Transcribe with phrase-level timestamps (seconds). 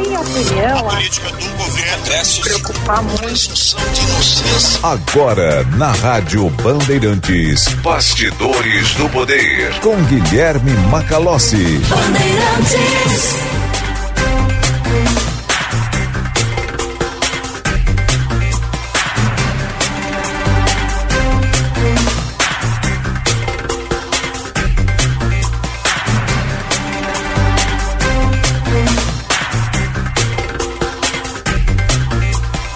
[0.00, 3.54] minha opinião, a política do governo é se preocupar muito.
[4.82, 11.80] Agora, na Rádio Bandeirantes, Bastidores do Poder, com Guilherme Macalossi.
[11.88, 13.59] Bandeirantes.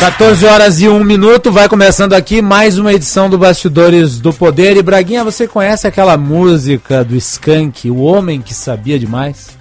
[0.05, 4.77] 14 horas e 1 minuto, vai começando aqui mais uma edição do Bastidores do Poder.
[4.77, 9.57] E Braguinha, você conhece aquela música do Skank, O Homem que Sabia Demais?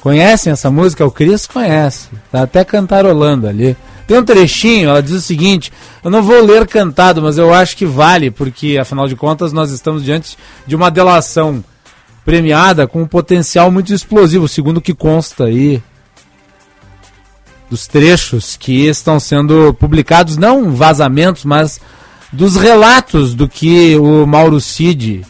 [0.00, 1.04] Conhecem essa música?
[1.04, 3.76] O Cris conhece, tá até cantarolando ali.
[4.06, 5.72] Tem um trechinho, ela diz o seguinte:
[6.04, 9.72] eu não vou ler cantado, mas eu acho que vale, porque afinal de contas nós
[9.72, 11.64] estamos diante de uma delação
[12.24, 15.82] premiada com um potencial muito explosivo, segundo o que consta aí
[17.74, 21.80] dos trechos que estão sendo publicados, não vazamentos, mas
[22.32, 25.26] dos relatos do que o Mauro Cid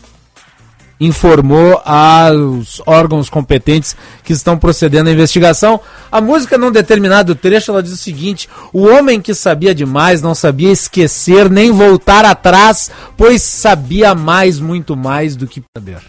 [1.00, 5.80] informou aos órgãos competentes que estão procedendo à investigação.
[6.12, 10.34] A música, num determinado trecho, ela diz o seguinte: O homem que sabia demais não
[10.34, 16.02] sabia esquecer nem voltar atrás, pois sabia mais, muito mais do que saber.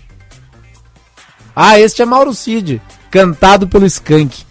[1.56, 4.45] Ah, este é Mauro Cid, cantado pelo Skank.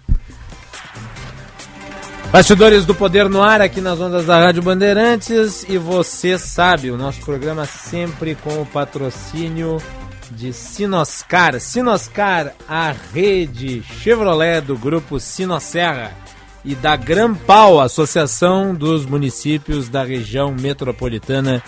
[2.30, 6.96] Bastidores do Poder no ar aqui nas ondas da Rádio Bandeirantes e você sabe, o
[6.96, 9.78] nosso programa sempre com o patrocínio
[10.30, 11.58] de Sinoscar.
[11.58, 16.12] Sinoscar, a rede Chevrolet do grupo Sinosserra
[16.64, 21.60] e da Grampal, Associação dos Municípios da Região Metropolitana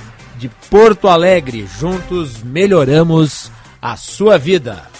[0.42, 1.64] de Porto Alegre.
[1.78, 3.48] Juntos melhoramos
[3.80, 4.91] a sua vida.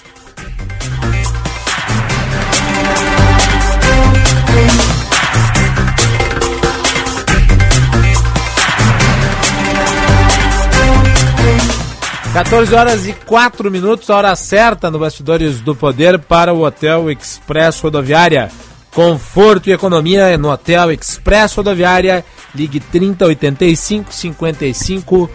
[12.33, 17.81] Quatorze horas e quatro minutos, hora certa no Bastidores do Poder para o Hotel Express
[17.81, 18.49] Rodoviária.
[18.95, 22.25] Conforto e economia no Hotel Express Rodoviária.
[22.55, 25.31] Ligue 3085 5500.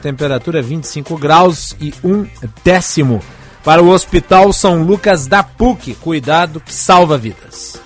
[0.00, 2.26] Temperatura 25 graus e um
[2.64, 3.20] décimo.
[3.62, 5.94] Para o Hospital São Lucas da PUC.
[5.94, 7.80] Cuidado que salva vidas.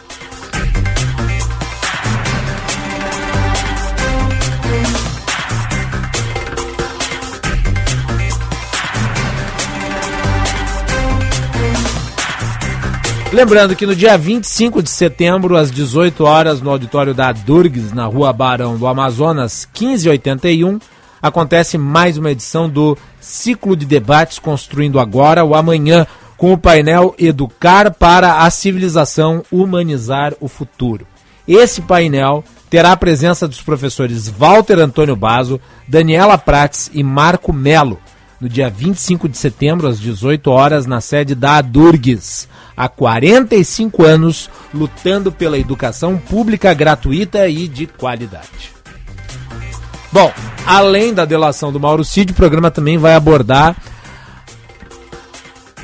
[13.36, 18.06] Lembrando que no dia 25 de setembro, às 18 horas, no auditório da Durgues, na
[18.06, 20.78] rua Barão do Amazonas, 1581,
[21.20, 26.06] acontece mais uma edição do ciclo de debates Construindo Agora o Amanhã,
[26.38, 31.06] com o painel Educar para a Civilização, Humanizar o Futuro.
[31.46, 38.00] Esse painel terá a presença dos professores Walter Antônio Basso, Daniela Prates e Marco Melo,
[38.40, 42.48] no dia 25 de setembro, às 18 horas, na sede da Adurgues.
[42.76, 48.74] Há 45 anos, lutando pela educação pública gratuita e de qualidade.
[50.12, 50.32] Bom,
[50.66, 53.76] além da delação do Mauro Cid, o programa também vai abordar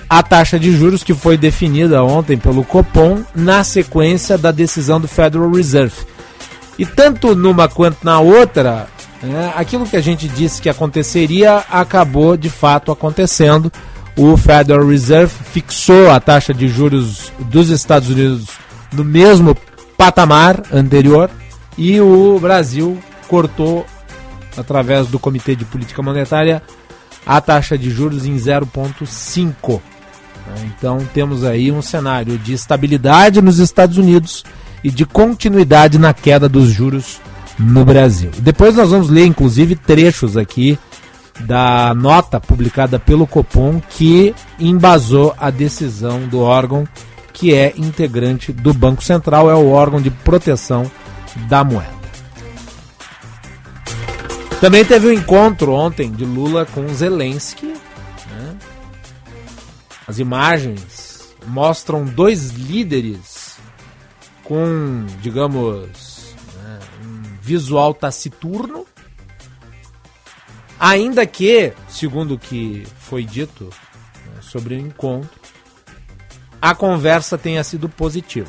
[0.08, 5.08] a taxa de juros que foi definida ontem pelo Copom na sequência da decisão do
[5.08, 5.96] Federal Reserve.
[6.78, 8.88] E tanto numa quanto na outra,
[9.22, 13.72] né, aquilo que a gente disse que aconteceria acabou de fato acontecendo.
[14.16, 18.46] O Federal Reserve fixou a taxa de juros dos Estados Unidos
[18.92, 19.56] no mesmo
[19.96, 21.30] patamar anterior
[21.78, 22.98] e o Brasil
[23.28, 23.86] cortou,
[24.56, 26.62] através do Comitê de Política Monetária,
[27.24, 29.80] a taxa de juros em 0,5.
[30.64, 34.44] Então temos aí um cenário de estabilidade nos Estados Unidos
[34.84, 37.20] e de continuidade na queda dos juros
[37.58, 38.30] no Brasil.
[38.38, 40.78] Depois nós vamos ler, inclusive, trechos aqui
[41.40, 46.86] da nota publicada pelo Copom que embasou a decisão do órgão
[47.32, 50.90] que é integrante do Banco Central, é o órgão de proteção
[51.48, 52.02] da moeda.
[54.60, 57.72] Também teve um encontro ontem de Lula com Zelensky
[60.12, 63.56] as imagens mostram dois líderes
[64.44, 65.88] com, digamos, né,
[67.42, 68.86] visual taciturno,
[70.78, 75.28] ainda que, segundo o que foi dito né, sobre o encontro,
[76.60, 78.48] a conversa tenha sido positiva.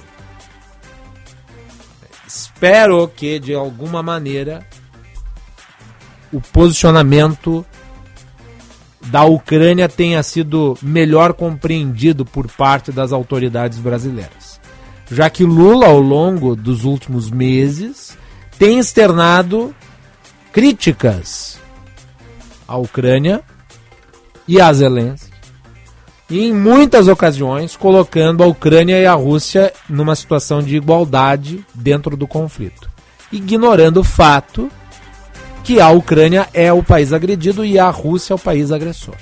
[2.27, 4.65] Espero que, de alguma maneira,
[6.31, 7.65] o posicionamento
[9.07, 14.61] da Ucrânia tenha sido melhor compreendido por parte das autoridades brasileiras.
[15.11, 18.17] Já que Lula, ao longo dos últimos meses,
[18.63, 19.75] tem externado
[20.54, 21.60] críticas
[22.65, 23.42] à Ucrânia
[24.48, 25.33] e a Zelensky,
[26.30, 32.15] e em muitas ocasiões colocando a Ucrânia e a Rússia numa situação de igualdade dentro
[32.15, 32.89] do conflito,
[33.33, 34.71] ignorando o fato
[35.62, 39.18] que a Ucrânia é o país agredido e a Rússia é o país agressor.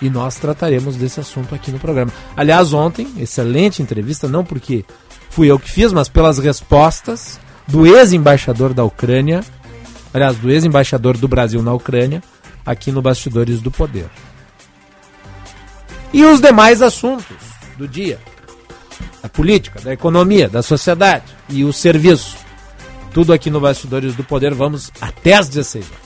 [0.00, 2.12] E nós trataremos desse assunto aqui no programa.
[2.36, 4.84] Aliás, ontem, excelente entrevista, não porque
[5.30, 9.44] fui eu que fiz, mas pelas respostas do ex-embaixador da Ucrânia,
[10.12, 12.22] aliás, do ex-embaixador do Brasil na Ucrânia,
[12.64, 14.08] aqui no Bastidores do Poder.
[16.12, 17.36] E os demais assuntos
[17.76, 18.18] do dia:
[19.22, 22.36] da política, da economia, da sociedade e o serviço.
[23.12, 24.54] Tudo aqui no Bastidores do Poder.
[24.54, 26.05] Vamos até às 16 horas.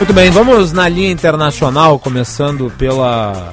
[0.00, 3.52] Muito bem, vamos na linha internacional, começando pela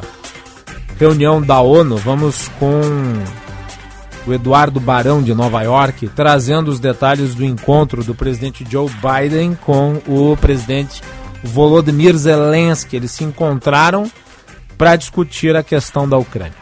[0.97, 1.97] reunião da ONU.
[1.97, 2.79] Vamos com
[4.25, 9.55] o Eduardo Barão de Nova York, trazendo os detalhes do encontro do presidente Joe Biden
[9.55, 11.01] com o presidente
[11.43, 12.95] Volodymyr Zelensky.
[12.95, 14.09] Eles se encontraram
[14.77, 16.55] para discutir a questão da Ucrânia.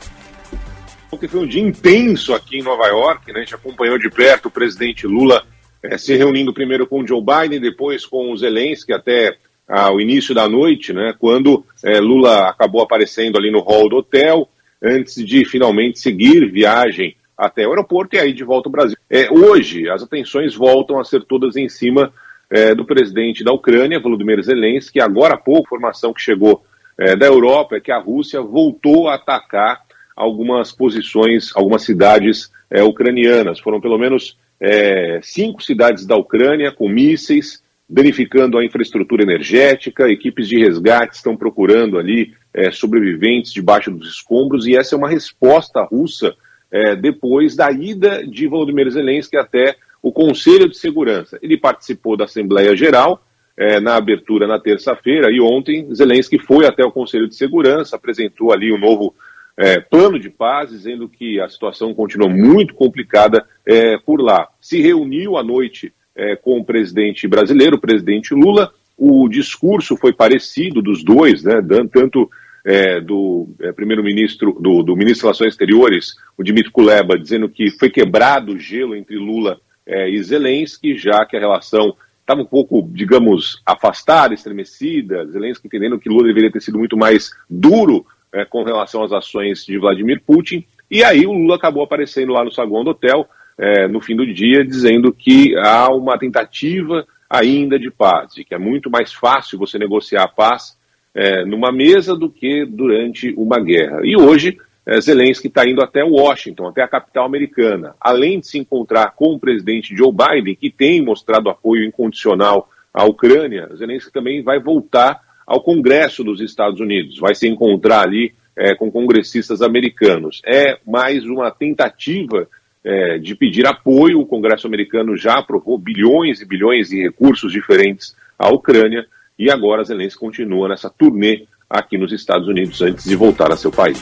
[1.11, 3.37] Porque foi um dia intenso aqui em Nova York, né?
[3.37, 5.43] a gente acompanhou de perto o presidente Lula
[5.83, 10.33] é, se reunindo primeiro com o Joe Biden, depois com o Zelensky, até ao início
[10.35, 14.47] da noite, né, quando é, Lula acabou aparecendo ali no hall do hotel,
[14.81, 18.97] antes de finalmente seguir viagem até o aeroporto e aí de volta ao Brasil.
[19.09, 22.13] É, hoje, as atenções voltam a ser todas em cima
[22.49, 26.63] é, do presidente da Ucrânia, Volodymyr Zelensky, agora há pouco, informação que chegou
[26.97, 29.81] é, da Europa é que a Rússia voltou a atacar
[30.15, 33.59] algumas posições, algumas cidades é, ucranianas.
[33.59, 40.47] Foram pelo menos é, cinco cidades da Ucrânia com mísseis, danificando a infraestrutura energética, equipes
[40.47, 45.83] de resgate estão procurando ali é, sobreviventes debaixo dos escombros, e essa é uma resposta
[45.83, 46.35] russa
[46.71, 51.37] é, depois da ida de Volodymyr Zelensky até o Conselho de Segurança.
[51.41, 53.23] Ele participou da Assembleia Geral
[53.57, 58.51] é, na abertura na terça-feira, e ontem Zelensky foi até o Conselho de Segurança, apresentou
[58.51, 59.15] ali um novo
[59.57, 64.49] é, plano de paz, dizendo que a situação continua muito complicada é, por lá.
[64.59, 68.71] Se reuniu à noite é, com o presidente brasileiro, o presidente Lula.
[68.97, 72.29] O discurso foi parecido dos dois, né, tanto
[72.65, 77.69] é, do é, primeiro-ministro, do, do, ministro das Relações Exteriores, o Dmitry Kuleba, dizendo que
[77.71, 82.45] foi quebrado o gelo entre Lula é, e Zelensky, já que a relação estava um
[82.45, 88.03] pouco, digamos, afastada, estremecida, Zelensky entendendo que Lula deveria ter sido muito mais duro
[88.33, 90.65] é, com relação às ações de Vladimir Putin.
[90.89, 94.25] E aí o Lula acabou aparecendo lá no saguão do hotel, é, no fim do
[94.25, 99.57] dia, dizendo que há uma tentativa ainda de paz, e que é muito mais fácil
[99.57, 100.77] você negociar a paz
[101.13, 104.01] é, numa mesa do que durante uma guerra.
[104.03, 108.59] E hoje, é, Zelensky está indo até Washington, até a capital americana, além de se
[108.59, 114.43] encontrar com o presidente Joe Biden, que tem mostrado apoio incondicional à Ucrânia, Zelensky também
[114.43, 120.41] vai voltar ao Congresso dos Estados Unidos, vai se encontrar ali é, com congressistas americanos.
[120.45, 122.47] É mais uma tentativa
[122.85, 124.21] é, de pedir apoio.
[124.21, 129.05] O Congresso americano já aprovou bilhões e bilhões de recursos diferentes à Ucrânia
[129.37, 133.71] e agora Zelensky continua nessa turnê aqui nos Estados Unidos antes de voltar a seu
[133.71, 134.01] país.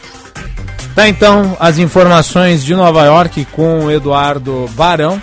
[0.93, 5.19] Tá então as informações de Nova York com Eduardo Barão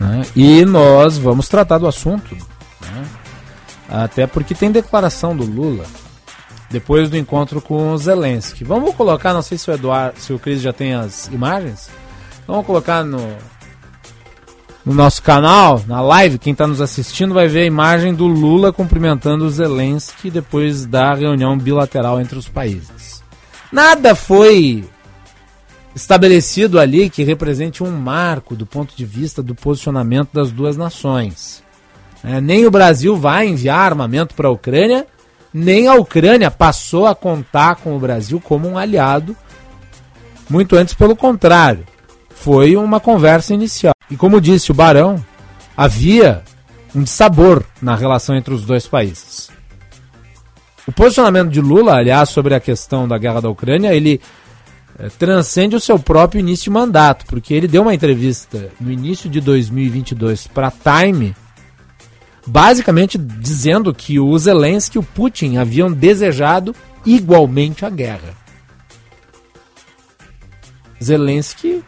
[0.00, 0.22] né?
[0.34, 2.34] e nós vamos tratar do assunto.
[2.34, 3.04] Né?
[3.88, 5.84] Até porque tem declaração do Lula
[6.70, 8.64] depois do encontro com o Zelensky.
[8.64, 11.90] Vamos colocar, não sei se o Eduardo, se o Cris já tem as imagens.
[12.50, 13.20] Vamos colocar no,
[14.84, 18.72] no nosso canal, na live, quem está nos assistindo vai ver a imagem do Lula
[18.72, 23.22] cumprimentando o Zelensky depois da reunião bilateral entre os países.
[23.70, 24.84] Nada foi
[25.94, 31.62] estabelecido ali que represente um marco do ponto de vista do posicionamento das duas nações.
[32.24, 35.06] É, nem o Brasil vai enviar armamento para a Ucrânia,
[35.54, 39.36] nem a Ucrânia passou a contar com o Brasil como um aliado.
[40.48, 41.86] Muito antes, pelo contrário,
[42.40, 43.94] foi uma conversa inicial.
[44.10, 45.22] E como disse o Barão,
[45.76, 46.42] havia
[46.94, 49.50] um dissabor na relação entre os dois países.
[50.86, 54.20] O posicionamento de Lula, aliás, sobre a questão da guerra da Ucrânia, ele
[54.98, 59.28] é, transcende o seu próprio início de mandato, porque ele deu uma entrevista no início
[59.28, 61.36] de 2022 para Time,
[62.46, 68.34] basicamente dizendo que o Zelensky e o Putin haviam desejado igualmente a guerra.
[71.02, 71.84] Zelensky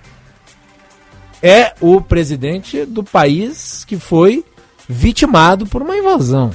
[1.42, 4.44] é o presidente do país que foi
[4.88, 6.52] vitimado por uma invasão.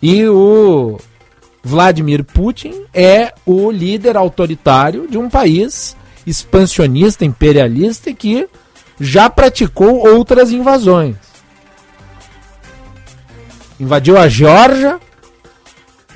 [0.00, 0.98] E o
[1.62, 8.48] Vladimir Putin é o líder autoritário de um país expansionista, imperialista que
[9.00, 11.16] já praticou outras invasões.
[13.80, 15.00] Invadiu a Geórgia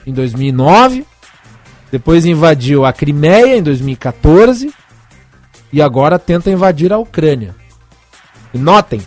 [0.06, 1.04] em 2009,
[1.90, 4.72] depois invadiu a Crimeia em 2014
[5.72, 7.54] e agora tenta invadir a Ucrânia.
[8.52, 9.00] E notem,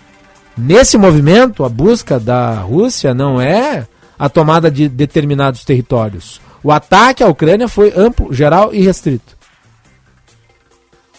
[0.57, 6.41] nesse movimento, a busca da Rússia não é a tomada de determinados territórios.
[6.63, 9.37] O ataque à Ucrânia foi amplo, geral e restrito.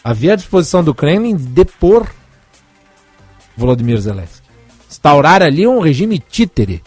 [0.02, 2.06] Havia a disposição do Kremlin de depor
[3.56, 4.46] Volodymyr Zelensky.
[4.88, 6.82] Instaurar ali um regime títere.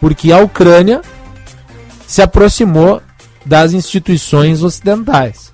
[0.00, 1.02] Porque a Ucrânia
[2.06, 3.02] se aproximou
[3.44, 5.52] das instituições ocidentais.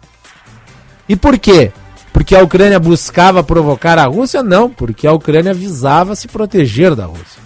[1.13, 1.71] E por quê?
[2.11, 4.43] Porque a Ucrânia buscava provocar a Rússia?
[4.43, 7.43] Não, porque a Ucrânia visava se proteger da Rússia.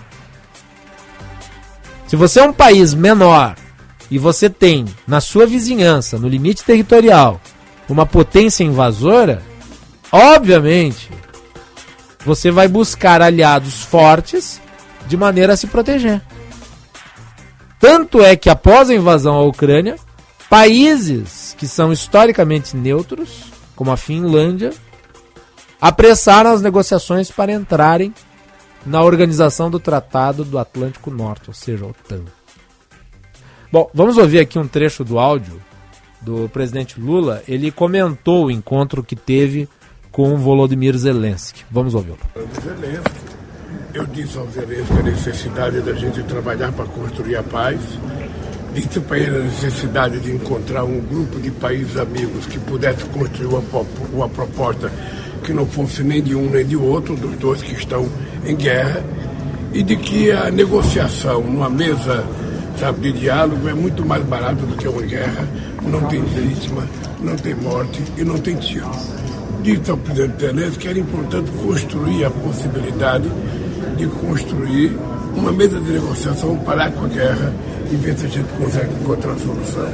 [2.07, 3.57] Se você é um país menor
[4.09, 7.41] e você tem na sua vizinhança, no limite territorial,
[7.89, 9.43] uma potência invasora,
[10.13, 11.11] obviamente
[12.25, 14.61] você vai buscar aliados fortes
[15.09, 16.23] de maneira a se proteger.
[17.81, 19.97] Tanto é que após a invasão à Ucrânia,
[20.49, 23.46] países que são historicamente neutros,
[23.76, 24.73] como a Finlândia,
[25.80, 28.12] apressaram as negociações para entrarem
[28.85, 32.25] na organização do Tratado do Atlântico Norte, ou seja, a OTAN.
[33.71, 35.61] Bom, vamos ouvir aqui um trecho do áudio
[36.23, 37.42] do presidente Lula.
[37.47, 39.68] Ele comentou o encontro que teve
[40.11, 41.64] com Volodymyr Zelensky.
[41.71, 42.18] Vamos ouvi-lo.
[43.92, 47.80] Eu disse ao Zelensky a necessidade da gente trabalhar para construir a paz
[48.76, 53.47] disse para ele a necessidade de encontrar um grupo de países amigos que pudesse construir
[53.47, 53.62] uma,
[54.12, 54.92] uma proposta
[55.42, 58.06] que não fosse nem de um nem de outro, dos dois que estão
[58.45, 59.02] em guerra,
[59.73, 62.23] e de que a negociação numa mesa
[62.78, 65.49] sabe, de diálogo é muito mais barato do que uma guerra,
[65.83, 66.87] não tem vítima,
[67.21, 68.90] não tem morte e não tem tiro.
[69.62, 73.30] Disse ao presidente Zelensky que era importante construir a possibilidade
[73.97, 74.97] de construir
[75.35, 77.54] uma mesa de negociação, parar com a guerra
[77.90, 79.88] e ver se a gente consegue encontrar a solução.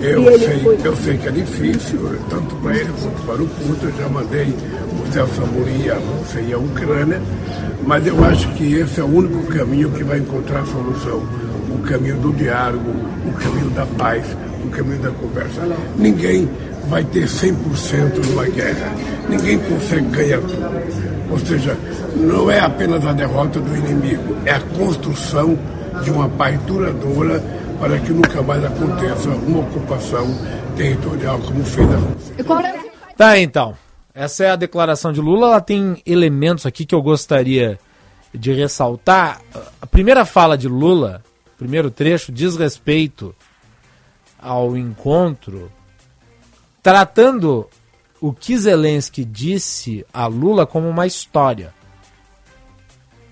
[0.00, 1.98] Eu sei, eu sei que é difícil,
[2.30, 3.86] tanto para ele quanto para o Putin.
[3.86, 7.20] Eu já mandei o Celso Amorim a Rússia e a Ucrânia,
[7.86, 11.22] mas eu acho que esse é o único caminho que vai encontrar a solução.
[11.70, 12.90] O caminho do diálogo,
[13.26, 14.24] o caminho da paz,
[14.64, 15.60] o caminho da conversa.
[15.96, 16.48] Ninguém
[16.88, 18.94] vai ter 100% numa guerra.
[19.28, 21.30] Ninguém consegue ganhar tudo.
[21.30, 21.76] Ou seja,
[22.16, 25.58] não é apenas a derrota do inimigo, é a construção
[26.02, 27.40] de uma paz duradoura
[27.78, 30.26] para que nunca mais aconteça uma ocupação
[30.76, 32.34] territorial como fez a Rússia.
[33.16, 33.76] Tá, então.
[34.14, 35.46] Essa é a declaração de Lula.
[35.46, 37.78] Ela tem elementos aqui que eu gostaria
[38.34, 39.40] de ressaltar.
[39.80, 41.22] A primeira fala de Lula,
[41.56, 43.34] primeiro trecho, diz respeito
[44.40, 45.70] ao encontro,
[46.82, 47.68] tratando
[48.20, 51.72] o que Zelensky disse a Lula como uma história.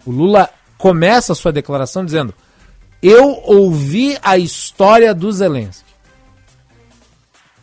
[0.06, 0.48] O Lula
[0.78, 2.34] começa a sua declaração dizendo:
[3.02, 5.88] Eu ouvi a história do Zelensky.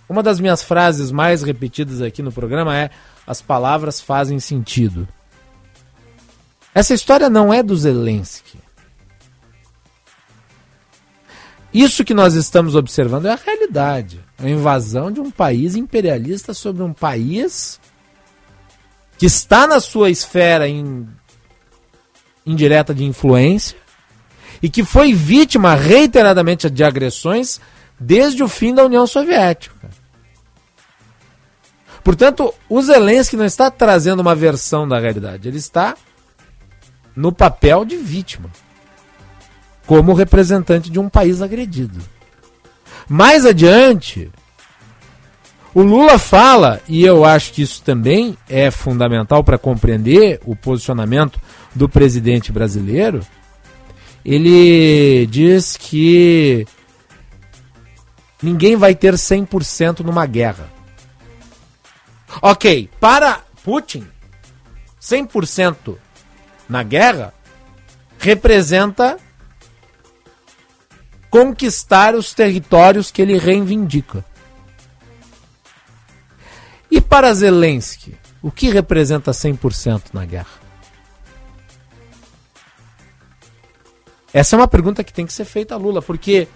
[0.07, 2.89] Uma das minhas frases mais repetidas aqui no programa é:
[3.27, 5.07] As palavras fazem sentido.
[6.73, 8.59] Essa história não é do Zelensky.
[11.73, 14.23] Isso que nós estamos observando é a realidade.
[14.37, 17.79] A invasão de um país imperialista sobre um país
[19.17, 21.07] que está na sua esfera in,
[22.45, 23.77] indireta de influência
[24.61, 27.59] e que foi vítima reiteradamente de agressões
[27.99, 29.89] desde o fim da União Soviética.
[32.03, 35.95] Portanto, o Zelensky não está trazendo uma versão da realidade, ele está
[37.15, 38.49] no papel de vítima,
[39.87, 41.99] como representante de um país agredido.
[43.09, 44.31] Mais adiante,
[45.73, 51.39] o Lula fala, e eu acho que isso também é fundamental para compreender o posicionamento
[51.73, 53.25] do presidente brasileiro.
[54.25, 56.65] Ele diz que
[58.41, 60.67] ninguém vai ter 100% numa guerra.
[62.41, 64.07] Ok, para Putin,
[64.99, 65.95] 100%
[66.67, 67.33] na guerra
[68.17, 69.17] representa
[71.29, 74.25] conquistar os territórios que ele reivindica.
[76.89, 80.64] E para Zelensky, o que representa 100% na guerra?
[84.35, 86.49] Essa é uma pergunta que tem que ser feita a Lula, porque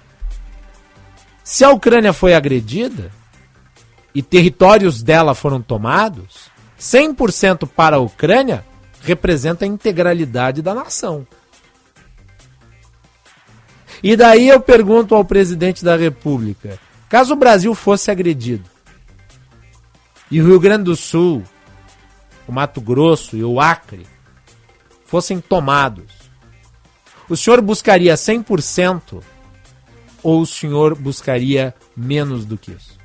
[1.45, 3.10] se a Ucrânia foi agredida,
[4.13, 8.65] e territórios dela foram tomados, 100% para a Ucrânia
[9.01, 11.25] representa a integralidade da nação.
[14.04, 16.77] E daí eu pergunto ao presidente da República:
[17.08, 18.69] caso o Brasil fosse agredido
[20.30, 21.45] e o Rio Grande do Sul,
[22.45, 24.06] o Mato Grosso e o Acre
[25.06, 26.18] fossem tomados,
[27.30, 29.24] o senhor buscaria 100%
[30.22, 32.98] ou o senhor buscaria menos do que isso?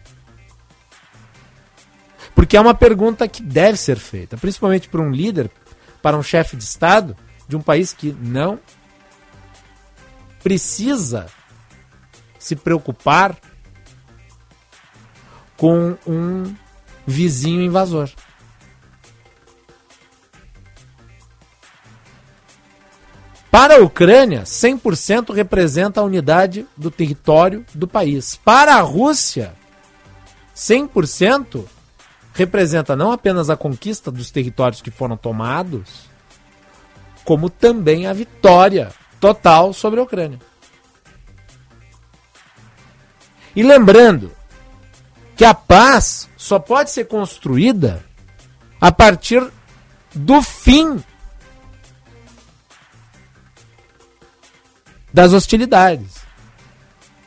[2.35, 5.51] Porque é uma pergunta que deve ser feita, principalmente para um líder,
[6.03, 8.59] para um chefe de Estado de um país que não
[10.43, 11.27] precisa
[12.39, 13.37] se preocupar
[15.57, 16.55] com um
[17.07, 18.11] vizinho invasor.
[23.55, 28.35] Para a Ucrânia, 100% representa a unidade do território do país.
[28.35, 29.55] Para a Rússia,
[30.57, 31.65] 100%
[32.33, 36.11] representa não apenas a conquista dos territórios que foram tomados,
[37.25, 38.91] como também a vitória
[39.21, 40.41] total sobre a Ucrânia.
[43.55, 44.33] E lembrando
[45.37, 48.05] que a paz só pode ser construída
[48.81, 49.49] a partir
[50.13, 51.01] do fim
[55.15, 56.25] das hostilidades.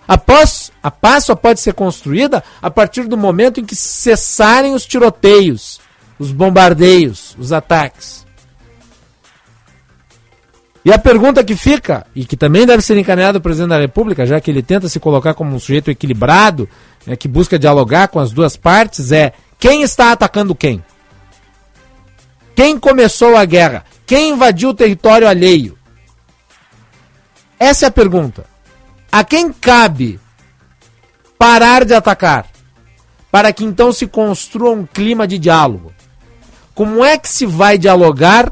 [0.06, 4.86] Após a paz só pode ser construída a partir do momento em que cessarem os
[4.86, 5.80] tiroteios,
[6.19, 8.28] os bombardeios, os ataques.
[10.84, 14.26] E a pergunta que fica, e que também deve ser encaminhada ao presidente da República,
[14.26, 16.69] já que ele tenta se colocar como um sujeito equilibrado,
[17.06, 20.84] né, que busca dialogar com as duas partes, é: quem está atacando quem?
[22.54, 23.86] Quem começou a guerra?
[24.06, 25.77] Quem invadiu o território alheio?
[27.60, 28.46] Essa é a pergunta.
[29.12, 30.20] A quem cabe
[31.38, 32.48] parar de atacar,
[33.32, 35.93] para que então se construa um clima de diálogo.
[36.74, 38.52] Como é que se vai dialogar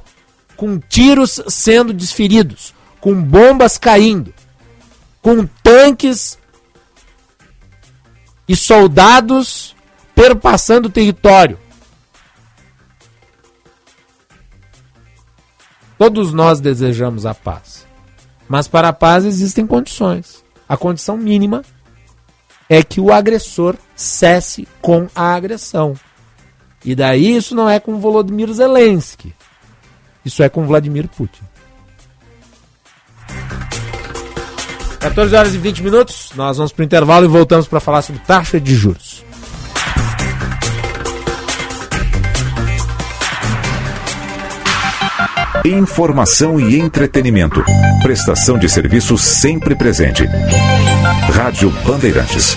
[0.55, 4.33] com tiros sendo desferidos, com bombas caindo,
[5.21, 6.37] com tanques
[8.47, 9.75] e soldados
[10.15, 11.59] perpassando o território?
[15.97, 17.84] Todos nós desejamos a paz.
[18.47, 20.43] Mas para a paz existem condições.
[20.67, 21.63] A condição mínima
[22.69, 25.95] é que o agressor cesse com a agressão.
[26.83, 29.33] E daí isso não é com Volodymyr Zelensky.
[30.23, 31.43] Isso é com Vladimir Putin.
[34.99, 38.21] 14 horas e 20 minutos, nós vamos para o intervalo e voltamos para falar sobre
[38.21, 39.24] taxa de juros.
[45.65, 47.63] Informação e entretenimento.
[48.03, 50.23] Prestação de serviço sempre presente.
[51.33, 52.55] Rádio Bandeirantes.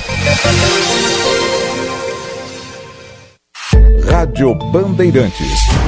[4.04, 5.87] Rádio Bandeirantes.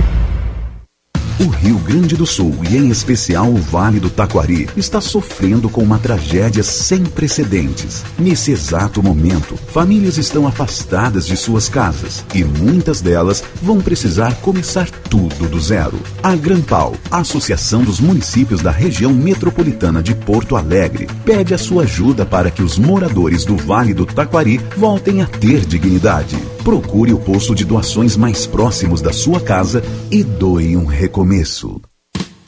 [1.41, 5.81] O Rio Grande do Sul, e em especial o Vale do Taquari, está sofrendo com
[5.81, 8.03] uma tragédia sem precedentes.
[8.19, 14.87] Nesse exato momento, famílias estão afastadas de suas casas e muitas delas vão precisar começar
[15.09, 15.99] tudo do zero.
[16.21, 22.23] A Grampal, Associação dos Municípios da Região Metropolitana de Porto Alegre, pede a sua ajuda
[22.23, 26.37] para que os moradores do Vale do Taquari voltem a ter dignidade.
[26.63, 31.81] Procure o posto de doações mais próximos da sua casa e doe um recomeço.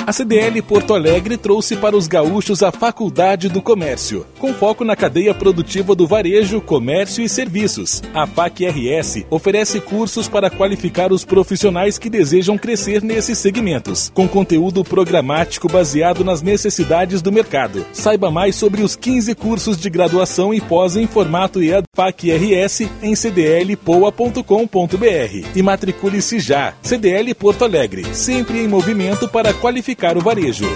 [0.05, 4.97] A CDL Porto Alegre trouxe para os gaúchos a Faculdade do Comércio, com foco na
[4.97, 8.01] cadeia produtiva do varejo, comércio e serviços.
[8.13, 14.83] A FAC-RS oferece cursos para qualificar os profissionais que desejam crescer nesses segmentos, com conteúdo
[14.83, 17.85] programático baseado nas necessidades do mercado.
[17.93, 23.15] Saiba mais sobre os 15 cursos de graduação e pós em formato EAD FAC-RS em
[23.15, 24.43] cdlpoa.com.br
[25.55, 26.73] e matricule-se já.
[26.81, 30.67] CDL Porto Alegre, sempre em movimento para qualificar o varejo.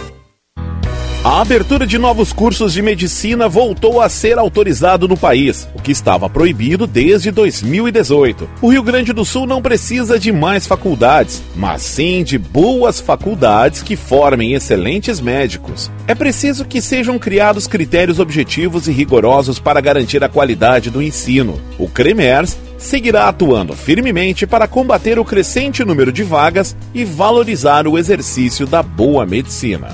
[1.23, 5.91] A abertura de novos cursos de medicina voltou a ser autorizado no país, o que
[5.91, 8.47] estava proibido desde 2018.
[8.62, 13.82] O Rio Grande do Sul não precisa de mais faculdades, mas sim de boas faculdades
[13.82, 15.91] que formem excelentes médicos.
[16.08, 21.60] É preciso que sejam criados critérios objetivos e rigorosos para garantir a qualidade do ensino.
[21.77, 27.97] O CREMERS seguirá atuando firmemente para combater o crescente número de vagas e valorizar o
[27.97, 29.89] exercício da boa medicina.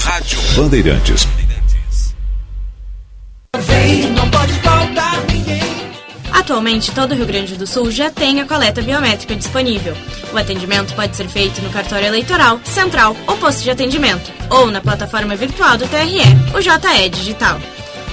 [0.00, 1.28] Rádio Bandeirantes.
[6.32, 9.94] Atualmente, todo o Rio Grande do Sul já tem a coleta biométrica disponível.
[10.32, 14.80] O atendimento pode ser feito no cartório eleitoral, central ou posto de atendimento, ou na
[14.80, 16.22] plataforma virtual do TRE,
[16.56, 17.60] o JE Digital.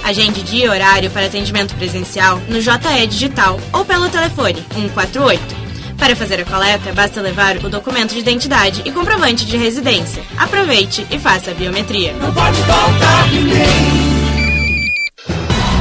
[0.06, 5.42] Agende dia e horário para atendimento presencial no JE Digital ou pelo telefone 148.
[5.98, 10.22] Para fazer a coleta, basta levar o documento de identidade e comprovante de residência.
[10.36, 12.12] Aproveite e faça a biometria.
[12.20, 13.66] Não pode faltar ninguém.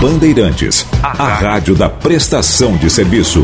[0.01, 3.43] Bandeirantes, a rádio da prestação de serviço.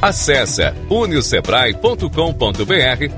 [0.00, 2.06] Acesse uniosebrae.com.br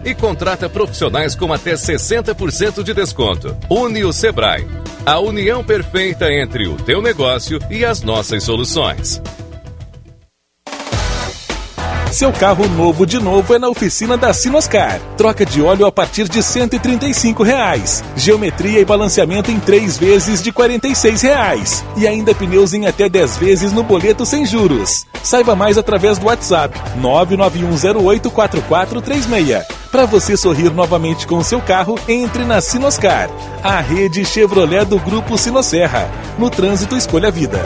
[0.04, 3.56] e contrata profissionais com até 60% de desconto.
[3.68, 4.66] Unio Sebrae,
[5.04, 9.20] a união perfeita entre o teu negócio e as nossas soluções.
[12.12, 14.98] Seu carro novo de novo é na oficina da Sinoscar.
[15.16, 18.02] Troca de óleo a partir de 135 reais.
[18.16, 21.84] Geometria e balanceamento em três vezes de 46 reais.
[21.96, 25.04] E ainda pneus em até 10 vezes no boleto sem juros.
[25.22, 29.66] Saiba mais através do WhatsApp 991084436.
[29.92, 33.28] Para você sorrir novamente com seu carro, entre na Sinoscar,
[33.62, 36.08] a rede Chevrolet do Grupo Sinosserra.
[36.38, 37.62] No trânsito, escolha a vida.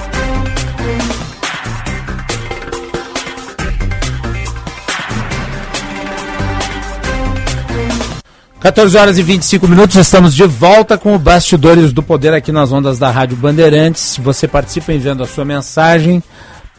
[8.61, 12.71] 14 horas e 25 minutos, estamos de volta com o Bastidores do Poder aqui nas
[12.71, 14.19] ondas da Rádio Bandeirantes.
[14.21, 16.21] Você participa enviando a sua mensagem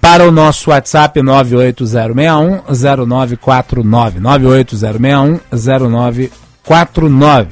[0.01, 4.21] para o nosso WhatsApp 98061-0949.
[5.51, 7.47] 98061-0949.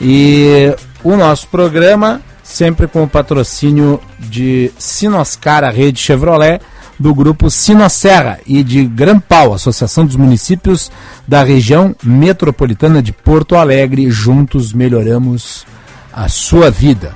[0.00, 6.58] E o nosso programa, sempre com o patrocínio de Sinoscar, a rede Chevrolet
[6.98, 10.90] do grupo Sinosserra e de Grampau, Associação dos Municípios
[11.26, 14.10] da região metropolitana de Porto Alegre.
[14.10, 15.66] Juntos melhoramos
[16.12, 17.12] a sua vida.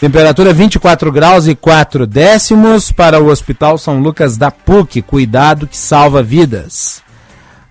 [0.00, 5.00] Temperatura 24 graus e 4 décimos para o Hospital São Lucas da PUC.
[5.00, 7.00] Cuidado que salva vidas.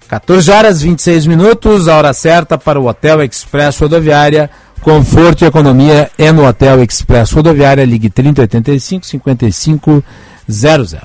[0.07, 4.49] 14 horas 26 minutos, a hora certa para o Hotel Express Rodoviária.
[4.81, 7.85] Conforto e economia é no Hotel Express Rodoviária.
[7.85, 10.95] Ligue 3085 5500.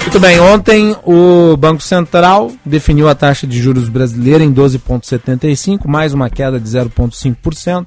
[0.00, 6.12] Muito bem, ontem o Banco Central definiu a taxa de juros brasileira em 12,75, mais
[6.12, 7.86] uma queda de 0,5%.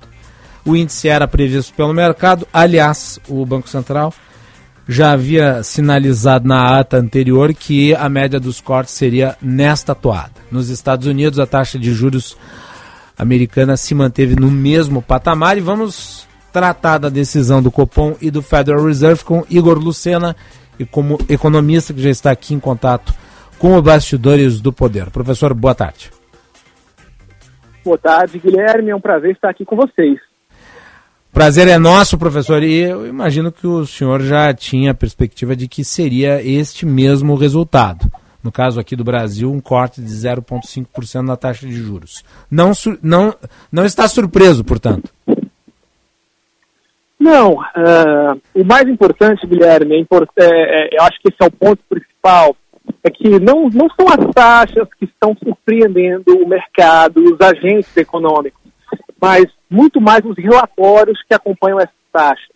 [0.65, 2.47] O índice era previsto pelo mercado.
[2.51, 4.11] Aliás, o Banco Central
[4.87, 10.33] já havia sinalizado na ata anterior que a média dos cortes seria nesta toada.
[10.51, 12.37] Nos Estados Unidos, a taxa de juros
[13.17, 18.41] americana se manteve no mesmo patamar e vamos tratar da decisão do Copom e do
[18.41, 20.35] Federal Reserve com Igor Lucena
[20.79, 23.13] e como economista que já está aqui em contato
[23.57, 25.09] com os bastidores do poder.
[25.09, 26.11] Professor, boa tarde.
[27.83, 28.91] Boa tarde, Guilherme.
[28.91, 30.19] É um prazer estar aqui com vocês.
[31.35, 35.67] Prazer é nosso, professor, e eu imagino que o senhor já tinha a perspectiva de
[35.67, 38.09] que seria este mesmo resultado.
[38.41, 42.23] No caso aqui do Brasil, um corte de 0,5% na taxa de juros.
[42.49, 42.71] Não,
[43.03, 43.35] não,
[43.69, 45.11] não está surpreso, portanto?
[47.19, 47.55] Não.
[47.55, 51.51] Uh, o mais importante, Guilherme, é import é, é, eu acho que esse é o
[51.51, 52.55] ponto principal,
[53.03, 58.64] é que não, não são as taxas que estão surpreendendo o mercado, os agentes econômicos,
[59.21, 62.53] mas muito mais os relatórios que acompanham essa taxa.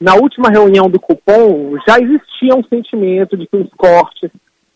[0.00, 4.30] Na última reunião do cupom, já existia um sentimento de que os cortes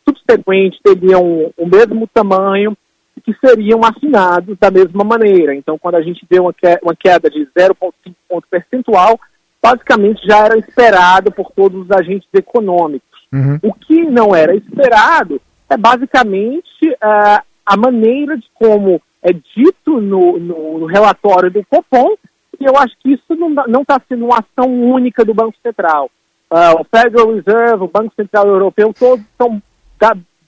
[0.09, 2.77] subsequentes teriam o mesmo tamanho
[3.17, 5.55] e que seriam assinados da mesma maneira.
[5.55, 7.93] Então, quando a gente vê uma queda de 0,5
[8.29, 9.19] ponto percentual,
[9.61, 13.09] basicamente já era esperado por todos os agentes econômicos.
[13.33, 13.59] Uhum.
[13.63, 20.39] O que não era esperado é basicamente uh, a maneira de como é dito no,
[20.39, 22.15] no, no relatório do Copom,
[22.61, 26.09] e eu acho que isso não está sendo uma ação única do Banco Central.
[26.49, 29.61] Uh, o Federal Reserve, o Banco Central Europeu, todos são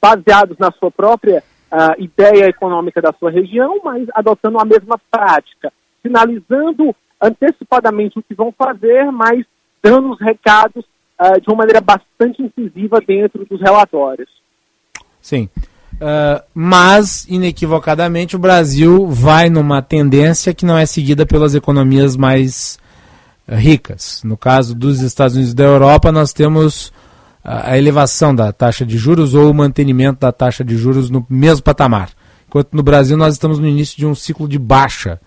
[0.01, 5.73] baseados na sua própria uh, ideia econômica da sua região, mas adotando a mesma prática,
[6.01, 9.45] sinalizando antecipadamente o que vão fazer, mas
[9.83, 10.85] dando os recados
[11.21, 14.31] uh, de uma maneira bastante incisiva dentro dos relatórios.
[15.21, 15.49] Sim.
[15.99, 22.79] Uh, mas, inequivocadamente, o Brasil vai numa tendência que não é seguida pelas economias mais
[23.49, 24.23] uh, ricas.
[24.25, 26.93] No caso dos Estados Unidos e da Europa, nós temos uh,
[27.65, 31.65] a elevação da taxa de juros ou o mantenimento da taxa de juros no mesmo
[31.65, 32.11] patamar.
[32.47, 35.21] Enquanto no Brasil nós estamos no início de um ciclo de baixa.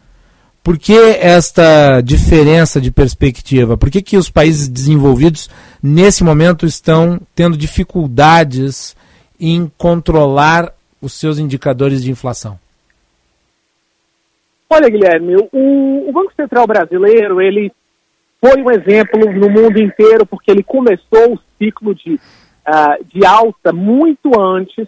[0.64, 3.78] Por que esta diferença de perspectiva?
[3.78, 5.50] Por que, que os países desenvolvidos,
[5.82, 8.96] nesse momento, estão tendo dificuldades
[9.42, 12.60] em controlar os seus indicadores de inflação?
[14.70, 17.72] Olha, Guilherme, o, o, Banco Central brasileiro ele
[18.40, 23.74] foi um exemplo no mundo inteiro porque ele começou o ciclo de, uh, de alta
[23.74, 24.88] muito antes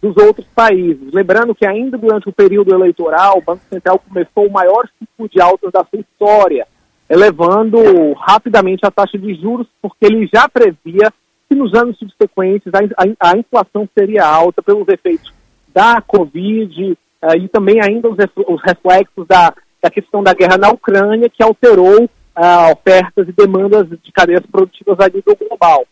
[0.00, 1.12] dos outros países.
[1.12, 5.40] Lembrando que ainda durante o período eleitoral, o Banco Central começou o maior ciclo de
[5.40, 6.66] altas da sua história,
[7.08, 11.10] elevando rapidamente a taxa de juros, porque ele já previa
[11.48, 15.32] que nos anos subsequentes a, a, a inflação seria alta pelos efeitos
[15.74, 18.16] da Covid uh, e também ainda os,
[18.48, 19.52] os reflexos da,
[19.82, 24.98] da, questão da guerra na Ucrânia, que alterou uh, ofertas e demandas de cadeias produtivas
[25.00, 25.84] a nível global.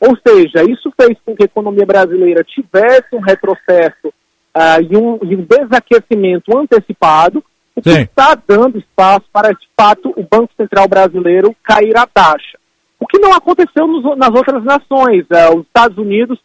[0.00, 5.18] Ou seja, isso fez com que a economia brasileira tivesse um retrocesso uh, e, um,
[5.22, 7.42] e, um, desaquecimento antecipado,
[7.74, 8.02] o que Sim.
[8.02, 12.58] está dando espaço para, de fato, o Banco Central brasileiro cair a taxa.
[12.98, 15.24] O que não aconteceu nos, nas outras nações.
[15.24, 16.38] Uh, os Estados Unidos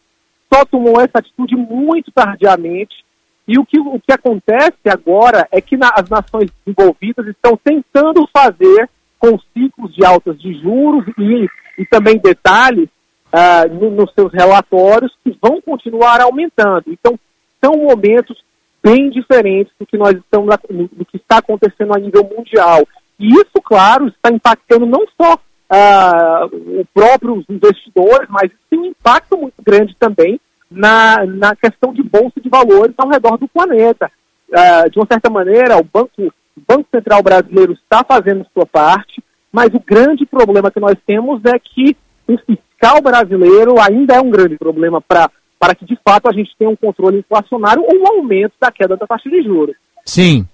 [0.52, 3.04] só tomou essa atitude muito tardiamente.
[3.48, 8.28] E o que, o que acontece agora é que na, as nações desenvolvidas estão tentando
[8.32, 8.88] fazer
[9.18, 11.46] com ciclos de altas de juros e,
[11.78, 12.88] e também detalhes
[13.32, 16.84] uh, no, nos seus relatórios que vão continuar aumentando.
[16.88, 17.18] Então,
[17.64, 18.42] são momentos
[18.82, 22.86] bem diferentes do que nós estamos do que está acontecendo a nível mundial.
[23.18, 25.38] E isso, claro, está impactando não só
[25.72, 30.38] uh, os próprios investidores, mas tem um impacto muito grande também
[30.70, 34.10] na, na questão de bolsa de valores ao redor do planeta.
[34.50, 39.22] Uh, de uma certa maneira, o Banco, o Banco Central Brasileiro está fazendo sua parte,
[39.50, 41.96] mas o grande problema que nós temos é que
[42.28, 46.50] o fiscal brasileiro ainda é um grande problema para para que de fato a gente
[46.58, 49.76] tenha um controle inflacionário ou um aumento da queda da taxa de juros.
[50.04, 50.44] Sim.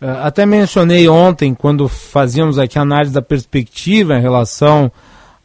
[0.00, 4.90] Uh, até mencionei ontem, quando fazíamos aqui a análise da perspectiva em relação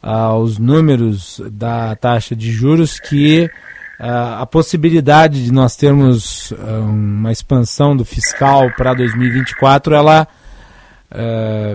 [0.02, 7.30] aos números da taxa de juros, que uh, a possibilidade de nós termos uh, uma
[7.30, 10.26] expansão do fiscal para 2024, ela,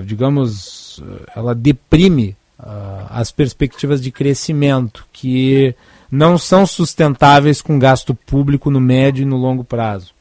[0.05, 1.03] digamos,
[1.35, 2.38] ela deprime
[3.09, 5.75] as perspectivas de crescimento, que
[6.09, 10.14] não são sustentáveis com gasto público no médio e no longo prazo.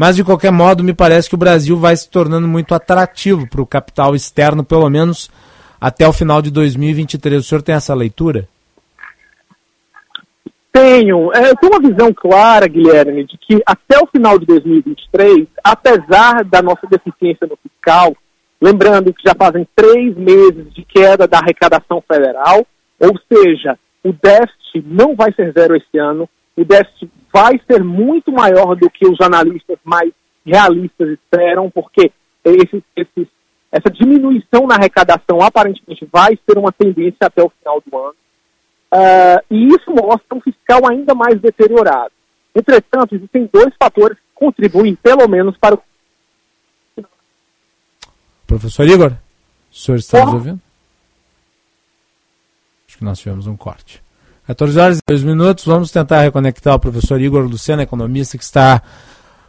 [0.00, 3.60] Mas, de qualquer modo, me parece que o Brasil vai se tornando muito atrativo para
[3.60, 5.28] o capital externo, pelo menos
[5.80, 7.40] até o final de 2023.
[7.40, 8.46] O senhor tem essa leitura?
[10.72, 11.34] Tenho.
[11.34, 16.44] É, eu tenho uma visão clara, Guilherme, de que até o final de 2023, apesar
[16.44, 18.16] da nossa deficiência no fiscal,
[18.62, 22.64] lembrando que já fazem três meses de queda da arrecadação federal,
[23.00, 28.32] ou seja, o déficit não vai ser zero esse ano, o déficit vai ser muito
[28.32, 30.12] maior do que os analistas mais
[30.44, 32.10] realistas esperam, porque
[32.44, 33.28] esse, esse,
[33.70, 38.14] essa diminuição na arrecadação aparentemente vai ser uma tendência até o final do ano.
[38.90, 42.12] Uh, e isso mostra um fiscal ainda mais deteriorado.
[42.54, 45.82] Entretanto, existem dois fatores que contribuem, pelo menos, para o.
[48.46, 49.12] Professor Igor,
[49.70, 50.60] o senhor está nos ouvindo?
[52.88, 54.02] Acho que nós tivemos um corte.
[54.48, 58.80] 14 horas e 2 minutos, vamos tentar reconectar o professor Igor Luciano, economista, que está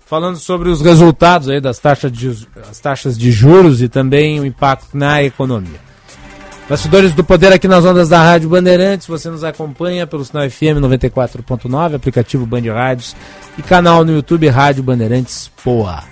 [0.05, 4.45] falando sobre os resultados aí das taxas de, as taxas de juros e também o
[4.45, 5.79] impacto na economia.
[6.67, 10.81] Bastidores do Poder aqui nas ondas da Rádio Bandeirantes, você nos acompanha pelo sinal FM
[10.81, 13.15] 94.9, aplicativo Band Rádios
[13.57, 16.03] e canal no YouTube Rádio Bandeirantes Poa.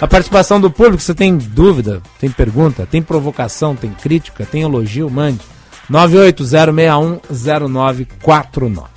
[0.00, 5.10] A participação do público, você tem dúvida, tem pergunta, tem provocação, tem crítica, tem elogio,
[5.10, 5.40] mande
[5.92, 8.88] 980610949.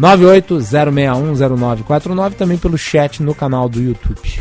[0.00, 4.40] 980610949 também pelo chat no canal do YouTube.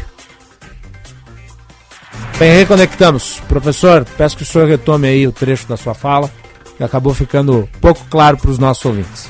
[2.39, 3.41] Bem, reconectamos.
[3.41, 6.29] Professor, peço que o senhor retome aí o trecho da sua fala,
[6.77, 9.29] que acabou ficando pouco claro para os nossos ouvintes.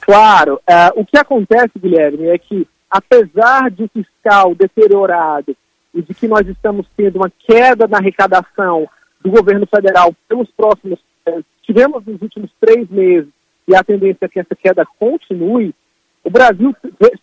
[0.00, 0.60] Claro.
[0.68, 5.56] Uh, o que acontece, Guilherme, é que apesar de o fiscal deteriorado
[5.94, 8.88] e de que nós estamos tendo uma queda na arrecadação
[9.22, 10.98] do governo federal pelos próximos
[11.62, 13.30] tivemos nos últimos três meses
[13.66, 15.74] e a tendência é que essa queda continue,
[16.24, 16.74] o Brasil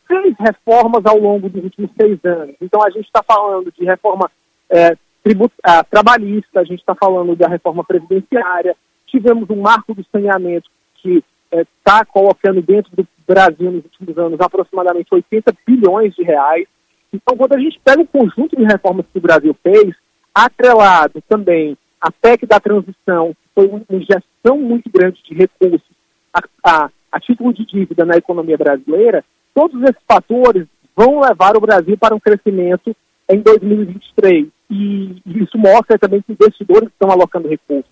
[0.08, 2.56] fez reformas ao longo dos últimos seis anos.
[2.62, 4.32] Então a gente está falando de reforma
[4.70, 10.06] é, tribut, ah, trabalhista, a gente está falando da reforma previdenciária, tivemos um marco do
[10.12, 16.24] saneamento que está é, colocando dentro do Brasil nos últimos anos aproximadamente 80 bilhões de
[16.24, 16.68] reais.
[17.14, 19.96] Então, quando a gente pega o conjunto de reformas que o Brasil fez,
[20.34, 25.98] atrelado também a PEC da transição, foi uma injeção muito grande de recursos
[26.34, 31.62] a, a, a título de dívida na economia brasileira, todos esses fatores vão levar o
[31.62, 32.96] Brasil para um crescimento
[33.30, 34.48] em 2023.
[34.70, 37.90] E isso mostra também que investidores estão alocando recursos.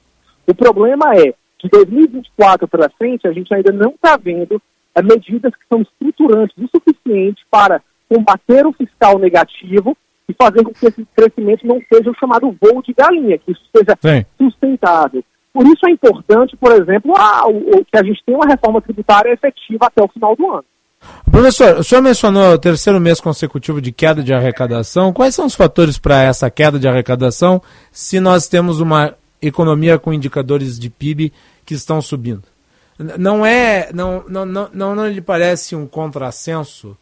[0.48, 4.62] O problema é que 2024 para frente, a gente ainda não está vendo
[4.94, 10.74] é, medidas que são estruturantes o suficiente para combater o fiscal negativo e fazer com
[10.74, 14.26] que esse crescimento não seja o chamado voo de galinha, que isso seja Sim.
[14.38, 15.24] sustentável.
[15.54, 19.32] Por isso é importante, por exemplo, a, o, que a gente tenha uma reforma tributária
[19.32, 20.66] efetiva até o final do ano.
[21.32, 25.14] Professor, o senhor mencionou o terceiro mês consecutivo de queda de arrecadação.
[25.14, 27.62] Quais são os fatores para essa queda de arrecadação
[27.92, 31.32] se nós temos uma economia com indicadores de PIB
[31.66, 32.44] que estão subindo?
[32.98, 36.98] Não é, não, não, não, não, não lhe parece um contrassenso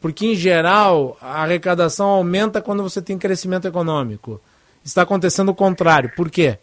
[0.00, 4.40] porque, em geral, a arrecadação aumenta quando você tem crescimento econômico.
[4.84, 6.12] Está acontecendo o contrário.
[6.16, 6.58] Por quê?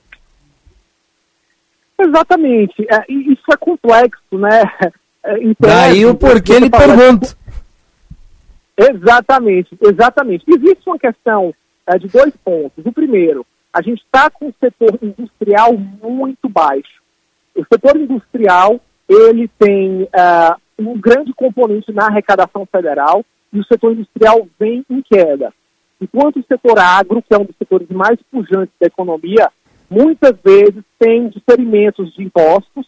[2.00, 2.86] Exatamente.
[2.90, 4.62] É, isso é complexo, né?
[5.26, 7.34] É, Daí o porquê ele pergunta.
[8.78, 10.44] Exatamente, exatamente.
[10.48, 11.54] Existe uma questão
[11.88, 12.86] é, de dois pontos.
[12.86, 17.02] O primeiro, a gente está com o setor industrial muito baixo.
[17.56, 23.94] O setor industrial, ele tem uh, um grande componente na arrecadação federal e o setor
[23.94, 25.54] industrial vem em queda.
[26.02, 29.50] Enquanto o setor agro, que é um dos setores mais pujantes da economia,
[29.90, 32.86] muitas vezes tem diferimentos de impostos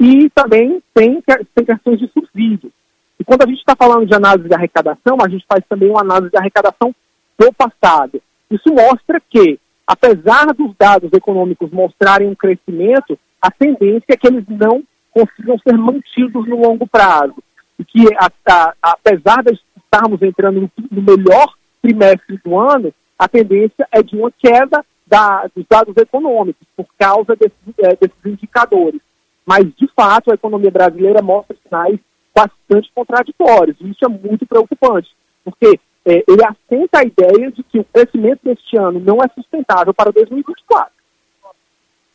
[0.00, 1.22] e também tem,
[1.54, 2.72] tem questões de subsídio.
[3.18, 6.00] E quando a gente está falando de análise de arrecadação, a gente faz também uma
[6.00, 6.94] análise de arrecadação
[7.38, 8.20] do passado.
[8.50, 14.44] Isso mostra que, apesar dos dados econômicos mostrarem um crescimento, a tendência é que eles
[14.48, 14.82] não
[15.16, 17.42] consigam ser mantidos no longo prazo.
[17.78, 23.26] E que, a, a, apesar de estarmos entrando no, no, melhor trimestre do ano, a
[23.26, 29.00] tendência é de uma queda da, dos dados econômicos, por causa desses, é, desses indicadores.
[29.46, 31.98] Mas, de fato, a economia brasileira mostra sinais
[32.34, 33.76] bastante contraditórios.
[33.80, 35.08] E isso é muito preocupante,
[35.44, 39.94] porque é, ele assenta a ideia de que o crescimento deste ano não é sustentável
[39.94, 40.92] para 2024.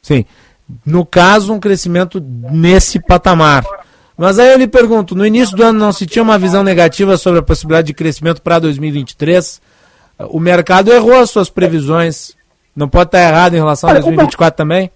[0.02, 0.26] Sim.
[0.86, 3.64] No caso, um crescimento nesse patamar.
[4.18, 7.18] Mas aí eu lhe pergunto, no início do ano não se tinha uma visão negativa
[7.18, 9.62] sobre a possibilidade de crescimento para 2023?
[10.30, 12.36] O mercado errou as suas previsões.
[12.76, 14.92] Não pode estar errado em relação a 2024 também?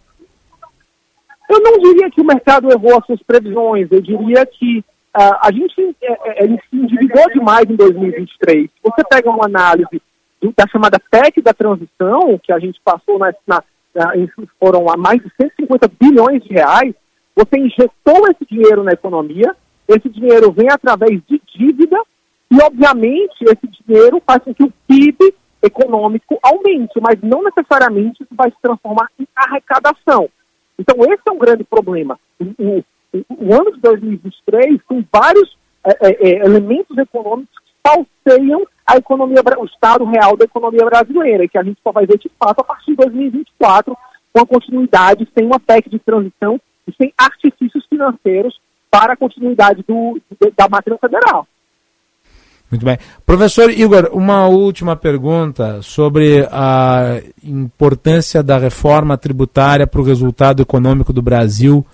[1.49, 3.87] Eu não diria que o mercado errou as suas previsões.
[3.91, 8.69] Eu diria que uh, a gente é, é, se endividou demais em 2023.
[8.83, 10.01] Você pega uma análise
[10.55, 13.63] da chamada PEC da transição, que a gente passou na, na,
[14.59, 16.93] foram a mais de 150 bilhões de reais,
[17.35, 19.55] você injetou esse dinheiro na economia,
[19.87, 21.97] esse dinheiro vem através de dívida
[22.51, 28.33] e, obviamente, esse dinheiro faz com que o PIB econômico aumente, mas não necessariamente isso
[28.35, 30.29] vai se transformar em arrecadação.
[30.77, 32.19] Então, esse é um grande problema.
[32.39, 32.83] O, o,
[33.29, 39.41] o ano de 2023 tem vários é, é, é, elementos econômicos que falseiam a economia,
[39.57, 42.63] o estado real da economia brasileira, que a gente só vai ver de fato a
[42.63, 43.97] partir de 2024,
[44.31, 48.59] com a continuidade, sem uma PEC de transição e sem artifícios financeiros
[48.91, 50.21] para a continuidade do,
[50.55, 51.47] da máquina federal.
[52.69, 52.97] Muito bem.
[53.25, 61.13] Professor Igor, uma última pergunta sobre a importância da reforma tributária para o resultado econômico
[61.13, 61.85] do Brasil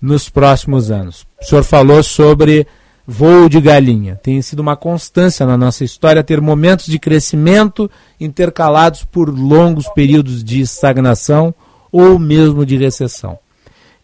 [0.00, 1.26] nos próximos anos.
[1.40, 2.66] O senhor falou sobre
[3.10, 4.16] voo de galinha.
[4.16, 7.90] Tem sido uma constância na nossa história ter momentos de crescimento
[8.20, 11.54] intercalados por longos períodos de estagnação
[11.90, 13.38] ou mesmo de recessão.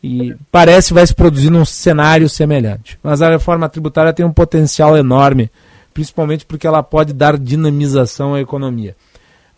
[0.02, 2.98] E parece vai se produzir um cenário semelhante.
[3.02, 5.50] Mas a reforma tributária tem um potencial enorme,
[5.92, 8.96] principalmente porque ela pode dar dinamização à economia.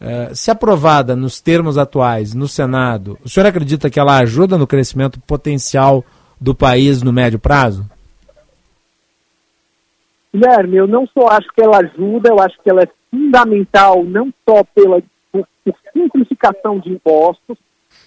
[0.01, 4.66] Uh, se aprovada nos termos atuais no Senado, o senhor acredita que ela ajuda no
[4.66, 6.05] crescimento potencial
[6.40, 7.86] do país no médio prazo?
[10.33, 14.33] Guilherme, eu não só acho que ela ajuda, eu acho que ela é fundamental não
[14.49, 15.03] só pela
[15.33, 17.57] por, por simplificação de impostos,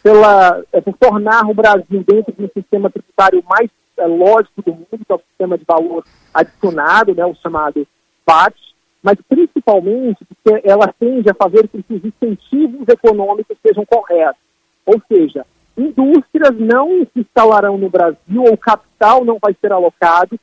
[0.03, 4.73] pela, é, por tornar o Brasil dentro de um sistema tributário mais é, lógico do
[4.73, 6.03] mundo, que é o sistema de valor
[6.33, 7.87] adicionado, né, o chamado
[8.25, 8.55] VAT,
[9.01, 14.41] mas principalmente porque ela tende a fazer com que os incentivos econômicos sejam corretos.
[14.85, 15.45] Ou seja,
[15.77, 20.39] indústrias não se instalarão no Brasil ou capital não vai ser alocado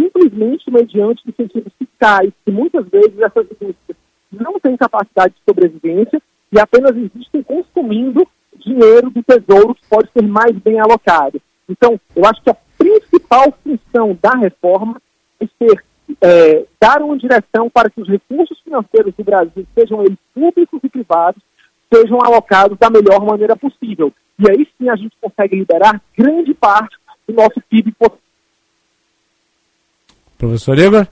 [0.00, 3.98] simplesmente mediante incentivos fiscais, que muitas vezes essas indústrias
[4.32, 8.26] não têm capacidade de sobrevivência e apenas existem consumindo
[8.56, 11.40] dinheiro do tesouro que pode ser mais bem alocado.
[11.68, 15.00] Então, eu acho que a principal função da reforma
[15.40, 15.84] é ser
[16.20, 20.88] é, dar uma direção para que os recursos financeiros do Brasil, sejam eles públicos e
[20.88, 21.42] privados,
[21.92, 24.12] sejam alocados da melhor maneira possível.
[24.38, 26.96] E aí sim a gente consegue liberar grande parte
[27.28, 27.94] do nosso PIB.
[30.40, 31.06] Professor Igor?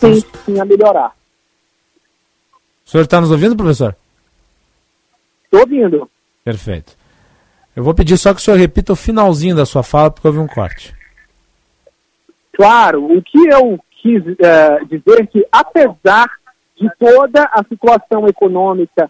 [0.00, 1.14] Sim, sim, a melhorar.
[2.84, 3.94] O senhor está nos ouvindo, professor?
[5.44, 6.10] Estou ouvindo.
[6.44, 6.96] Perfeito.
[7.76, 10.40] Eu vou pedir só que o senhor repita o finalzinho da sua fala, porque houve
[10.40, 10.92] um corte.
[12.54, 16.28] Claro, o que eu quis uh, dizer que, apesar
[16.76, 19.08] de toda a situação econômica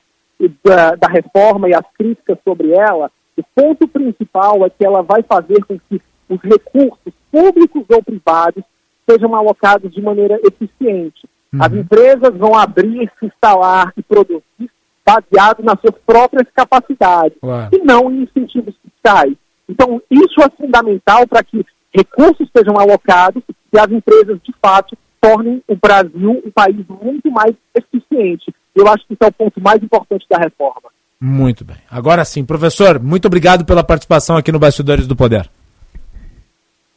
[0.63, 5.23] da, da reforma e as críticas sobre ela, o ponto principal é que ela vai
[5.23, 8.62] fazer com que os recursos públicos ou privados
[9.09, 11.26] sejam alocados de maneira eficiente.
[11.53, 11.62] Uhum.
[11.62, 14.70] As empresas vão abrir, se instalar e produzir
[15.05, 17.37] baseado nas suas próprias capacidades
[17.72, 19.35] e não em incentivos fiscais.
[19.68, 25.62] Então, isso é fundamental para que recursos sejam alocados e as empresas, de fato, tornem
[25.66, 28.55] o Brasil um país muito mais eficiente.
[28.74, 30.91] Eu acho que esse é o ponto mais importante da reforma.
[31.20, 31.76] Muito bem.
[31.91, 35.49] Agora sim, professor, muito obrigado pela participação aqui no Bastidores do Poder.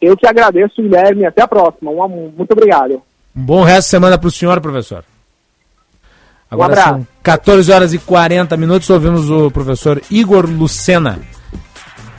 [0.05, 1.25] Eu te agradeço, Guilherme.
[1.25, 1.91] Até a próxima.
[1.91, 3.01] Um, muito obrigado.
[3.35, 5.03] Um bom resto de semana para o senhor, professor.
[6.49, 8.89] Agora um são 14 horas e 40 minutos.
[8.89, 11.19] Ouvimos o professor Igor Lucena,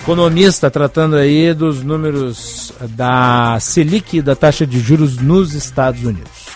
[0.01, 6.47] economista, tratando aí dos números da Selic, da taxa de juros nos Estados Unidos.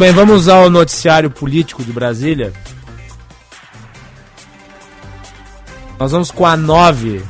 [0.00, 2.54] Bem, vamos ao noticiário político de Brasília.
[5.98, 7.22] Nós vamos com a 9.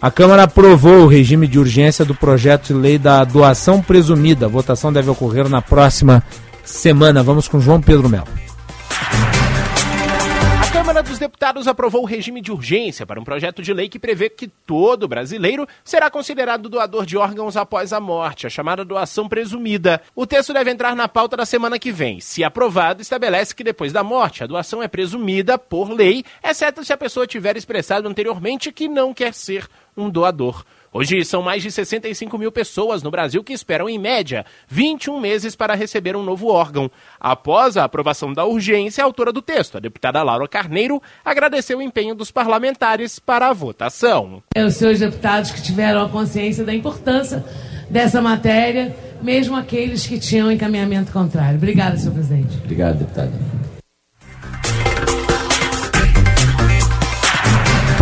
[0.00, 4.46] A Câmara aprovou o regime de urgência do projeto de lei da doação presumida.
[4.46, 6.22] A votação deve ocorrer na próxima
[6.64, 7.24] semana.
[7.24, 8.47] Vamos com João Pedro Melo.
[11.18, 14.46] Dos Deputados aprovou o regime de urgência para um projeto de lei que prevê que
[14.46, 20.00] todo brasileiro será considerado doador de órgãos após a morte, a chamada doação presumida.
[20.14, 22.20] O texto deve entrar na pauta da semana que vem.
[22.20, 26.92] Se aprovado, estabelece que depois da morte a doação é presumida por lei, exceto se
[26.92, 29.66] a pessoa tiver expressado anteriormente que não quer ser
[29.96, 30.64] um doador.
[30.98, 35.54] Hoje são mais de 65 mil pessoas no Brasil que esperam, em média, 21 meses
[35.54, 36.90] para receber um novo órgão.
[37.20, 41.82] Após a aprovação da urgência, a autora do texto, a deputada Laura Carneiro, agradeceu o
[41.82, 44.42] empenho dos parlamentares para a votação.
[44.52, 47.44] É os seus deputados que tiveram a consciência da importância
[47.88, 48.92] dessa matéria,
[49.22, 51.58] mesmo aqueles que tinham encaminhamento contrário.
[51.58, 52.58] Obrigada, senhor presidente.
[52.64, 53.30] Obrigado, deputada.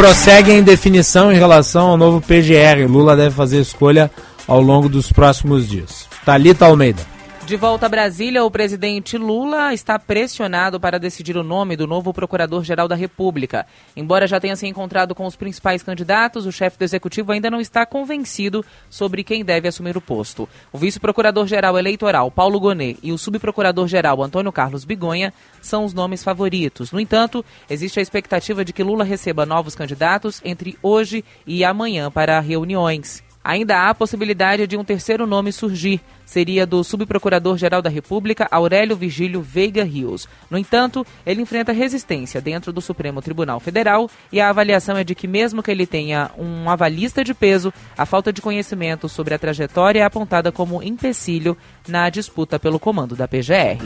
[0.06, 2.88] Prossegue em definição em relação ao novo PGR.
[2.88, 4.08] Lula deve fazer escolha
[4.46, 6.06] ao longo dos próximos dias.
[6.24, 7.15] Talita Almeida.
[7.46, 12.12] De volta a Brasília, o presidente Lula está pressionado para decidir o nome do novo
[12.12, 13.64] procurador-geral da República.
[13.96, 17.60] Embora já tenha se encontrado com os principais candidatos, o chefe do executivo ainda não
[17.60, 20.48] está convencido sobre quem deve assumir o posto.
[20.72, 25.32] O vice-procurador-geral eleitoral, Paulo Gonet, e o subprocurador-geral, Antônio Carlos Bigonha,
[25.62, 26.90] são os nomes favoritos.
[26.90, 32.10] No entanto, existe a expectativa de que Lula receba novos candidatos entre hoje e amanhã
[32.10, 33.24] para reuniões.
[33.46, 36.00] Ainda há a possibilidade de um terceiro nome surgir.
[36.24, 40.28] Seria do subprocurador-geral da República, Aurélio Vigílio Veiga Rios.
[40.50, 45.14] No entanto, ele enfrenta resistência dentro do Supremo Tribunal Federal e a avaliação é de
[45.14, 49.38] que, mesmo que ele tenha um avalista de peso, a falta de conhecimento sobre a
[49.38, 53.78] trajetória é apontada como empecilho na disputa pelo comando da PGR.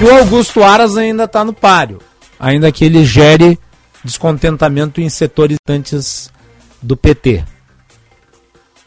[0.00, 1.98] E o Augusto Aras ainda está no páreo,
[2.38, 3.58] ainda que ele gere
[4.06, 6.32] descontentamento em setores antes
[6.80, 7.44] do PT.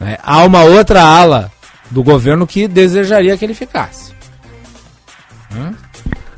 [0.00, 1.52] É, há uma outra ala
[1.90, 4.12] do governo que desejaria que ele ficasse.
[5.54, 5.74] Hum?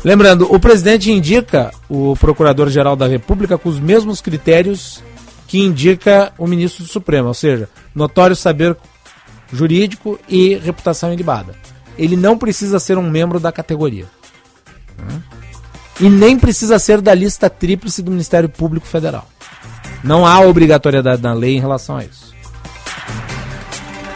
[0.05, 5.03] Lembrando, o presidente indica o procurador-geral da República com os mesmos critérios
[5.47, 8.77] que indica o ministro do Supremo, ou seja, notório saber
[9.53, 11.55] jurídico e reputação ilibada.
[11.97, 14.07] Ele não precisa ser um membro da categoria.
[14.99, 15.42] Hum?
[16.01, 19.29] E nem precisa ser da lista tríplice do Ministério Público Federal.
[20.03, 22.33] Não há obrigatoriedade na lei em relação a isso.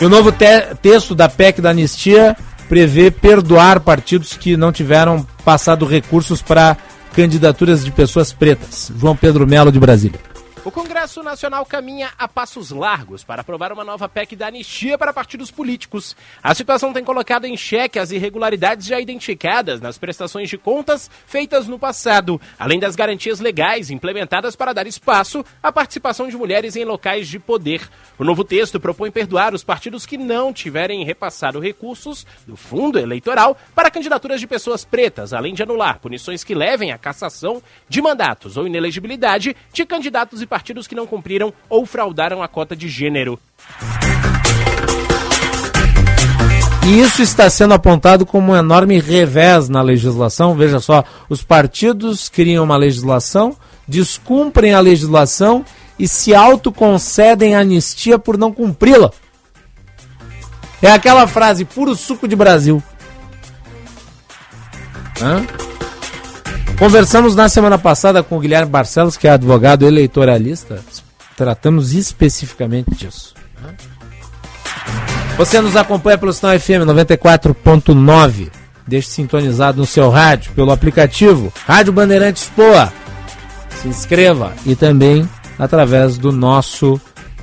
[0.00, 2.36] E o novo te texto da PEC da anistia
[2.68, 6.76] prevê perdoar partidos que não tiveram passado recursos para
[7.14, 8.92] candidaturas de pessoas pretas.
[8.98, 10.20] João Pedro Melo de Brasília.
[10.66, 15.12] O Congresso Nacional caminha a passos largos para aprovar uma nova PEC da anistia para
[15.12, 16.16] partidos políticos.
[16.42, 21.68] A situação tem colocado em xeque as irregularidades já identificadas nas prestações de contas feitas
[21.68, 26.84] no passado, além das garantias legais implementadas para dar espaço à participação de mulheres em
[26.84, 27.88] locais de poder.
[28.18, 33.56] O novo texto propõe perdoar os partidos que não tiverem repassado recursos do fundo eleitoral
[33.72, 38.56] para candidaturas de pessoas pretas, além de anular punições que levem à cassação de mandatos
[38.56, 40.55] ou inelegibilidade de candidatos e partidos
[40.86, 43.38] que não cumpriram ou fraudaram a cota de gênero.
[46.86, 50.54] E isso está sendo apontado como um enorme revés na legislação.
[50.54, 53.56] Veja só, os partidos criam uma legislação,
[53.88, 55.64] descumprem a legislação
[55.98, 59.10] e se autoconcedem anistia por não cumpri-la.
[60.80, 62.80] É aquela frase puro suco de Brasil.
[65.20, 65.44] Hã?
[66.78, 70.78] Conversamos na semana passada com o Guilherme Barcelos, que é advogado eleitoralista.
[71.34, 73.34] Tratamos especificamente disso.
[75.38, 78.50] Você nos acompanha pelo Sinal FM 94.9.
[78.86, 82.92] Deixe sintonizado no seu rádio, pelo aplicativo Rádio Bandeirantes Poa.
[83.80, 87.00] Se inscreva e também através do nosso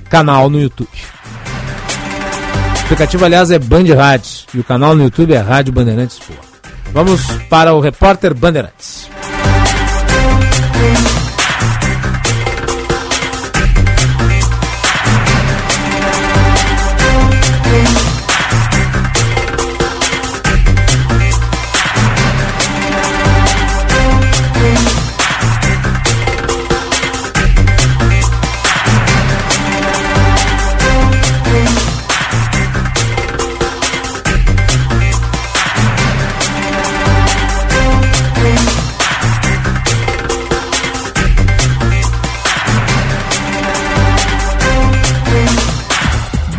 [0.09, 0.89] canal no YouTube.
[2.75, 6.52] O aplicativo, aliás, é Band Rádios e o canal no YouTube é Rádio Bandeirantes Poa.
[6.93, 9.09] Vamos para o repórter Bandeirantes.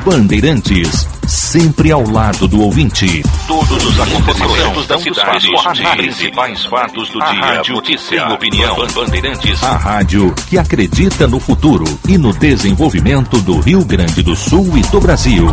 [0.04, 3.22] Bandeirantes sempre ao lado do ouvinte.
[3.48, 9.64] Todos os acontecimentos da cidade, os principais fatos do dia, rádio notícia, opinião, Bandeirantes.
[9.64, 14.82] A rádio que acredita no futuro e no desenvolvimento do Rio Grande do Sul e
[14.82, 15.46] do Brasil.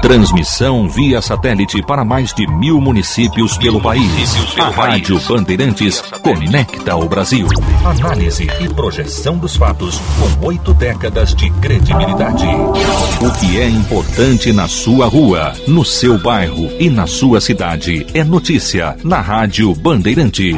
[0.00, 4.36] Transmissão via satélite para mais de mil municípios pelo país.
[4.56, 7.48] A Rádio Bandeirantes conecta o Brasil.
[7.84, 12.46] Análise e projeção dos fatos com oito décadas de credibilidade.
[13.20, 18.22] O que é importante na sua rua, no seu bairro e na sua cidade é
[18.22, 20.56] notícia na Rádio Bandeirantes.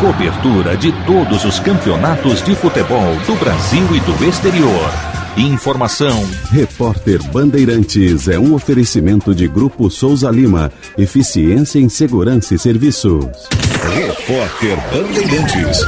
[0.00, 5.19] Cobertura de todos os campeonatos de futebol do Brasil e do exterior.
[5.40, 6.22] Informação.
[6.50, 10.70] Repórter Bandeirantes é um oferecimento de Grupo Souza Lima.
[10.98, 13.24] Eficiência em Segurança e Serviços.
[13.94, 15.80] Repórter Bandeirantes.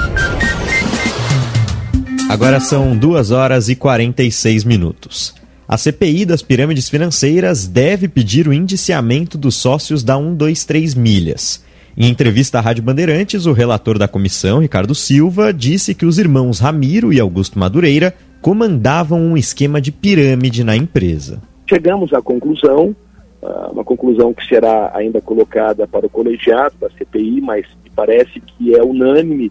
[2.31, 5.35] Agora são 2 horas e 46 minutos.
[5.69, 11.63] A CPI das pirâmides financeiras deve pedir o indiciamento dos sócios da 123 Milhas.
[11.95, 16.59] Em entrevista à Rádio Bandeirantes, o relator da comissão, Ricardo Silva, disse que os irmãos
[16.59, 21.41] Ramiro e Augusto Madureira comandavam um esquema de pirâmide na empresa.
[21.67, 22.95] Chegamos à conclusão,
[23.41, 28.75] ah, uma conclusão que será ainda colocada para o colegiado da CPI, mas parece que
[28.75, 29.51] é unânime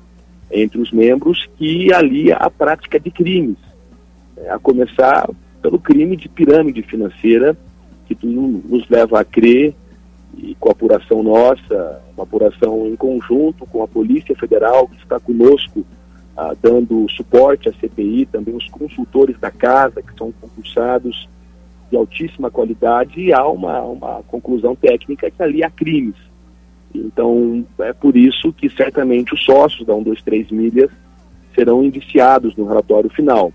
[0.51, 3.57] entre os membros que ali a prática de crimes,
[4.35, 5.29] né, a começar
[5.61, 7.55] pelo crime de pirâmide financeira,
[8.05, 9.73] que tudo nos leva a crer,
[10.37, 15.19] e com a apuração nossa, uma apuração em conjunto com a Polícia Federal, que está
[15.19, 15.85] conosco
[16.37, 21.27] ah, dando suporte à CPI, também os consultores da casa, que são concursados
[21.89, 26.15] de altíssima qualidade, e há uma, uma conclusão técnica que ali há crimes.
[26.93, 30.91] Então, é por isso que certamente os sócios da 123 Milhas
[31.55, 33.51] serão indiciados no relatório final.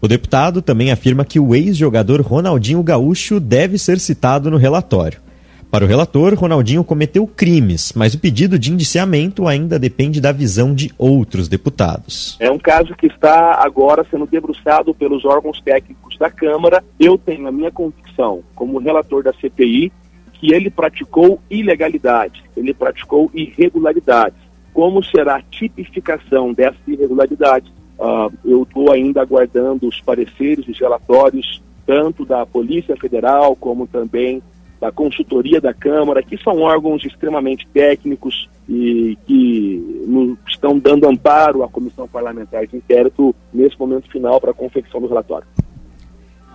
[0.00, 5.25] O deputado também afirma que o ex-jogador Ronaldinho Gaúcho deve ser citado no relatório.
[5.70, 10.74] Para o relator, Ronaldinho cometeu crimes, mas o pedido de indiciamento ainda depende da visão
[10.74, 12.36] de outros deputados.
[12.40, 16.82] É um caso que está agora sendo debruçado pelos órgãos técnicos da Câmara.
[16.98, 19.92] Eu tenho a minha convicção, como relator da CPI,
[20.34, 24.38] que ele praticou ilegalidades, ele praticou irregularidades.
[24.72, 27.70] Como será a tipificação dessas irregularidades?
[27.98, 34.42] Uh, eu estou ainda aguardando os pareceres, os relatórios, tanto da Polícia Federal como também
[34.80, 41.62] da consultoria da Câmara, que são órgãos extremamente técnicos e que nos estão dando amparo
[41.62, 45.46] à Comissão Parlamentar de Inquérito nesse momento final para a confecção do relatório.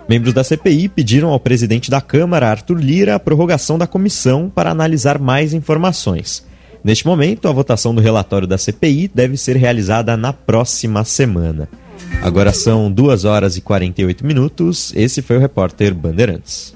[0.08, 4.70] Membros da CPI pediram ao presidente da Câmara, Arthur Lira, a prorrogação da comissão para
[4.70, 6.46] analisar mais informações.
[6.84, 11.70] Neste momento, a votação do relatório da CPI deve ser realizada na próxima semana.
[12.22, 14.92] Agora são 2 horas e 48 minutos.
[14.96, 16.76] Esse foi o repórter Bandeirantes.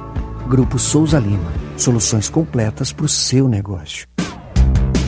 [0.51, 1.49] Grupo Souza Lima.
[1.77, 4.05] Soluções completas para o seu negócio.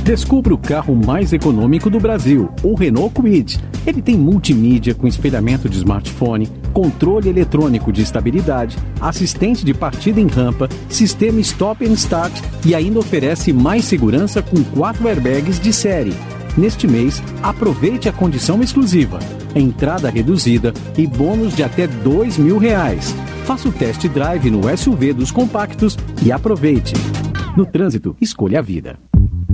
[0.01, 3.59] Descubra o carro mais econômico do Brasil, o Renault Kwid.
[3.85, 10.27] Ele tem multimídia com espelhamento de smartphone, controle eletrônico de estabilidade, assistente de partida em
[10.27, 12.31] rampa, sistema stop and start
[12.65, 16.13] e ainda oferece mais segurança com quatro airbags de série.
[16.55, 19.17] Neste mês, aproveite a condição exclusiva,
[19.55, 23.13] entrada reduzida e bônus de até dois mil reais.
[23.45, 26.93] Faça o test drive no SUV dos compactos e aproveite.
[27.57, 28.99] No trânsito, escolha a vida.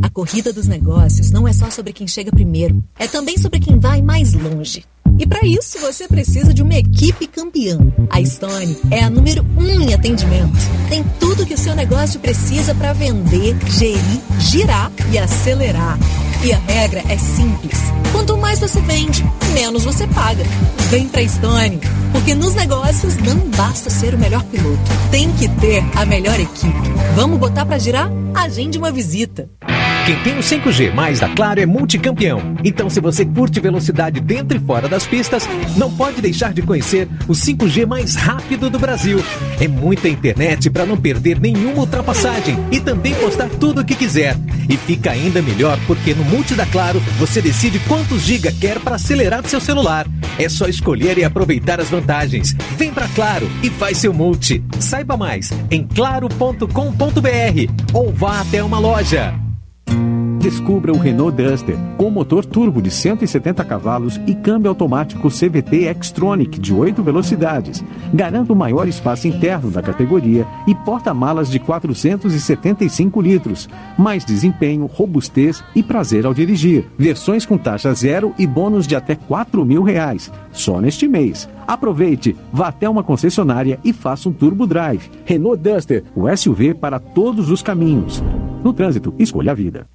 [0.01, 3.79] A corrida dos negócios não é só sobre quem chega primeiro, é também sobre quem
[3.79, 4.83] vai mais longe.
[5.17, 7.77] E para isso você precisa de uma equipe campeã.
[8.09, 10.57] A Stone é a número um em atendimento.
[10.87, 15.97] Tem tudo que o seu negócio precisa para vender, gerir, girar e acelerar.
[16.41, 17.77] E a regra é simples.
[18.13, 20.43] Quanto mais você vende, menos você paga.
[20.89, 21.79] Vem pra Stone,
[22.13, 24.79] porque nos negócios não basta ser o melhor piloto,
[25.11, 26.89] tem que ter a melhor equipe.
[27.15, 28.09] Vamos botar para girar?
[28.33, 29.49] Agende uma visita.
[30.09, 32.55] Quem tem o 5G mais da Claro é multicampeão.
[32.63, 35.47] Então, se você curte velocidade dentro e fora das pistas,
[35.77, 39.23] não pode deixar de conhecer o 5G mais rápido do Brasil.
[39.61, 44.35] É muita internet para não perder nenhuma ultrapassagem e também postar tudo o que quiser.
[44.67, 48.95] E fica ainda melhor porque no Multi da Claro você decide quantos giga quer para
[48.95, 50.07] acelerar seu celular.
[50.39, 52.55] É só escolher e aproveitar as vantagens.
[52.79, 54.63] Vem para Claro e faz seu multi.
[54.79, 56.65] Saiba mais em claro.com.br
[57.93, 59.48] ou vá até uma loja.
[60.39, 66.59] Descubra o Renault Duster com motor turbo de 170 cavalos e câmbio automático CVT Xtronic
[66.59, 67.83] de 8 velocidades.
[68.13, 73.67] Garanta o maior espaço interno da categoria e porta-malas de 475 litros.
[73.97, 76.85] Mais desempenho, robustez e prazer ao dirigir.
[76.97, 80.31] Versões com taxa zero e bônus de até 4 mil reais.
[80.59, 81.47] Só neste mês.
[81.65, 85.09] Aproveite, vá até uma concessionária e faça um turbo drive.
[85.23, 88.21] Renault Duster, o SUV para todos os caminhos.
[88.61, 89.87] No trânsito, escolha a vida.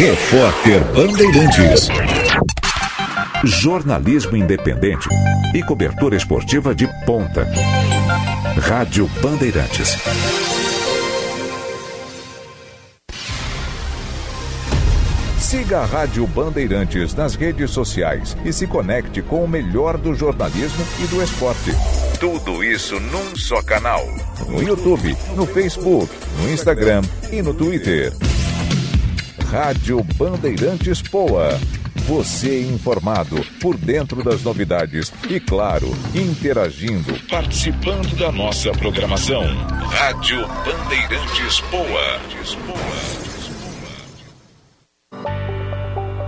[0.00, 1.88] Repórter Bandeirantes.
[3.44, 5.08] Jornalismo independente
[5.54, 7.46] e cobertura esportiva de ponta.
[8.68, 9.96] Rádio Bandeirantes.
[15.66, 20.86] Siga a Rádio Bandeirantes nas redes sociais e se conecte com o melhor do jornalismo
[21.02, 21.72] e do esporte.
[22.20, 24.06] Tudo isso num só canal.
[24.46, 26.08] No YouTube, no Facebook,
[26.40, 27.02] no Instagram
[27.32, 28.12] e no Twitter.
[29.50, 31.58] Rádio Bandeirantes Poa.
[32.06, 39.42] Você informado por dentro das novidades e, claro, interagindo, participando da nossa programação.
[39.90, 43.25] Rádio Bandeirantes Poa.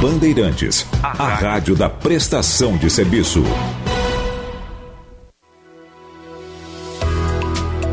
[0.00, 3.42] Bandeirantes, a rádio da prestação de serviço.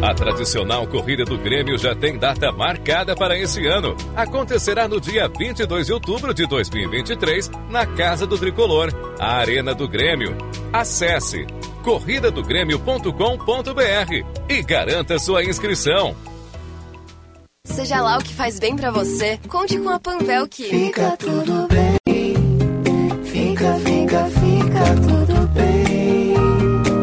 [0.01, 3.93] A tradicional Corrida do Grêmio já tem data marcada para esse ano.
[4.15, 8.89] Acontecerá no dia 22 de outubro de 2023, na Casa do Tricolor,
[9.19, 10.33] a Arena do Grêmio.
[10.71, 11.45] Acesse
[11.83, 16.15] corridadogrêmio.com.br e garanta sua inscrição.
[17.65, 21.67] Seja lá o que faz bem pra você, conte com a Panvel que Fica tudo
[21.67, 21.86] bem.
[23.57, 26.35] Fica, fica, fica tudo bem.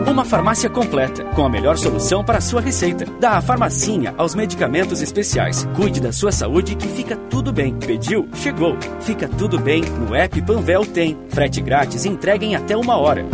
[0.09, 3.05] Uma farmácia completa, com a melhor solução para a sua receita.
[3.19, 5.67] Da a farmacinha aos medicamentos especiais.
[5.75, 7.75] Cuide da sua saúde que fica tudo bem.
[7.75, 8.29] Pediu?
[8.35, 8.77] Chegou.
[9.01, 9.83] Fica tudo bem.
[9.83, 11.19] No app Panvel tem.
[11.29, 13.27] Frete grátis e entrega em até uma hora.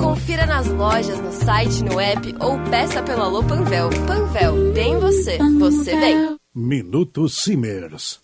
[0.00, 3.90] Confira nas lojas, no site, no app ou peça pelo Alô Panvel.
[4.06, 6.38] Panvel, bem você, você bem.
[6.54, 8.20] Minuto Simers.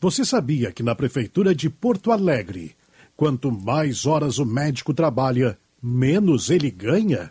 [0.00, 2.74] Você sabia que na Prefeitura de Porto Alegre,
[3.20, 7.30] quanto mais horas o médico trabalha, menos ele ganha?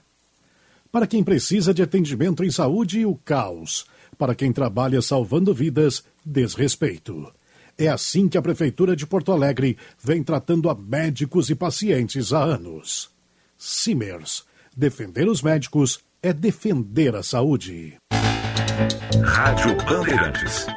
[0.92, 3.88] Para quem precisa de atendimento em saúde, o caos.
[4.16, 7.34] Para quem trabalha salvando vidas, desrespeito.
[7.76, 12.44] É assim que a Prefeitura de Porto Alegre vem tratando a médicos e pacientes há
[12.44, 13.10] anos.
[13.58, 14.46] Simers.
[14.78, 17.98] Defender os médicos é defender a saúde.
[19.26, 20.68] Rádio Bandeirantes.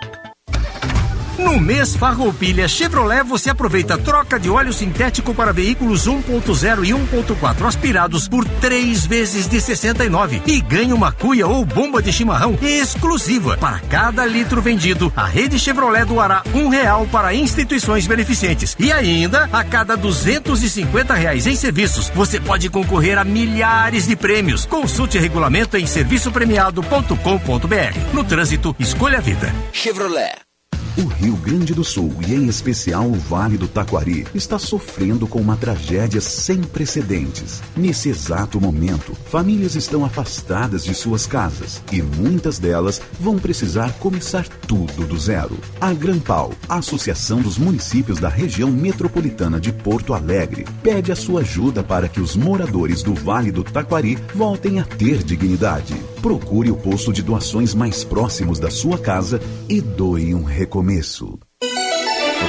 [1.42, 7.66] No mês Farroupilha Chevrolet você aproveita troca de óleo sintético para veículos 1.0 e 1.4
[7.66, 13.56] aspirados por três vezes de 69 e ganha uma cuia ou bomba de chimarrão exclusiva.
[13.56, 18.76] Para cada litro vendido, a rede Chevrolet doará um real para instituições beneficentes.
[18.78, 24.64] E ainda, a cada 250 reais em serviços, você pode concorrer a milhares de prêmios.
[24.64, 28.14] Consulte regulamento em serviçopremiado.com.br.
[28.14, 29.52] No trânsito, escolha a vida.
[29.72, 30.51] Chevrolet.
[30.94, 35.40] O Rio Grande do Sul, e em especial o Vale do Taquari, está sofrendo com
[35.40, 37.62] uma tragédia sem precedentes.
[37.74, 44.46] Nesse exato momento, famílias estão afastadas de suas casas e muitas delas vão precisar começar
[44.68, 45.56] tudo do zero.
[45.80, 51.82] A Grampal, Associação dos Municípios da Região Metropolitana de Porto Alegre, pede a sua ajuda
[51.82, 55.94] para que os moradores do Vale do Taquari voltem a ter dignidade.
[56.22, 61.36] Procure o posto de doações mais próximos da sua casa e doe um recomeço.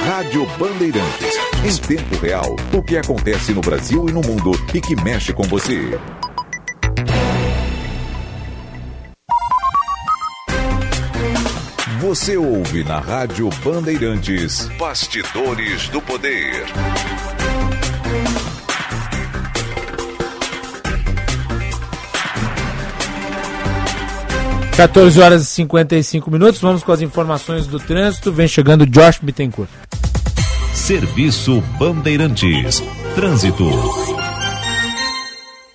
[0.06, 1.34] Rádio Bandeirantes.
[1.64, 5.42] Em tempo real, o que acontece no Brasil e no mundo e que mexe com
[5.42, 5.98] você.
[12.00, 16.64] Você ouve na Rádio Bandeirantes Bastidores do Poder.
[24.76, 28.32] 14 horas e 55 minutos, vamos com as informações do trânsito.
[28.32, 29.70] Vem chegando Josh Bittencourt.
[30.74, 32.82] Serviço Bandeirantes.
[33.14, 33.70] Trânsito.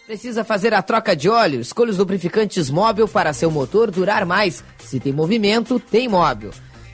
[0.05, 1.61] Precisa fazer a troca de óleo?
[1.61, 4.61] Escolha os lubrificantes móvel para seu motor durar mais.
[4.79, 6.51] Se tem movimento, tem móvel.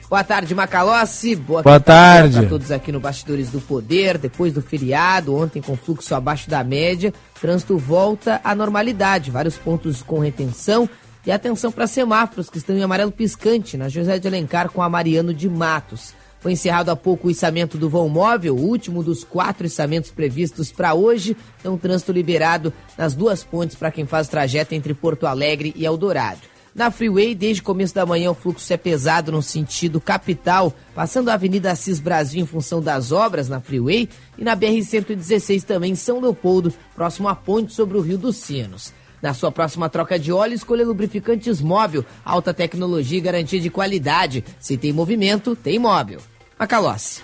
[0.08, 1.34] Boa tarde, Macalossi.
[1.34, 2.38] Boa tarde.
[2.38, 4.16] Para todos aqui no Bastidores do Poder.
[4.16, 9.32] Depois do feriado, ontem com fluxo abaixo da média, trânsito volta à normalidade.
[9.32, 10.88] Vários pontos com retenção.
[11.26, 14.88] E atenção para semáforos que estão em amarelo piscante na José de Alencar com a
[14.88, 16.14] Mariano de Matos.
[16.38, 20.70] Foi encerrado há pouco o içamento do vão móvel, o último dos quatro içamentos previstos
[20.70, 21.36] para hoje.
[21.58, 26.42] Então, trânsito liberado nas duas pontes para quem faz trajeto entre Porto Alegre e Eldorado.
[26.72, 31.30] Na Freeway, desde o começo da manhã, o fluxo é pesado no sentido capital, passando
[31.30, 34.08] a Avenida Assis Brasil em função das obras na Freeway,
[34.38, 38.92] e na BR-116 também em São Leopoldo, próximo à ponte sobre o Rio dos Sinos.
[39.22, 44.44] Na sua próxima troca de óleo, escolha lubrificantes móvel, alta tecnologia e garantia de qualidade.
[44.60, 46.20] Se tem movimento, tem móvel.
[46.58, 47.22] Macalossi.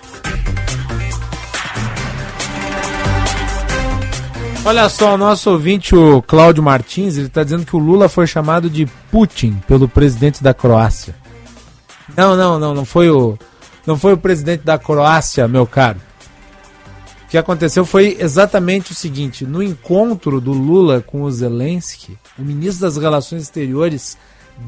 [4.65, 8.29] Olha só, o nosso ouvinte, o Cláudio Martins, ele está dizendo que o Lula foi
[8.29, 11.17] chamado de Putin pelo presidente da Croácia.
[12.17, 13.37] Não, não, não, não foi o,
[13.85, 16.01] não foi o presidente da Croácia, meu caro.
[17.33, 22.83] Que aconteceu foi exatamente o seguinte: no encontro do Lula com o Zelensky, o ministro
[22.83, 24.19] das Relações Exteriores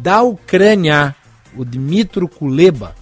[0.01, 1.15] da Ucrânia,
[1.55, 2.95] o Dmitro Kuleba,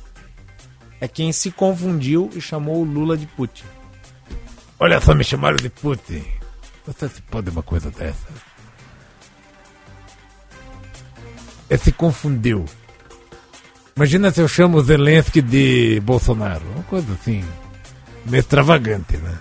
[1.01, 3.63] é quem se confundiu e chamou o Lula de Putin.
[4.81, 6.25] Olha só, me chamaram de Putin.
[6.85, 8.27] Você se pode uma coisa dessa?
[11.71, 12.65] Ele se confundiu.
[13.95, 16.65] Imagina se eu chamo Zelensky de Bolsonaro.
[16.75, 17.45] Uma coisa assim,
[18.27, 19.39] meio extravagante, né?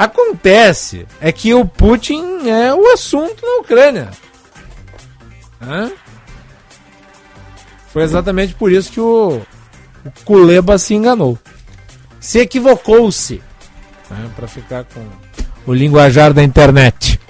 [0.00, 4.08] Acontece é que o Putin é o assunto na Ucrânia.
[5.60, 5.92] Hã?
[7.92, 9.42] Foi exatamente por isso que o,
[10.02, 11.38] o Kuleba se enganou.
[12.18, 13.42] Se equivocou-se.
[14.08, 15.06] Né, para ficar com
[15.66, 17.20] o linguajar da internet.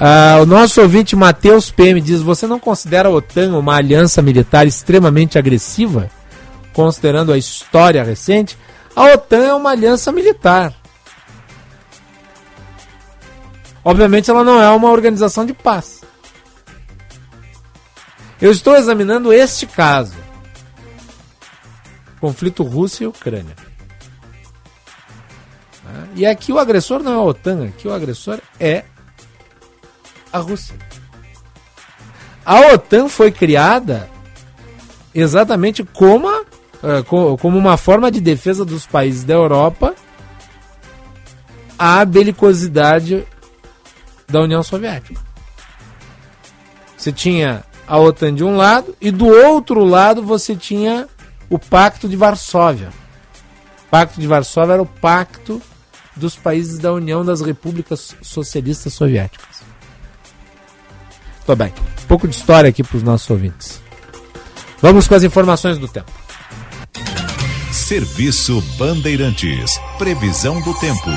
[0.00, 4.66] Ah, o nosso ouvinte Matheus PM diz: Você não considera a OTAN uma aliança militar
[4.66, 6.10] extremamente agressiva?
[6.72, 8.56] Considerando a história recente,
[8.94, 10.74] a OTAN é uma aliança militar.
[13.84, 16.02] Obviamente, ela não é uma organização de paz.
[18.40, 20.16] Eu estou examinando este caso:
[22.20, 23.54] conflito Rússia e Ucrânia.
[26.14, 28.84] E aqui o agressor não é a OTAN, aqui o agressor é
[30.32, 30.76] a Rússia.
[32.44, 34.08] A OTAN foi criada
[35.14, 36.44] exatamente como, a,
[37.06, 39.94] como uma forma de defesa dos países da Europa
[41.78, 43.26] à belicosidade
[44.28, 45.20] da União Soviética.
[46.96, 51.08] Você tinha a OTAN de um lado e do outro lado você tinha
[51.48, 52.90] o Pacto de Varsóvia.
[53.86, 55.60] O Pacto de Varsóvia era o pacto
[56.14, 59.62] dos países da União das Repúblicas Socialistas Soviéticas.
[61.46, 61.72] Tô bem.
[62.04, 63.80] Um pouco de história aqui para os nossos ouvintes.
[64.80, 66.19] Vamos com as informações do tempo.
[67.90, 69.76] Serviço Bandeirantes.
[69.98, 71.10] Previsão do tempo.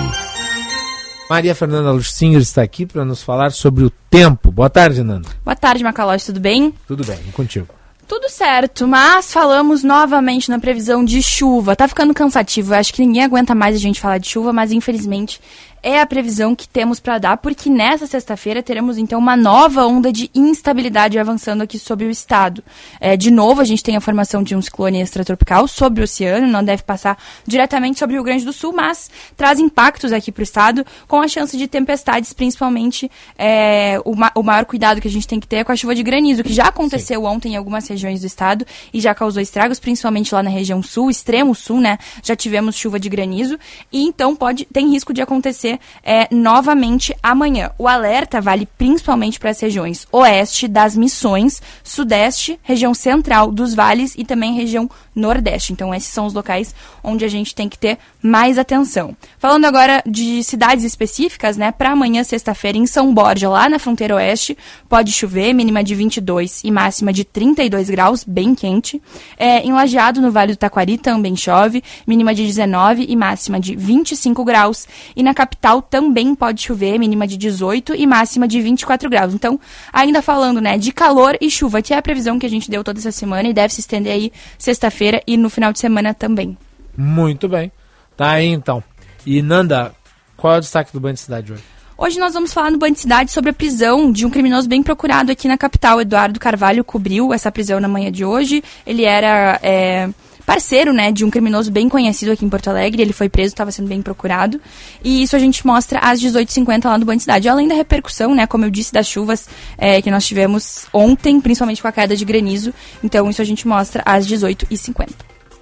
[1.29, 4.51] Maria Fernanda Lucinger está aqui para nos falar sobre o tempo.
[4.51, 5.29] Boa tarde, Nanda.
[5.45, 6.73] Boa tarde, Macalós, tudo bem?
[6.87, 7.67] Tudo bem, e contigo.
[8.07, 11.75] Tudo certo, mas falamos novamente na previsão de chuva.
[11.75, 14.71] Tá ficando cansativo, eu acho que ninguém aguenta mais a gente falar de chuva, mas
[14.71, 15.39] infelizmente
[15.83, 20.13] é a previsão que temos para dar, porque nessa sexta-feira teremos então uma nova onda
[20.13, 22.63] de instabilidade avançando aqui sobre o estado.
[23.01, 26.47] É, de novo, a gente tem a formação de um ciclone extratropical sobre o oceano,
[26.47, 30.39] não deve passar diretamente sobre o Rio Grande do Sul, mas traz impactos aqui para
[30.39, 35.07] o estado, com a chance de tempestades, principalmente é, o, ma o, maior cuidado que
[35.09, 37.27] a gente tem que ter é com a chuva de granizo, que já aconteceu Sim.
[37.27, 41.09] ontem em algumas regiões do estado e já causou estragos, principalmente lá na região sul,
[41.09, 41.97] extremo sul, né?
[42.23, 43.59] Já tivemos chuva de granizo
[43.91, 45.72] e então pode tem risco de acontecer
[46.03, 47.71] é, novamente amanhã.
[47.77, 54.13] O alerta vale principalmente para as regiões oeste das Missões, sudeste, região central dos vales
[54.17, 55.73] e também região nordeste.
[55.73, 59.15] Então, esses são os locais onde a gente tem que ter mais atenção.
[59.37, 61.71] Falando agora de cidades específicas, né?
[61.71, 64.57] Para amanhã, sexta-feira, em São Borja, lá na fronteira oeste,
[64.87, 69.01] pode chover, mínima de 22 e máxima de 32 graus, bem quente.
[69.37, 73.75] É, em Lajeado, no Vale do Taquari, também chove, mínima de 19 e máxima de
[73.75, 74.87] 25 graus.
[75.15, 79.33] E na capital também pode chover, mínima de 18 e máxima de 24 graus.
[79.33, 79.59] Então,
[79.91, 82.83] ainda falando, né, de calor e chuva, que é a previsão que a gente deu
[82.83, 86.57] toda essa semana e deve se estender aí sexta-feira e no final de semana também.
[86.97, 87.71] Muito bem.
[88.15, 88.83] Tá aí então.
[89.25, 89.93] E Nanda,
[90.35, 91.63] qual é o destaque do Band Cidade hoje?
[91.97, 95.31] Hoje nós vamos falar no Band Cidade sobre a prisão de um criminoso bem procurado
[95.31, 96.01] aqui na capital.
[96.01, 98.63] Eduardo Carvalho cobriu essa prisão na manhã de hoje.
[98.85, 100.09] Ele era é,
[100.45, 103.01] parceiro, né, de um criminoso bem conhecido aqui em Porto Alegre.
[103.01, 104.59] Ele foi preso, estava sendo bem procurado.
[105.03, 107.47] E isso a gente mostra às 18h50 lá no Band Cidade.
[107.49, 111.81] Além da repercussão, né, como eu disse, das chuvas é, que nós tivemos ontem, principalmente
[111.81, 112.73] com a queda de granizo.
[113.03, 115.09] Então isso a gente mostra às 18h50.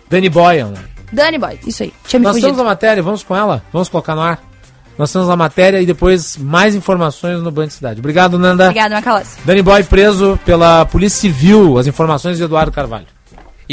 [0.10, 0.74] Dani Boyan.
[1.12, 1.94] Dani Boy, isso aí.
[2.08, 2.48] Tinha me Nós fugido.
[2.48, 3.64] temos a matéria, vamos com ela?
[3.72, 4.42] Vamos colocar no ar?
[4.98, 8.00] Nós temos a matéria e depois mais informações no Band Cidade.
[8.00, 8.66] Obrigado, Nanda.
[8.66, 9.38] Obrigada, Macalossi.
[9.44, 11.78] Dani Boy preso pela Polícia Civil.
[11.78, 13.08] As informações de Eduardo Carvalho.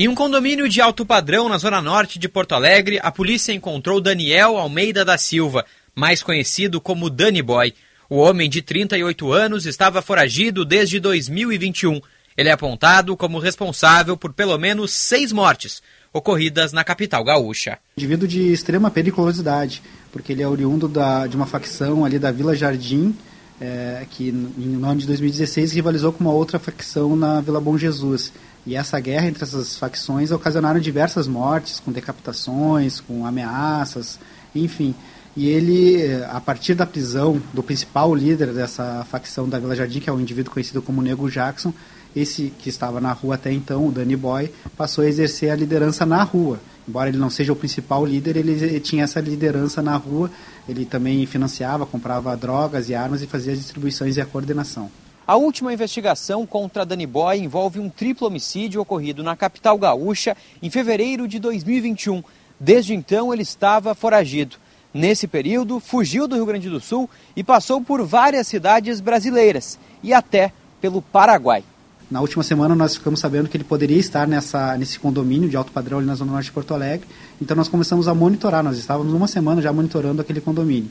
[0.01, 4.01] Em um condomínio de alto padrão na zona norte de Porto Alegre, a polícia encontrou
[4.01, 7.75] Daniel Almeida da Silva, mais conhecido como Danny Boy.
[8.09, 12.01] O homem de 38 anos estava foragido desde 2021.
[12.37, 15.83] Ele é apontado como responsável por pelo menos seis mortes
[16.13, 17.77] ocorridas na capital gaúcha.
[17.97, 19.83] Indivíduo de extrema periculosidade,
[20.13, 23.17] porque ele é oriundo da, de uma facção ali da Vila Jardim,
[23.61, 28.33] é, que no ano de 2016 rivalizou com uma outra facção na Vila Bom Jesus.
[28.69, 34.21] E essa guerra entre essas facções ocasionaram diversas mortes, com decapitações, com ameaças,
[34.55, 34.95] enfim.
[35.35, 40.11] E ele, a partir da prisão do principal líder dessa facção da Vila Jardim, que
[40.11, 41.73] é um indivíduo conhecido como Nego Jackson,
[42.15, 46.05] esse que estava na rua até então, o Danny Boy, passou a exercer a liderança
[46.05, 46.61] na rua.
[46.87, 50.31] Embora ele não seja o principal líder, ele tinha essa liderança na rua.
[50.69, 54.91] Ele também financiava, comprava drogas e armas e fazia as distribuições e a coordenação.
[55.29, 60.71] A última investigação contra Danny Boy envolve um triplo homicídio ocorrido na capital gaúcha em
[60.71, 62.23] fevereiro de 2021.
[62.59, 64.57] Desde então, ele estava foragido.
[64.93, 70.15] Nesse período, fugiu do Rio Grande do Sul e passou por várias cidades brasileiras e
[70.15, 70.51] até
[70.81, 71.63] pelo Paraguai.
[72.11, 75.71] Na última semana nós ficamos sabendo que ele poderia estar nessa, nesse condomínio de alto
[75.71, 77.07] padrão ali na Zona Norte de Porto Alegre.
[77.39, 80.91] Então nós começamos a monitorar, nós estávamos uma semana já monitorando aquele condomínio.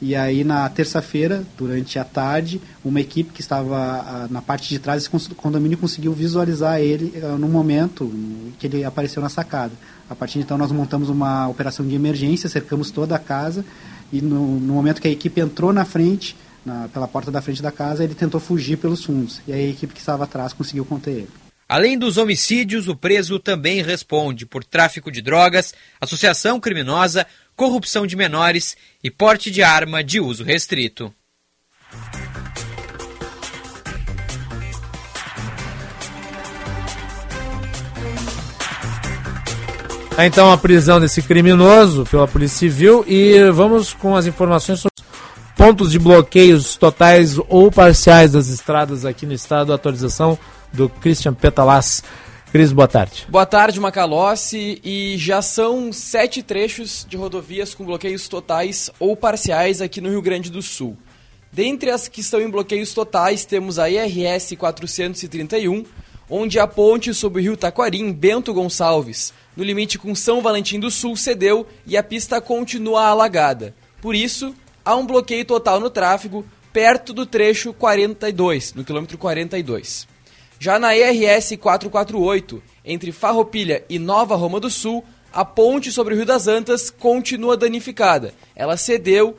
[0.00, 4.78] E aí na terça-feira, durante a tarde, uma equipe que estava ah, na parte de
[4.78, 8.10] trás desse condomínio conseguiu visualizar ele ah, no momento
[8.58, 9.72] que ele apareceu na sacada.
[10.08, 13.64] A partir de então nós montamos uma operação de emergência, cercamos toda a casa
[14.12, 17.60] e no, no momento que a equipe entrou na frente, na, pela porta da frente
[17.60, 19.40] da casa, ele tentou fugir pelos fundos.
[19.46, 21.28] E aí a equipe que estava atrás conseguiu conter ele.
[21.68, 27.26] Além dos homicídios, o preso também responde por tráfico de drogas, associação criminosa,
[27.58, 31.12] corrupção de menores e porte de arma de uso restrito.
[40.14, 44.96] Tá, então a prisão desse criminoso pela Polícia Civil e vamos com as informações sobre
[45.56, 49.72] pontos de bloqueios totais ou parciais das estradas aqui no estado.
[49.72, 50.38] Atualização
[50.72, 52.04] do Christian Petalas.
[52.50, 53.26] Cris, boa tarde.
[53.28, 54.80] Boa tarde, Macalossi.
[54.82, 60.22] E já são sete trechos de rodovias com bloqueios totais ou parciais aqui no Rio
[60.22, 60.96] Grande do Sul.
[61.52, 65.84] Dentre as que estão em bloqueios totais, temos a IRS 431,
[66.28, 70.80] onde a ponte sobre o rio Taquari, em Bento Gonçalves, no limite com São Valentim
[70.80, 73.74] do Sul, cedeu e a pista continua alagada.
[74.00, 80.06] Por isso, há um bloqueio total no tráfego perto do trecho 42, no quilômetro 42.
[80.58, 86.16] Já na ERS 448, entre Farroupilha e Nova Roma do Sul, a ponte sobre o
[86.16, 88.34] Rio das Antas continua danificada.
[88.56, 89.36] Ela cedeu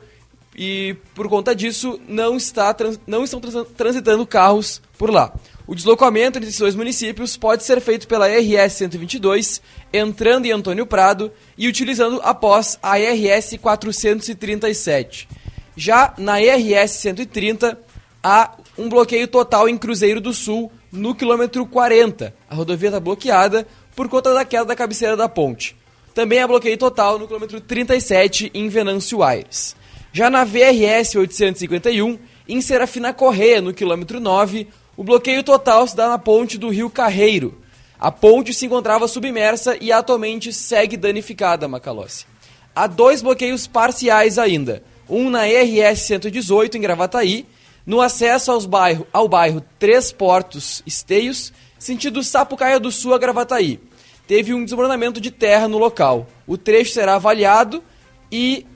[0.56, 2.74] e, por conta disso, não, está,
[3.06, 3.40] não estão
[3.76, 5.32] transitando carros por lá.
[5.66, 9.62] O deslocamento entre esses dois municípios pode ser feito pela RS 122,
[9.92, 15.28] entrando em Antônio Prado e utilizando após a RS 437.
[15.76, 17.78] Já na RS 130,
[18.22, 22.34] há um bloqueio total em Cruzeiro do Sul, no quilômetro 40.
[22.48, 25.76] A rodovia está bloqueada por conta da queda da cabeceira da ponte.
[26.14, 29.76] Também há bloqueio total no quilômetro 37, em Venâncio Aires.
[30.12, 32.18] Já na VRS 851,
[32.48, 34.66] em Serafina Correia, no quilômetro 9,
[34.96, 37.56] o bloqueio total se dá na ponte do Rio Carreiro.
[37.98, 42.26] A ponte se encontrava submersa e atualmente segue danificada, Macalossi.
[42.74, 47.46] Há dois bloqueios parciais ainda, um na RS 118 em Gravataí,
[47.86, 53.80] no acesso aos bairro, ao bairro Três Portos Esteios, sentido Sapucaia do Sul a Gravataí.
[54.26, 56.26] Teve um desmoronamento de terra no local.
[56.46, 57.82] O trecho será avaliado
[58.30, 58.66] e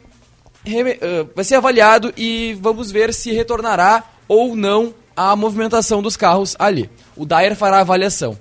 [0.66, 6.56] uh, vai ser avaliado e vamos ver se retornará ou não a movimentação dos carros
[6.58, 6.90] ali.
[7.16, 8.36] O Dyer fará a avaliação.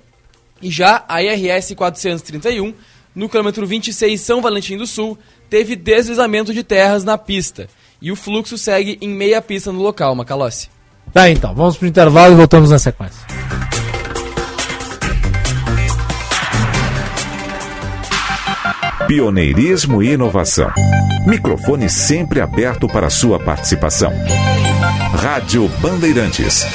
[0.60, 2.74] E já a IRS 431,
[3.14, 5.16] no quilômetro 26 São Valentim do Sul,
[5.48, 7.68] teve deslizamento de terras na pista.
[8.04, 10.68] E o fluxo segue em meia pista no local, Macalossi.
[11.10, 11.54] Tá, então.
[11.54, 13.26] Vamos pro intervalo e voltamos na sequência.
[19.06, 20.70] Pioneirismo e inovação.
[21.26, 24.12] Microfone sempre aberto para sua participação.
[25.16, 26.66] Rádio Bandeirantes.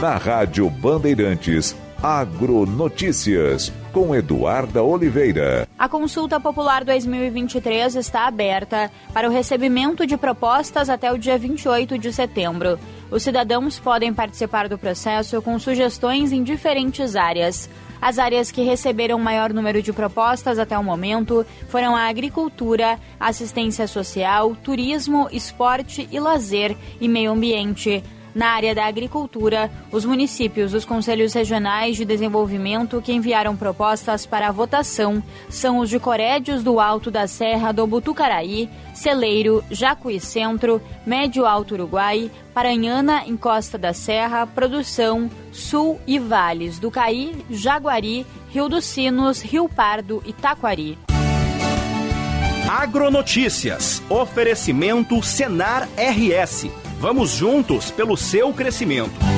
[0.00, 5.66] Na Rádio Bandeirantes, Agronotícias, com Eduarda Oliveira.
[5.76, 11.98] A consulta popular 2023 está aberta para o recebimento de propostas até o dia 28
[11.98, 12.78] de setembro.
[13.10, 17.68] Os cidadãos podem participar do processo com sugestões em diferentes áreas.
[18.00, 23.88] As áreas que receberam maior número de propostas até o momento foram a agricultura, assistência
[23.88, 28.04] social, turismo, esporte e lazer e meio ambiente.
[28.38, 34.46] Na área da agricultura, os municípios dos Conselhos Regionais de Desenvolvimento que enviaram propostas para
[34.46, 40.80] a votação são os de Corédios do Alto da Serra do Butucaraí, Celeiro, Jacuí Centro,
[41.04, 48.24] Médio Alto Uruguai, Paranhana em Costa da Serra, Produção, Sul e Vales do Caí, Jaguari,
[48.50, 50.96] Rio dos Sinos, Rio Pardo e Taquari.
[52.70, 54.00] Agronotícias.
[54.08, 56.87] Oferecimento Senar RS.
[57.00, 59.37] Vamos juntos pelo seu crescimento.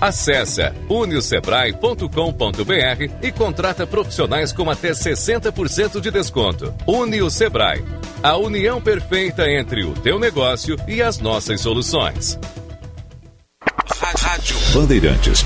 [0.00, 6.72] Acesse uniosebrae.com.br e contrata profissionais com até 60% de desconto.
[6.86, 7.84] Unio Sebrae,
[8.22, 12.38] a união perfeita entre o teu negócio e as nossas soluções.
[14.20, 15.44] Rádio Bandeirantes.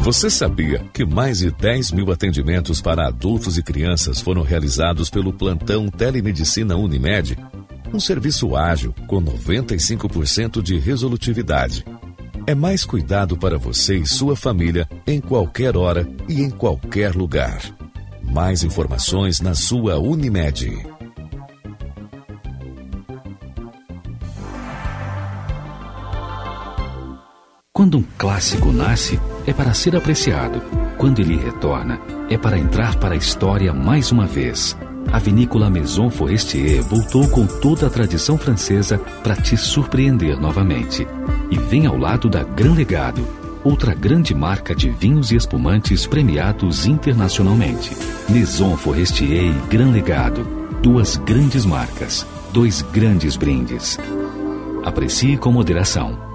[0.00, 5.32] Você sabia que mais de 10 mil atendimentos para adultos e crianças foram realizados pelo
[5.32, 7.36] plantão Telemedicina Unimed?
[7.92, 11.84] Um serviço ágil com 95% de resolutividade.
[12.46, 17.60] É mais cuidado para você e sua família em qualquer hora e em qualquer lugar.
[18.22, 20.86] Mais informações na sua Unimed.
[27.72, 30.60] Quando um clássico nasce, é para ser apreciado.
[30.98, 34.76] Quando ele retorna, é para entrar para a história mais uma vez.
[35.10, 41.06] A vinícola Maison Forestier voltou com toda a tradição francesa para te surpreender novamente.
[41.50, 43.26] E vem ao lado da Gran Legado,
[43.64, 47.96] outra grande marca de vinhos e espumantes premiados internacionalmente.
[48.28, 50.46] Maison Forestier e Gran Legado,
[50.82, 53.98] duas grandes marcas, dois grandes brindes.
[54.84, 56.27] Aprecie com moderação.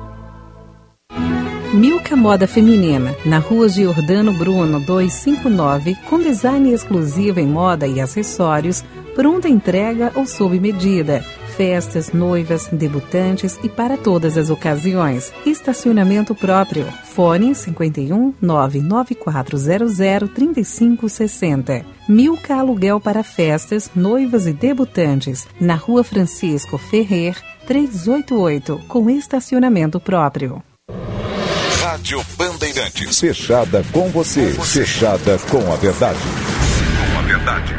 [1.73, 8.85] Milka Moda Feminina, na rua Giordano Bruno 259, com design exclusivo em moda e acessórios,
[9.15, 11.25] pronta entrega ou sob medida.
[11.57, 15.33] Festas, noivas, debutantes e para todas as ocasiões.
[15.47, 16.85] Estacionamento próprio.
[17.05, 21.83] Fone 51 99400 3560.
[22.07, 27.35] Milka Aluguel para festas, noivas e debutantes, na rua Francisco Ferrer
[27.65, 30.61] 388, com estacionamento próprio.
[32.03, 33.17] Rádio Bandeirantes.
[33.17, 34.51] Fechada com você.
[34.51, 36.19] Fechada com a verdade.
[36.19, 37.73] Com a verdade.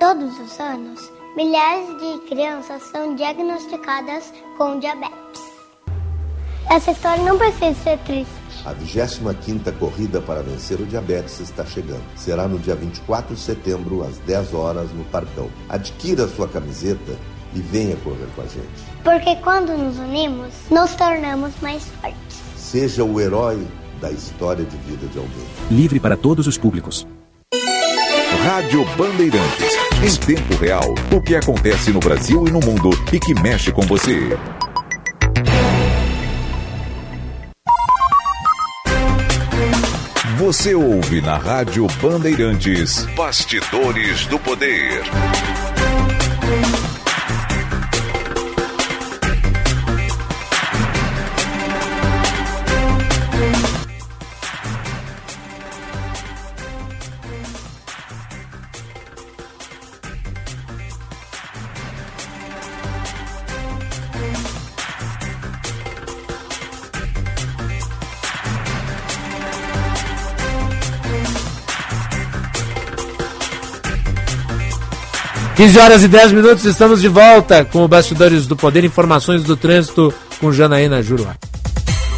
[0.00, 0.98] Todos os anos,
[1.36, 5.40] milhares de crianças são diagnosticadas com diabetes.
[6.68, 8.42] Essa história não precisa ser triste.
[8.64, 12.02] A 25ª Corrida para Vencer o Diabetes está chegando.
[12.16, 15.48] Será no dia 24 de setembro, às 10 horas, no Parcão.
[15.68, 17.16] Adquira sua camiseta
[17.54, 18.66] e venha correr com a gente.
[19.04, 22.40] Porque quando nos unimos, nos tornamos mais fortes.
[22.56, 23.66] Seja o herói
[24.00, 25.46] da história de vida de alguém.
[25.70, 27.06] Livre para todos os públicos.
[28.44, 29.76] Rádio Bandeirantes.
[30.02, 33.82] Em tempo real, o que acontece no Brasil e no mundo e que mexe com
[33.82, 34.36] você.
[40.38, 43.06] Você ouve na Rádio Bandeirantes.
[43.14, 45.02] Bastidores do Poder.
[75.62, 79.56] 15 horas e 10 minutos, estamos de volta com o Bastidores do Poder, informações do
[79.56, 81.36] trânsito com Janaína Juruá.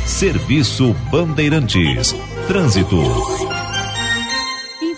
[0.07, 2.17] Serviço Bandeirantes.
[2.49, 3.54] Trânsito.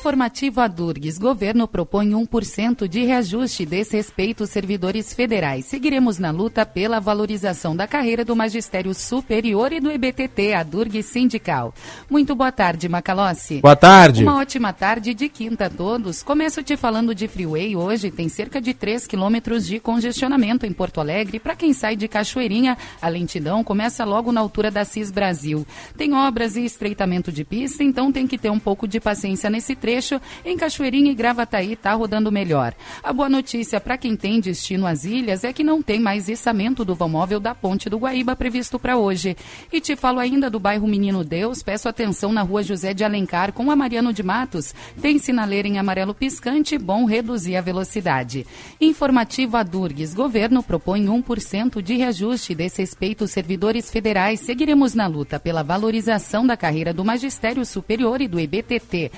[0.06, 1.18] Informativo Adurgues.
[1.18, 5.64] Governo propõe 1% de reajuste desrespeito aos servidores federais.
[5.64, 11.74] Seguiremos na luta pela valorização da carreira do magistério superior e do EBTT, Adurgues Sindical.
[12.08, 13.60] Muito boa tarde, Macalossi.
[13.60, 14.22] Boa tarde.
[14.22, 16.22] Uma ótima tarde de quinta a todos.
[16.22, 17.74] Começo te falando de freeway.
[17.74, 21.40] Hoje tem cerca de 3 quilômetros de congestionamento em Porto Alegre.
[21.40, 25.66] Para quem sai de Cachoeirinha, a lentidão começa logo na altura da CIS Brasil.
[25.96, 29.74] Tem obras e estreitamento de pista, então tem que ter um pouco de paciência nesse
[29.74, 32.74] trecho trecho, em Cachoeirinha e Gravataí está rodando melhor.
[33.02, 36.84] A boa notícia para quem tem destino às ilhas é que não tem mais içamento
[36.84, 39.34] do vão da Ponte do Guaíba previsto para hoje.
[39.72, 43.54] E te falo ainda do bairro Menino Deus, peço atenção na rua José de Alencar
[43.54, 44.74] com a Mariano de Matos.
[45.00, 48.46] Tem sinaleira em amarelo piscante, bom reduzir a velocidade.
[48.78, 54.40] Informativo Adurgues, governo propõe 1% de reajuste desse respeito aos servidores federais.
[54.40, 59.10] Seguiremos na luta pela valorização da carreira do magistério superior e do EBTT.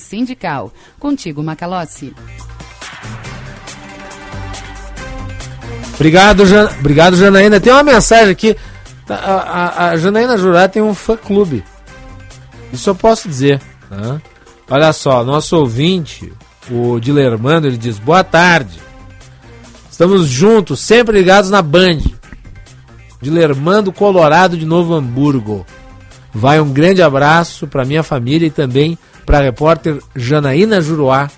[0.00, 0.72] Sindical.
[0.98, 2.12] Contigo, Macalossi.
[5.94, 6.70] Obrigado, Jan...
[6.78, 7.60] Obrigado, Janaína.
[7.60, 8.56] Tem uma mensagem aqui.
[9.06, 11.62] Tá, a, a, a Janaína Jurá tem um fã-clube.
[12.72, 13.60] Isso eu posso dizer.
[13.88, 14.20] Tá?
[14.70, 16.32] Olha só, nosso ouvinte,
[16.70, 18.78] o Dilermando, ele diz: Boa tarde.
[19.90, 21.98] Estamos juntos, sempre ligados na Band.
[23.20, 25.66] Dilermando Colorado de Novo Hamburgo.
[26.32, 28.96] Vai um grande abraço para minha família e também
[29.30, 31.30] para a repórter Janaína Juruá,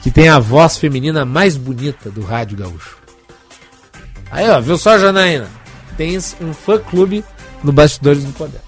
[0.00, 2.96] que tem a voz feminina mais bonita do Rádio Gaúcho.
[4.30, 5.46] Aí, ó, viu só, Janaína?
[5.98, 7.22] Tens um fã-clube
[7.62, 8.62] no Bastidores do Poder.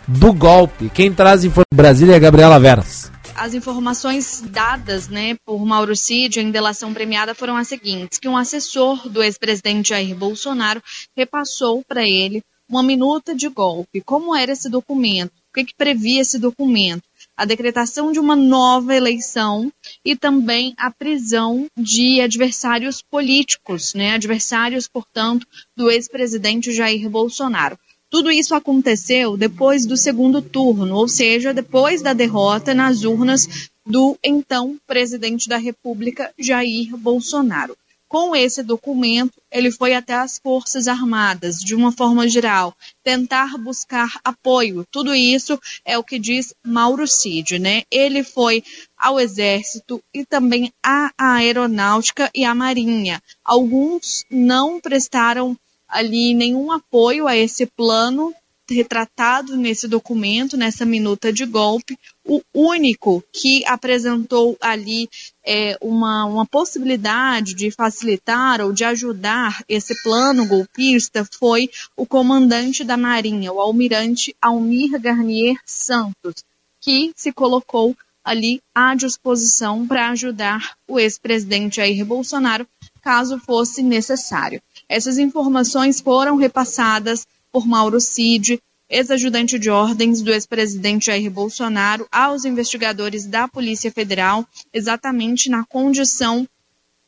[0.07, 0.89] do golpe.
[0.89, 3.11] Quem traz informações Brasília é a Gabriela Veras.
[3.35, 8.37] As informações dadas né, por Mauro Cid em delação premiada foram as seguintes: que um
[8.37, 10.81] assessor do ex-presidente Jair Bolsonaro
[11.15, 14.01] repassou para ele uma minuta de golpe.
[14.01, 15.31] Como era esse documento?
[15.49, 17.03] O que, que previa esse documento?
[17.35, 19.71] a decretação de uma nova eleição
[20.05, 24.11] e também a prisão de adversários políticos, né?
[24.11, 27.77] adversários, portanto, do ex-presidente Jair Bolsonaro.
[28.13, 34.15] Tudo isso aconteceu depois do segundo turno, ou seja, depois da derrota nas urnas do
[34.23, 37.75] então presidente da República, Jair Bolsonaro.
[38.07, 44.19] Com esse documento, ele foi até as Forças Armadas, de uma forma geral, tentar buscar
[44.23, 44.85] apoio.
[44.91, 47.81] Tudo isso é o que diz Mauro Cid, né?
[47.89, 48.63] Ele foi
[48.95, 53.19] ao Exército e também à Aeronáutica e à Marinha.
[53.43, 55.57] Alguns não prestaram
[55.93, 58.33] ali nenhum apoio a esse plano
[58.69, 61.97] retratado nesse documento, nessa minuta de golpe.
[62.25, 65.09] O único que apresentou ali
[65.45, 72.83] é, uma, uma possibilidade de facilitar ou de ajudar esse plano golpista foi o comandante
[72.83, 76.43] da Marinha, o almirante Almir Garnier Santos,
[76.81, 82.65] que se colocou ali à disposição para ajudar o ex-presidente Jair Bolsonaro,
[83.01, 84.61] caso fosse necessário.
[84.87, 92.45] Essas informações foram repassadas por Mauro Cid, ex-ajudante de ordens do ex-presidente Jair Bolsonaro, aos
[92.45, 96.47] investigadores da Polícia Federal, exatamente na condição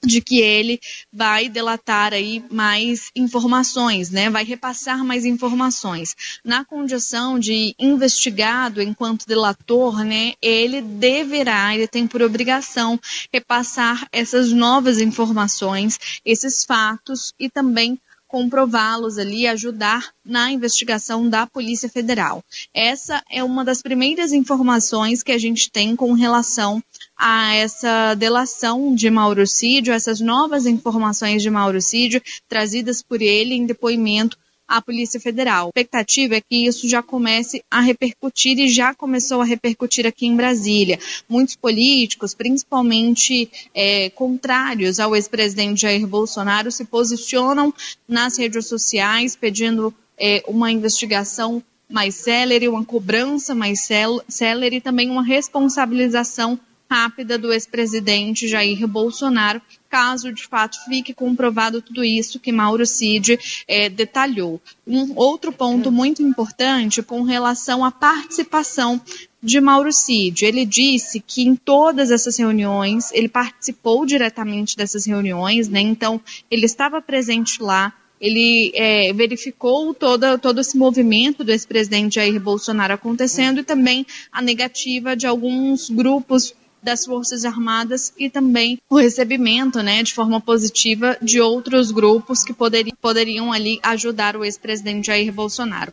[0.06, 0.80] de que ele
[1.12, 4.30] vai delatar aí mais informações, né?
[4.30, 6.16] Vai repassar mais informações.
[6.44, 10.34] Na condição de investigado enquanto delator, né?
[10.42, 13.00] Ele deverá, ele tem por obrigação
[13.34, 21.88] repassar essas novas informações, esses fatos e também comprová-los ali, ajudar na investigação da Polícia
[21.88, 22.44] Federal.
[22.74, 26.84] Essa é uma das primeiras informações que a gente tem com relação
[27.18, 34.38] a essa delação de Maurocídio, essas novas informações de Maurocídio trazidas por ele em depoimento
[34.68, 35.68] à Polícia Federal.
[35.68, 40.26] A expectativa é que isso já comece a repercutir e já começou a repercutir aqui
[40.26, 41.00] em Brasília.
[41.30, 47.74] Muitos políticos, principalmente é, contrários ao ex-presidente Jair Bolsonaro, se posicionam
[48.08, 53.88] nas redes sociais pedindo é, uma investigação mais célere, uma cobrança mais
[54.28, 56.60] célere e também uma responsabilização
[56.90, 63.40] rápida do ex-presidente Jair Bolsonaro, caso de fato fique comprovado tudo isso que Mauro Cid
[63.68, 64.62] é, detalhou.
[64.86, 69.02] Um outro ponto muito importante com relação à participação
[69.42, 70.46] de Mauro Cid.
[70.46, 75.80] Ele disse que em todas essas reuniões, ele participou diretamente dessas reuniões, né?
[75.80, 82.40] Então, ele estava presente lá, ele é, verificou todo, todo esse movimento do ex-presidente Jair
[82.40, 86.54] Bolsonaro acontecendo e também a negativa de alguns grupos
[86.86, 92.54] das Forças Armadas e também o recebimento, né, de forma positiva de outros grupos que
[92.54, 95.92] poderiam, poderiam ali ajudar o ex-presidente Jair Bolsonaro.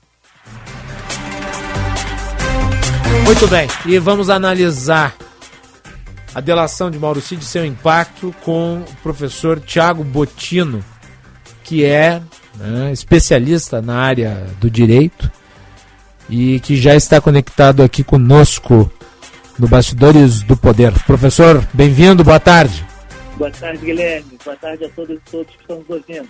[3.24, 5.16] Muito bem, e vamos analisar
[6.34, 10.84] a delação de Mauro Cid e seu impacto com o professor Tiago Botino,
[11.64, 12.20] que é
[12.56, 15.30] né, especialista na área do direito
[16.28, 18.90] e que já está conectado aqui conosco
[19.62, 20.92] no Bastidores do Poder.
[21.06, 22.84] Professor, bem-vindo, boa tarde.
[23.36, 24.36] Boa tarde, Guilherme.
[24.44, 26.28] Boa tarde a todos e todos que estão nos ouvindo.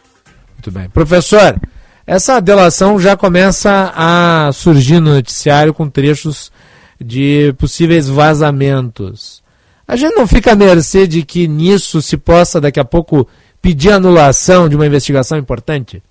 [0.53, 0.91] Muito bem.
[0.91, 1.59] Professor,
[2.07, 6.53] essa delação já começa a surgir no noticiário com trechos
[7.01, 9.43] de possíveis vazamentos.
[9.89, 13.27] A gente não fica à mercê de que nisso se possa daqui a pouco
[13.63, 16.03] pedir anulação de uma investigação importante?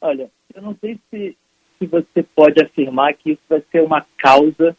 [0.00, 1.36] Olha, eu não sei se,
[1.80, 4.76] se você pode afirmar que isso vai ser uma causa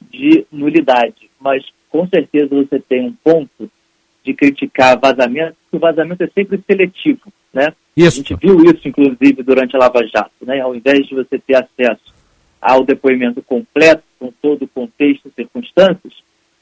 [0.00, 3.70] de nulidade, mas com certeza você tem um ponto
[4.24, 7.72] de criticar vazamento, porque o vazamento é sempre seletivo, né?
[7.96, 8.20] Isso.
[8.20, 10.60] A gente viu isso, inclusive, durante a Lava Jato, né?
[10.60, 12.14] Ao invés de você ter acesso
[12.60, 16.12] ao depoimento completo, com todo o contexto e circunstâncias,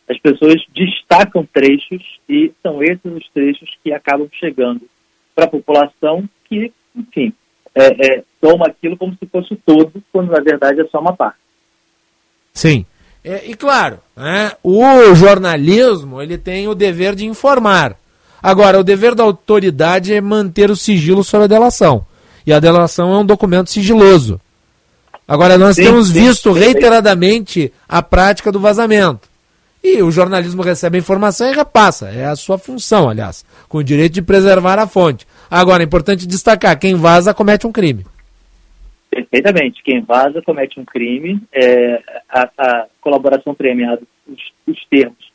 [0.08, 4.88] as pessoas destacam trechos e são esses os trechos que acabam chegando
[5.34, 7.32] para a população que, enfim,
[7.74, 11.14] é, é, toma aquilo como se fosse o todo, quando na verdade é só uma
[11.14, 11.38] parte.
[12.54, 12.86] Sim.
[13.28, 17.94] É, e claro, né, o jornalismo ele tem o dever de informar.
[18.42, 22.06] Agora, o dever da autoridade é manter o sigilo sobre a delação.
[22.46, 24.40] E a delação é um documento sigiloso.
[25.26, 29.28] Agora, nós sim, temos sim, visto sim, reiteradamente a prática do vazamento.
[29.84, 32.08] E o jornalismo recebe a informação e repassa.
[32.08, 35.26] É a sua função, aliás, com o direito de preservar a fonte.
[35.50, 38.06] Agora, é importante destacar: quem vaza comete um crime.
[39.10, 39.82] Perfeitamente.
[39.82, 41.40] Quem vaza comete um crime.
[41.52, 45.32] É, a, a, colaboração premiada, os, os, termos,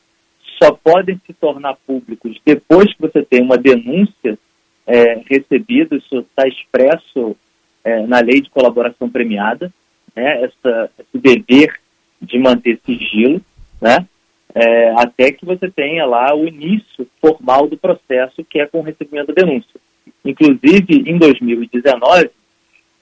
[0.62, 4.38] só podem se tornar públicos depois que você tem uma denúncia
[4.86, 5.96] é, recebida.
[5.96, 7.36] Isso está expresso
[7.84, 9.74] é, na lei de colaboração premiada.
[10.16, 11.80] Né, essa, esse dever
[12.22, 13.42] de manter sigilo,
[13.82, 14.08] né?
[14.56, 18.84] É, até que você tenha lá o início formal do processo, que é com o
[18.84, 19.80] recebimento da denúncia.
[20.24, 22.30] Inclusive, em 2019,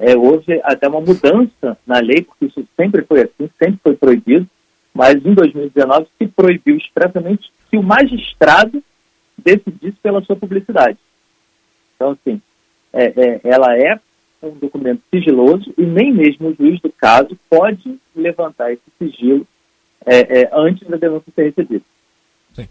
[0.01, 4.47] é, houve até uma mudança na lei, porque isso sempre foi assim, sempre foi proibido,
[4.93, 8.83] mas em 2019 se proibiu expressamente que o magistrado
[9.37, 10.97] decidisse pela sua publicidade.
[11.95, 12.41] Então, assim,
[12.91, 13.99] é, é, ela é
[14.41, 19.45] um documento sigiloso e nem mesmo o juiz do caso pode levantar esse sigilo
[20.03, 21.85] é, é, antes da denúncia ser recebida.
[22.53, 22.67] Sim.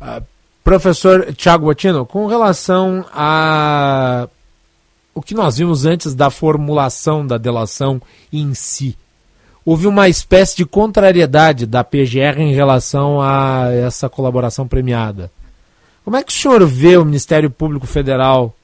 [0.00, 0.26] Uh,
[0.64, 4.28] professor Tiago Botino, com relação a
[5.14, 8.96] o que nós vimos antes da formulação da delação em si.
[9.64, 15.30] Houve uma espécie de contrariedade da PGR em relação a essa colaboração premiada.
[16.04, 18.54] Como é que o senhor vê o Ministério Público Federal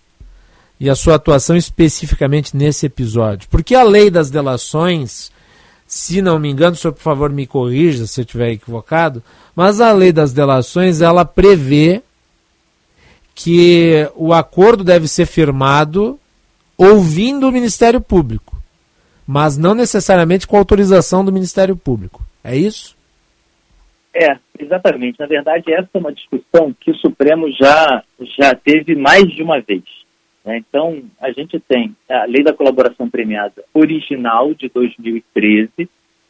[0.78, 3.48] e a sua atuação especificamente nesse episódio?
[3.48, 5.30] Porque a lei das delações,
[5.86, 9.22] se não me engano, o senhor por favor me corrija se eu estiver equivocado,
[9.56, 12.02] mas a lei das delações ela prevê
[13.34, 16.19] que o acordo deve ser firmado
[16.80, 18.56] ouvindo o Ministério Público,
[19.26, 22.22] mas não necessariamente com autorização do Ministério Público.
[22.42, 22.96] É isso?
[24.14, 25.20] É, exatamente.
[25.20, 28.02] Na verdade, essa é uma discussão que o Supremo já,
[28.38, 29.82] já teve mais de uma vez.
[30.42, 30.56] Né?
[30.56, 35.70] Então, a gente tem a Lei da Colaboração Premiada original de 2013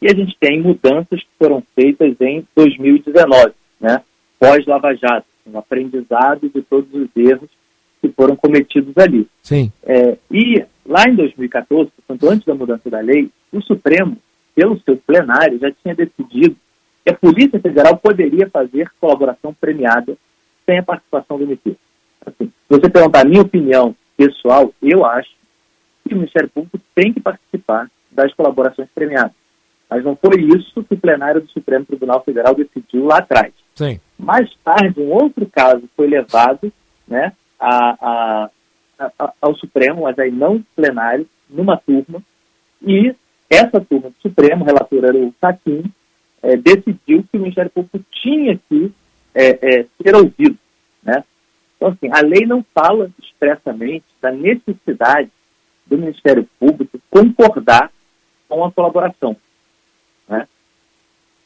[0.01, 4.03] e a gente tem mudanças que foram feitas em 2019, né?
[4.37, 7.49] pós-Lava Jato, um aprendizado de todos os erros
[8.01, 9.27] que foram cometidos ali.
[9.43, 9.71] Sim.
[9.83, 14.17] É, e lá em 2014, portanto, antes da mudança da lei, o Supremo,
[14.55, 16.55] pelo seu plenário, já tinha decidido
[17.05, 20.17] que a Polícia Federal poderia fazer colaboração premiada
[20.65, 21.75] sem a participação do MP.
[22.25, 25.31] Assim, se você perguntar a minha opinião pessoal, eu acho
[26.07, 29.33] que o Ministério Público tem que participar das colaborações premiadas.
[29.89, 33.51] Mas não foi isso que o plenário do Supremo Tribunal Federal decidiu lá atrás.
[33.75, 33.99] Sim.
[34.17, 36.71] Mais tarde, um outro caso foi levado
[37.07, 38.49] né, a,
[38.99, 42.21] a, a, ao Supremo, mas aí não plenário, numa turma,
[42.81, 43.13] e
[43.49, 45.83] essa turma do Supremo, o relator era o Saquim,
[46.41, 48.91] é, decidiu que o Ministério Público tinha que
[49.35, 50.57] é, é, ser ouvido.
[51.03, 51.23] Né?
[51.75, 55.29] Então, assim, a lei não fala expressamente da necessidade
[55.85, 57.91] do Ministério Público concordar
[58.47, 59.35] com a colaboração.
[60.27, 60.47] Né?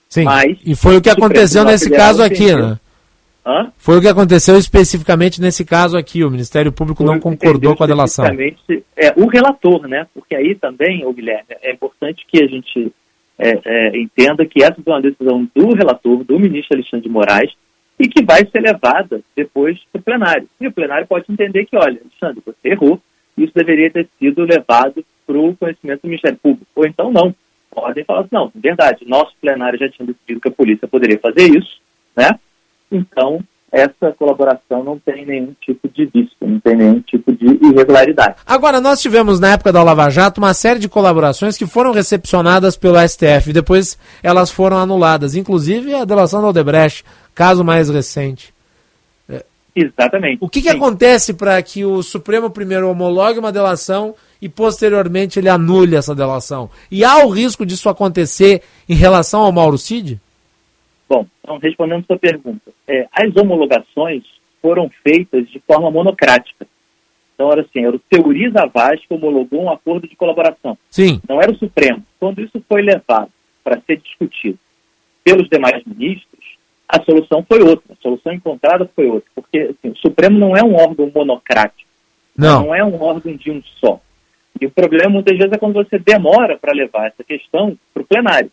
[0.07, 2.79] Sim, Mas, e foi o que aconteceu nesse caso aqui, né?
[3.45, 3.71] Hã?
[3.77, 6.23] Foi o que aconteceu especificamente nesse caso aqui.
[6.23, 8.25] O Ministério Público foi não concordou com a delação.
[8.97, 10.07] É, o relator, né?
[10.13, 12.91] Porque aí também, o Guilherme, é importante que a gente
[13.37, 17.51] é, é, entenda que essa foi uma decisão do relator, do ministro Alexandre de Moraes,
[17.99, 20.49] e que vai ser levada depois para o plenário.
[20.59, 22.99] E o plenário pode entender que, olha, Alexandre, você errou,
[23.37, 26.67] isso deveria ter sido levado para o conhecimento do Ministério Público.
[26.75, 27.33] Ou então não.
[27.71, 31.43] Podem falar assim, não, verdade, nosso plenário já tinha decidido que a polícia poderia fazer
[31.43, 31.81] isso,
[32.15, 32.39] né?
[32.91, 33.43] Então,
[33.75, 38.35] essa colaboração não tem nenhum tipo de vício, não tem nenhum tipo de irregularidade.
[38.45, 42.77] Agora, nós tivemos na época da Lava Jato uma série de colaborações que foram recepcionadas
[42.77, 47.03] pelo STF, depois elas foram anuladas, inclusive a delação da Odebrecht,
[47.33, 48.53] caso mais recente.
[49.27, 49.43] É,
[49.75, 50.37] Exatamente.
[50.39, 55.49] O que, que acontece para que o Supremo primeiro homologue uma delação e posteriormente ele
[55.49, 56.69] anule essa delação?
[56.89, 60.21] E há o risco disso acontecer em relação ao Mauro Cid?
[61.07, 64.23] Bom, então, respondendo sua pergunta, é, as homologações
[64.61, 66.67] foram feitas de forma monocrática.
[67.35, 70.77] Então, era assim, era o Teoriza Vaz que homologou um acordo de colaboração.
[70.89, 71.21] Sim.
[71.27, 72.03] Não era o Supremo.
[72.19, 73.29] Quando isso foi levado
[73.63, 74.57] para ser discutido
[75.23, 76.43] pelos demais ministros,
[76.87, 77.93] a solução foi outra.
[77.93, 79.29] A solução encontrada foi outra.
[79.35, 81.89] Porque assim, o Supremo não é um órgão monocrático.
[82.37, 82.63] Não.
[82.63, 83.99] Não é um órgão de um só.
[84.59, 88.05] E o problema, muitas vezes, é quando você demora para levar essa questão para o
[88.05, 88.49] plenário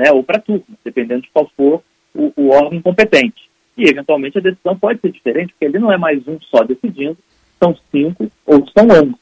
[0.00, 1.82] né, ou para turma, dependendo de qual for
[2.14, 3.50] o, o, órgão competente.
[3.76, 7.18] E, eventualmente, a decisão pode ser diferente, porque ele não é mais um só decidindo,
[7.62, 9.14] são cinco ou são onze.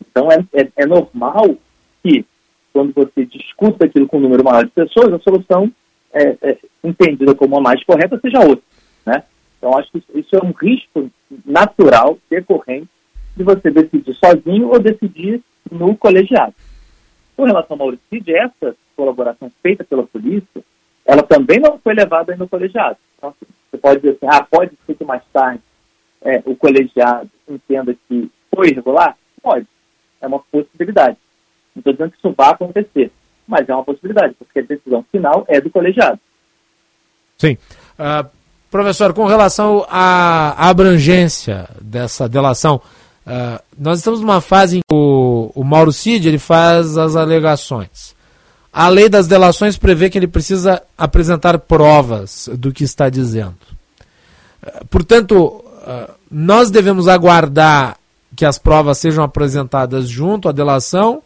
[0.00, 1.54] Então, é, é, é normal
[2.02, 2.24] que,
[2.72, 5.70] quando você discuta aquilo com um número maior de pessoas, a solução
[6.14, 8.64] é, é, entendida como a mais correta seja outra.
[9.04, 9.22] Né?
[9.58, 11.10] Então, acho que isso é um risco
[11.44, 12.88] natural, decorrente,
[13.36, 16.54] de você decidir sozinho ou decidir no colegiado.
[17.36, 20.62] Com relação ao Maurício, essa colaboração feita pela polícia,
[21.04, 22.96] ela também não foi levada ao colegiado.
[23.16, 23.34] Então,
[23.70, 25.62] você pode dizer assim, ah, pode ser que mais tarde
[26.22, 29.16] é, o colegiado entenda que foi irregular?
[29.42, 29.66] Pode.
[30.20, 31.16] É uma possibilidade.
[31.74, 33.10] Não estou dizendo que isso vai acontecer,
[33.46, 36.20] mas é uma possibilidade, porque a decisão final é do colegiado.
[37.38, 37.56] Sim.
[37.98, 38.28] Uh,
[38.70, 42.80] professor, com relação à abrangência dessa delação,
[43.26, 48.14] uh, nós estamos numa fase em que o, o Mauro Cid ele faz as alegações.
[48.72, 53.54] A lei das delações prevê que ele precisa apresentar provas do que está dizendo.
[54.88, 55.62] Portanto,
[56.30, 57.98] nós devemos aguardar
[58.34, 61.22] que as provas sejam apresentadas junto à delação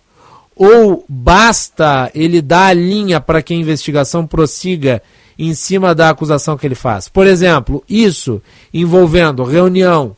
[0.57, 5.03] ou basta ele dar a linha para que a investigação prossiga
[5.39, 7.09] em cima da acusação que ele faz?
[7.09, 8.43] Por exemplo, isso
[8.73, 10.17] envolvendo reunião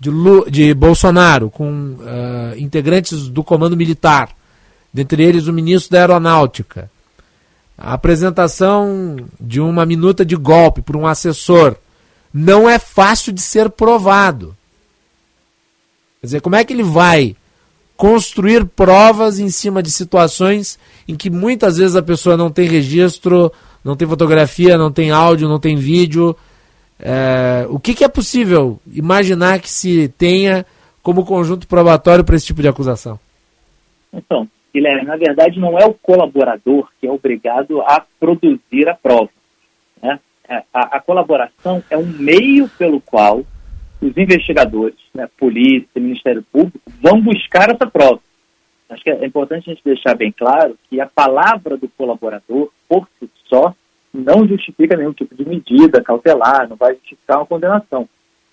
[0.00, 4.30] de, Lu, de Bolsonaro com uh, integrantes do comando militar
[4.92, 6.90] dentre eles o ministro da Aeronáutica.
[7.76, 11.76] A apresentação de uma minuta de golpe por um assessor
[12.32, 14.56] não é fácil de ser provado.
[16.20, 17.36] Quer dizer, como é que ele vai
[17.96, 23.52] construir provas em cima de situações em que muitas vezes a pessoa não tem registro,
[23.84, 26.36] não tem fotografia, não tem áudio, não tem vídeo?
[27.02, 30.66] É, o que, que é possível imaginar que se tenha
[31.02, 33.18] como conjunto probatório para esse tipo de acusação?
[34.12, 39.30] Então, Guilherme, na verdade não é o colaborador que é obrigado a produzir a prova.
[40.02, 40.18] Né?
[40.48, 43.44] É, a, a, colaboração é um meio pelo qual
[44.00, 48.20] os investigadores, né, polícia, Ministério Público, vão buscar essa prova.
[48.88, 53.08] Acho que é importante a gente deixar bem claro que a palavra do colaborador, por
[53.18, 53.74] si só,
[54.12, 58.08] não justifica nenhum tipo de medida cautelar, não vai justificar uma condenação.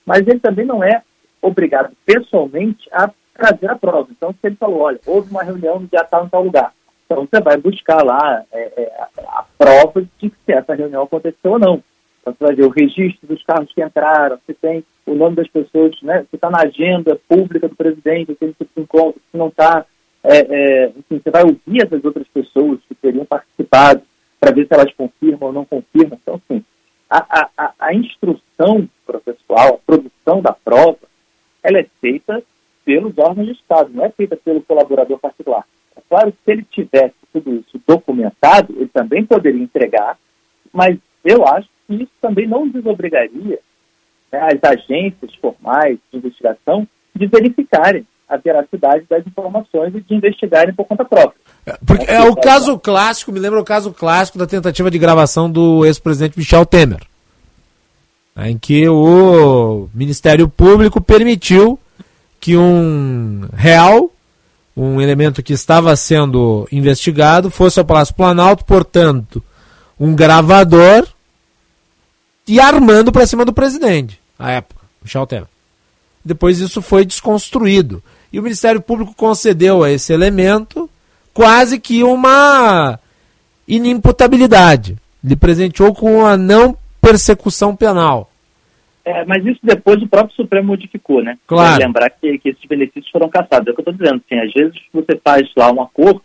[0.06, 1.02] Mas ele também não é
[1.42, 4.08] obrigado pessoalmente a trazer a prova.
[4.12, 6.74] Então, se ele falou, olha, houve uma reunião no dia tal em tal lugar,
[7.08, 8.94] então você vai buscar lá é, é,
[9.28, 11.84] a, prova de que essa reunião aconteceu ou não.
[12.22, 15.48] Então você vai ver o registro dos carros que entraram, se tem o nome das
[15.48, 19.48] pessoas, né, se está na agenda pública do presidente, se ele se encontra, se não
[19.48, 19.86] está.
[20.24, 24.02] É, é, enfim, você vai ouvir essas outras pessoas que teriam participado
[24.40, 26.20] para ver se elas confirmam ou não confirmam.
[26.22, 26.64] Então, assim,
[27.10, 31.00] a, a, a instrução processual, a produção da prova,
[31.64, 32.44] ela é feita
[32.86, 35.66] pelos órgãos de Estado, não é feita pelo colaborador particular.
[35.96, 40.18] É claro que se ele tivesse tudo isso documentado, ele também poderia entregar,
[40.72, 43.60] mas eu acho que isso também não desobrigaria
[44.32, 50.74] né, as agências formais de investigação de verificarem a veracidade das informações e de investigarem
[50.74, 51.40] por conta própria.
[51.86, 55.86] Porque é o caso clássico, me lembra o caso clássico da tentativa de gravação do
[55.86, 57.02] ex-presidente Michel Temer,
[58.36, 61.80] né, em que o Ministério Público permitiu
[62.40, 64.12] que um real,
[64.76, 69.44] um elemento que estava sendo investigado, fosse ao Palácio Planalto, portanto,
[70.00, 71.08] um gravador
[72.48, 75.48] e armando para cima do presidente, à época, Michel Temer.
[76.24, 78.04] Depois isso foi desconstruído.
[78.38, 80.88] E o Ministério Público concedeu a esse elemento
[81.34, 83.00] quase que uma
[83.68, 84.96] inimputabilidade.
[85.24, 88.30] Lhe presenteou com a não persecução penal.
[89.04, 91.36] É, mas isso depois o próprio Supremo modificou, né?
[91.48, 91.84] Claro.
[91.84, 93.70] lembrar que, que esses benefícios foram caçados.
[93.70, 94.22] É o que eu estou dizendo.
[94.24, 96.22] Assim, às vezes você faz lá um acordo,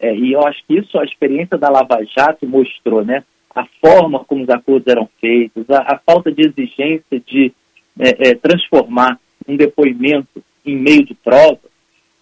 [0.00, 3.22] é, e eu acho que isso a experiência da Lava Jato mostrou, né?
[3.54, 7.52] A forma como os acordos eram feitos, a, a falta de exigência de
[8.00, 11.60] é, é, transformar um depoimento em meio de prova,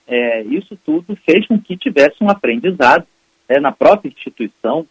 [0.06, 3.06] é, isso tudo fez com que tivesse um aprendizado
[3.48, 4.86] né, na própria instituição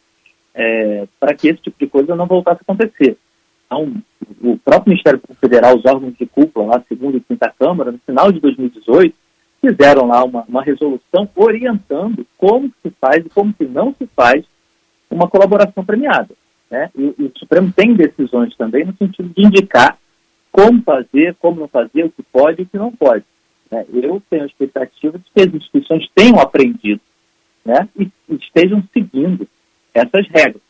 [0.53, 3.17] é, para que esse tipo de coisa não voltasse a acontecer.
[3.65, 3.93] Então,
[4.41, 7.99] o próprio Ministério Público Federal, os órgãos de cúpula, lá, segunda e quinta Câmara, no
[7.99, 9.15] final de 2018,
[9.61, 14.43] fizeram lá uma, uma resolução orientando como se faz e como se não se faz
[15.09, 16.33] uma colaboração premiada.
[16.69, 16.89] Né?
[16.97, 19.97] E, e o Supremo tem decisões também no sentido de indicar
[20.51, 23.23] como fazer, como não fazer, o que pode e o que não pode.
[23.71, 23.85] Né?
[23.93, 27.01] Eu tenho a expectativa de que as instituições tenham aprendido
[27.63, 27.87] né?
[27.97, 29.47] e estejam seguindo
[29.93, 30.61] essas regras.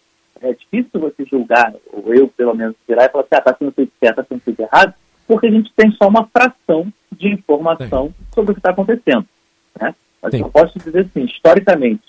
[0.42, 3.72] É difícil você julgar, ou eu pelo menos virar e falar assim, ah, está sendo
[3.72, 4.94] feito certo, está sendo feito errado,
[5.28, 8.14] porque a gente tem só uma fração de informação Sim.
[8.34, 9.26] sobre o que está acontecendo.
[9.80, 9.96] Né?
[10.22, 10.42] Mas Sim.
[10.42, 12.04] eu posso dizer assim, historicamente,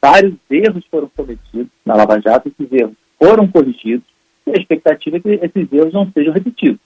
[0.00, 4.06] vários erros foram cometidos na Lava Jato, esses erros foram corrigidos,
[4.46, 6.80] e a expectativa é que esses erros não sejam repetidos.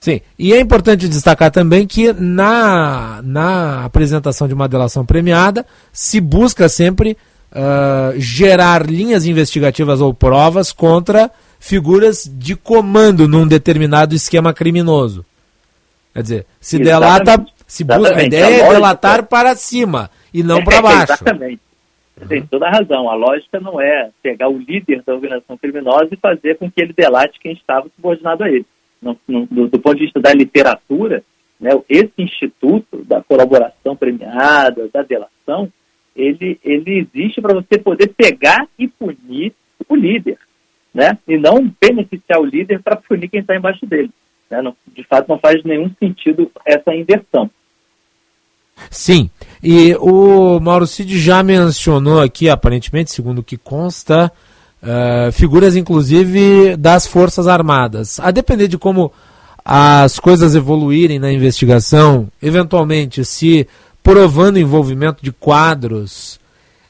[0.00, 6.20] Sim, e é importante destacar também que na, na apresentação de uma delação premiada se
[6.20, 7.16] busca sempre
[7.50, 15.26] uh, gerar linhas investigativas ou provas contra figuras de comando num determinado esquema criminoso.
[16.14, 17.24] Quer dizer, se Exatamente.
[17.24, 21.12] delata, se busca, a ideia a é delatar para cima e não para baixo.
[21.12, 21.60] Exatamente.
[22.20, 22.28] Uhum.
[22.28, 23.10] Tem toda a razão.
[23.10, 26.92] A lógica não é pegar o líder da organização criminosa e fazer com que ele
[26.92, 28.64] delate quem estava subordinado a ele
[29.00, 31.22] no, no, do, do, ponto de vista da literatura,
[31.60, 35.72] né, esse instituto da colaboração premiada, da delação,
[36.14, 39.54] ele, ele existe para você poder pegar e punir
[39.88, 40.38] o líder,
[40.92, 41.16] né?
[41.26, 44.10] E não beneficiar o líder para punir quem está embaixo dele.
[44.50, 44.60] Né?
[44.60, 47.48] Não, de fato, não faz nenhum sentido essa inversão.
[48.90, 49.28] Sim,
[49.62, 54.30] e o Mauro Cid já mencionou aqui, aparentemente, segundo o que consta,
[54.80, 58.20] Uh, figuras inclusive das Forças Armadas.
[58.20, 59.12] A depender de como
[59.64, 63.66] as coisas evoluírem na investigação, eventualmente, se
[64.02, 66.40] provando envolvimento de quadros,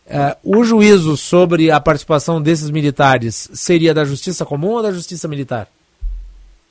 [0.06, 5.27] uh, o juízo sobre a participação desses militares seria da Justiça Comum ou da Justiça
[5.27, 5.66] Militar?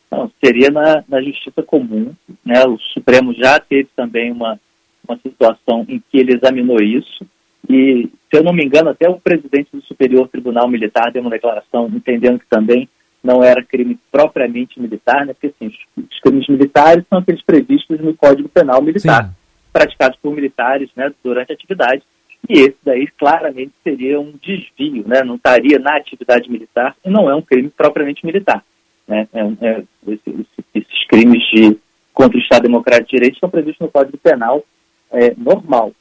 [0.09, 2.13] Não, seria na, na Justiça Comum.
[2.45, 2.63] Né?
[2.65, 4.59] O Supremo já teve também uma,
[5.07, 7.25] uma situação em que ele examinou isso
[7.69, 11.31] e, se eu não me engano, até o presidente do Superior Tribunal Militar deu uma
[11.31, 12.87] declaração entendendo que também
[13.23, 15.33] não era crime propriamente militar, né?
[15.33, 19.31] porque assim, os crimes militares são aqueles previstos no Código Penal Militar, Sim.
[19.73, 22.03] praticados por militares né, durante a atividade.
[22.47, 25.23] E esse daí claramente seria um desvio, né?
[25.23, 28.63] não estaria na atividade militar e não é um crime propriamente militar.
[29.05, 29.27] Né?
[29.33, 31.77] É, é, esse, esses crimes de,
[32.13, 34.63] contra o Estado Democrático de Direito são previstos no Código Penal
[35.11, 35.91] é, normal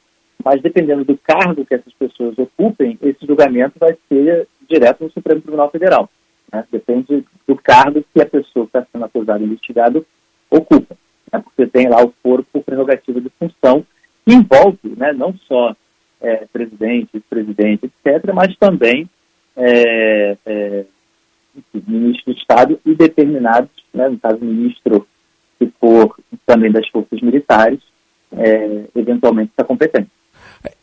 [0.43, 5.41] mas dependendo do cargo que essas pessoas ocupem, esse julgamento vai ser direto no Supremo
[5.41, 6.09] Tribunal Federal.
[6.51, 6.63] Né?
[6.71, 10.03] Depende do cargo que a pessoa que está sendo acusada e investigada
[10.49, 10.95] ocupa.
[11.31, 11.39] Né?
[11.39, 13.85] Porque tem lá o foro por prerrogativa de função,
[14.25, 15.75] que envolve né, não só
[16.21, 19.09] é, presidente, presidente, etc., mas também
[19.55, 20.85] é, é,
[21.87, 25.07] ministro do Estado e determinados, né, no caso, ministro
[25.59, 26.15] que for
[26.45, 27.79] também das forças militares,
[28.31, 30.09] é, eventualmente está competente.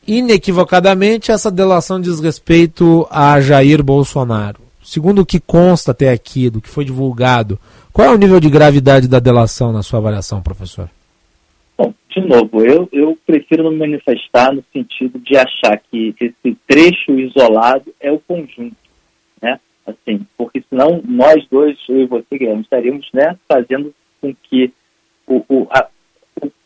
[0.07, 4.61] Inequivocadamente, essa delação diz respeito a Jair Bolsonaro.
[4.83, 7.59] Segundo o que consta até aqui, do que foi divulgado,
[7.93, 10.91] qual é o nível de gravidade da delação na sua avaliação, professor?
[11.77, 17.19] Bom, de novo, eu, eu prefiro não manifestar no sentido de achar que esse trecho
[17.19, 18.77] isolado é o conjunto,
[19.41, 19.59] né?
[19.87, 24.73] Assim, porque senão nós dois, eu e você, Guilherme, estaríamos né, fazendo com que
[25.27, 25.89] o, o, a,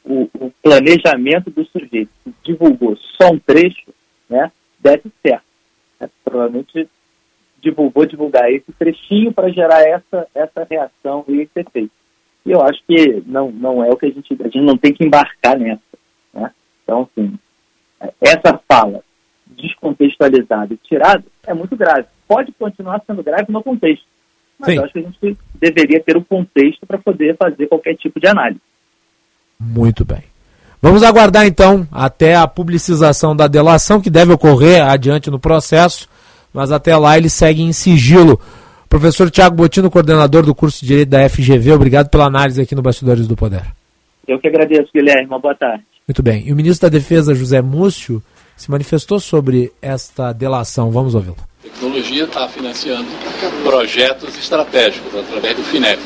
[0.09, 2.11] o, o planejamento do sujeito
[2.43, 3.93] divulgou só um trecho,
[4.29, 5.45] né, deve certo.
[6.01, 6.89] É, provavelmente
[7.61, 11.93] divulgou divulgar esse trechinho para gerar essa, essa reação e esse efeito.
[12.47, 14.33] E eu acho que não, não é o que a gente.
[14.41, 15.83] A gente não tem que embarcar nessa.
[16.33, 16.51] Né?
[16.83, 17.39] Então, assim,
[18.21, 19.03] essa fala
[19.47, 22.07] descontextualizada e tirada é muito grave.
[22.27, 24.07] Pode continuar sendo grave no contexto.
[24.59, 24.77] Mas Sim.
[24.77, 28.19] eu acho que a gente deveria ter o um contexto para poder fazer qualquer tipo
[28.21, 28.61] de análise.
[29.61, 30.23] Muito bem.
[30.81, 36.09] Vamos aguardar então até a publicização da delação, que deve ocorrer adiante no processo,
[36.55, 38.41] mas até lá ele segue em sigilo.
[38.89, 42.83] Professor Tiago Botino, coordenador do curso de Direito da FGV, obrigado pela análise aqui no
[42.83, 43.65] Bastidores do Poder.
[44.27, 45.27] Eu que agradeço, Guilherme.
[45.27, 45.83] Uma boa tarde.
[46.07, 46.47] Muito bem.
[46.47, 48.23] E o ministro da Defesa, José Múcio,
[48.57, 50.91] se manifestou sobre esta delação.
[50.91, 51.37] Vamos ouvi-lo.
[51.61, 53.09] A tecnologia está financiando
[53.65, 56.01] projetos estratégicos através do FINEP.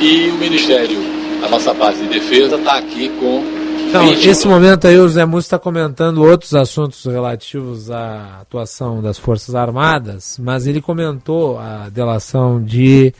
[0.00, 4.98] E o Ministério, a nossa base de defesa, está aqui com então, nesse momento aí
[4.98, 10.82] o José Múcio está comentando outros assuntos relativos à atuação das Forças Armadas, mas ele
[10.82, 13.14] comentou a delação de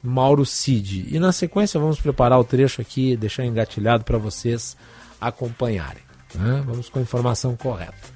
[0.00, 1.08] Mauro Cid.
[1.10, 4.76] E na sequência vamos preparar o trecho aqui, deixar engatilhado para vocês
[5.20, 6.02] acompanharem.
[6.32, 6.62] Né?
[6.64, 8.14] Vamos com a informação correta.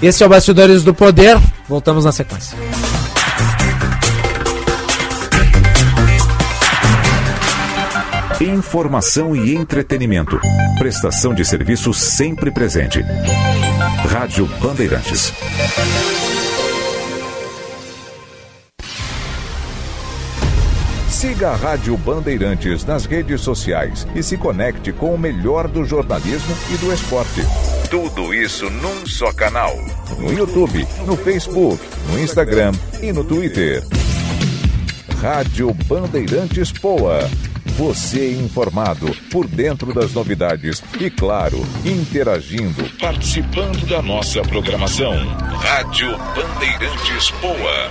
[0.00, 1.36] Esse é o Bastidores do Poder,
[1.68, 2.56] voltamos na sequência.
[8.40, 10.38] Informação e entretenimento.
[10.78, 13.00] Prestação de serviço sempre presente.
[14.10, 15.32] Rádio Bandeirantes.
[21.08, 26.54] Siga a Rádio Bandeirantes nas redes sociais e se conecte com o melhor do jornalismo
[26.70, 27.40] e do esporte.
[27.88, 29.74] Tudo isso num só canal.
[30.18, 33.82] No YouTube, no Facebook, no Instagram e no Twitter.
[35.20, 37.28] Rádio Bandeirantes Poa
[37.76, 45.12] você informado por dentro das novidades e, claro, interagindo, participando da nossa programação.
[45.58, 47.90] Rádio Bandeirantes Poa.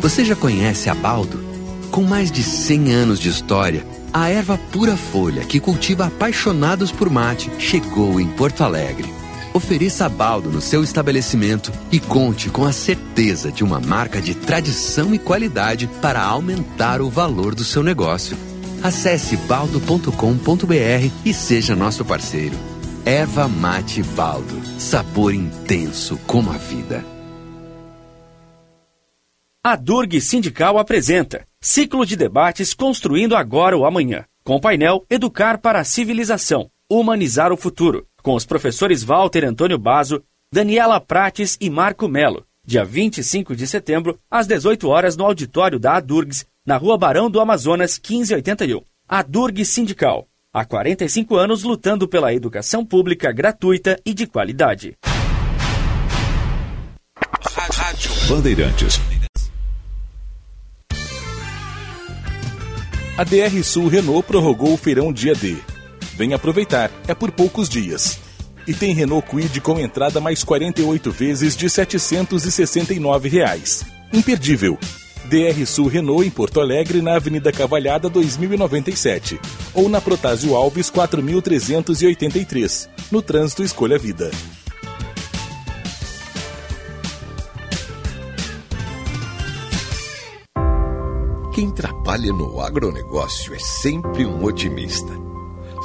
[0.00, 1.44] Você já conhece a Baldo?
[1.92, 7.08] Com mais de 100 anos de história, a erva pura folha que cultiva apaixonados por
[7.08, 9.17] mate chegou em Porto Alegre
[9.54, 15.14] Ofereça baldo no seu estabelecimento e conte com a certeza de uma marca de tradição
[15.14, 18.36] e qualidade para aumentar o valor do seu negócio.
[18.82, 22.56] Acesse baldo.com.br e seja nosso parceiro.
[23.04, 24.60] Erva Mate Baldo.
[24.78, 27.04] Sabor intenso como a vida.
[29.64, 34.24] A Durg Sindical apresenta Ciclo de debates Construindo Agora o Amanhã.
[34.44, 36.70] Com o painel Educar para a Civilização.
[36.88, 40.22] Humanizar o Futuro com os professores Walter Antônio Bazo,
[40.52, 45.96] Daniela Prates e Marco Melo, dia 25 de setembro, às 18 horas, no auditório da
[45.96, 48.82] Adurgs, na Rua Barão do Amazonas, 1581.
[49.08, 50.26] Adurg Sindical.
[50.52, 54.96] Há 45 anos lutando pela educação pública gratuita e de qualidade.
[57.72, 59.00] Rádio Bandeirantes.
[63.16, 65.56] A DR Sul Renault prorrogou o feirão dia D
[66.18, 68.18] Vem aproveitar, é por poucos dias.
[68.66, 73.86] E tem Renault Kwid com entrada mais 48 vezes de 769 reais.
[74.12, 74.76] Imperdível.
[75.26, 79.40] DR Sul Renault em Porto Alegre, na Avenida Cavalhada 2097.
[79.72, 82.90] Ou na Protásio Alves 4383.
[83.12, 84.32] No trânsito Escolha Vida.
[91.54, 95.27] Quem trabalha no agronegócio é sempre um otimista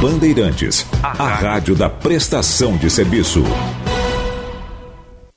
[0.00, 3.44] Bandeirantes, a rádio da prestação de serviço.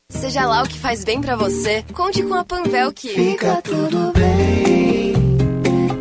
[0.10, 4.14] Seja lá o que faz bem para você, conte com a Panvel que fica tudo
[4.14, 5.14] bem.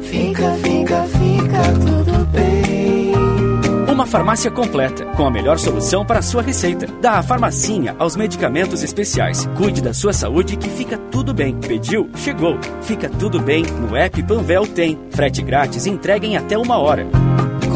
[0.03, 3.13] Fica, fica, fica tudo bem.
[3.93, 6.87] Uma farmácia completa, com a melhor solução para a sua receita.
[6.87, 9.45] Da farmacinha aos medicamentos especiais.
[9.57, 11.57] Cuide da sua saúde que fica tudo bem.
[11.57, 12.09] Pediu?
[12.15, 12.57] Chegou.
[12.83, 13.65] Fica tudo bem.
[13.65, 15.01] No app Panvel tem.
[15.11, 17.09] Frete grátis e entrega em até uma hora.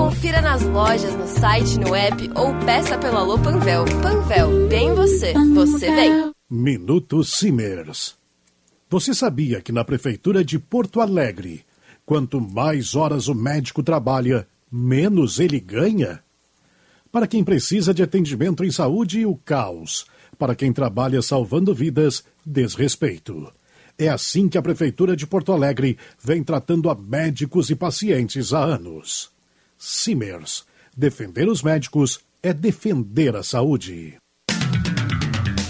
[0.06, 3.84] Confira nas lojas, no site, no app ou peça pelo Alô Panvel.
[4.00, 6.32] Panvel, bem você, você bem.
[6.48, 8.14] Minuto Simers.
[8.88, 11.64] Você sabia que na Prefeitura de Porto Alegre
[12.04, 16.22] Quanto mais horas o médico trabalha, menos ele ganha?
[17.10, 20.06] Para quem precisa de atendimento em saúde, o caos.
[20.38, 23.52] Para quem trabalha salvando vidas, desrespeito.
[23.98, 28.62] É assim que a Prefeitura de Porto Alegre vem tratando a médicos e pacientes há
[28.62, 29.34] anos.
[29.78, 30.64] Simers.
[30.96, 34.16] Defender os médicos é defender a saúde.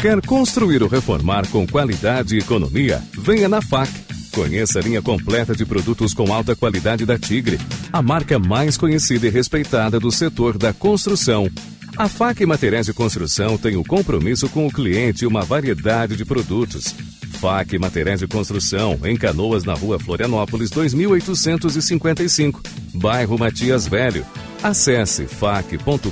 [0.01, 3.03] Quer construir ou reformar com qualidade e economia?
[3.19, 3.91] Venha na FAC.
[4.33, 7.59] Conheça a linha completa de produtos com alta qualidade da Tigre,
[7.91, 11.49] a marca mais conhecida e respeitada do setor da construção.
[11.99, 16.27] A FAC Materiais de Construção tem o compromisso com o cliente e uma variedade de
[16.27, 16.95] produtos.
[17.41, 22.61] FAC Materiais de Construção, em Canoas, na rua Florianópolis, 2855,
[22.93, 24.27] bairro Matias Velho.
[24.63, 26.11] Acesse fac.com.br.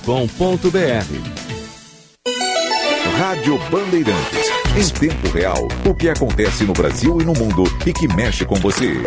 [3.18, 4.50] Rádio Bandeirantes.
[4.76, 8.54] Em tempo real, o que acontece no Brasil e no mundo e que mexe com
[8.56, 9.02] você.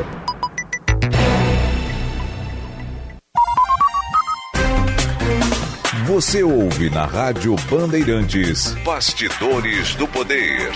[6.08, 10.72] Você ouve na Rádio Bandeirantes Bastidores do Poder.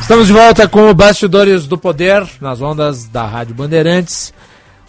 [0.00, 4.32] Estamos de volta com o Bastidores do Poder, nas ondas da Rádio Bandeirantes.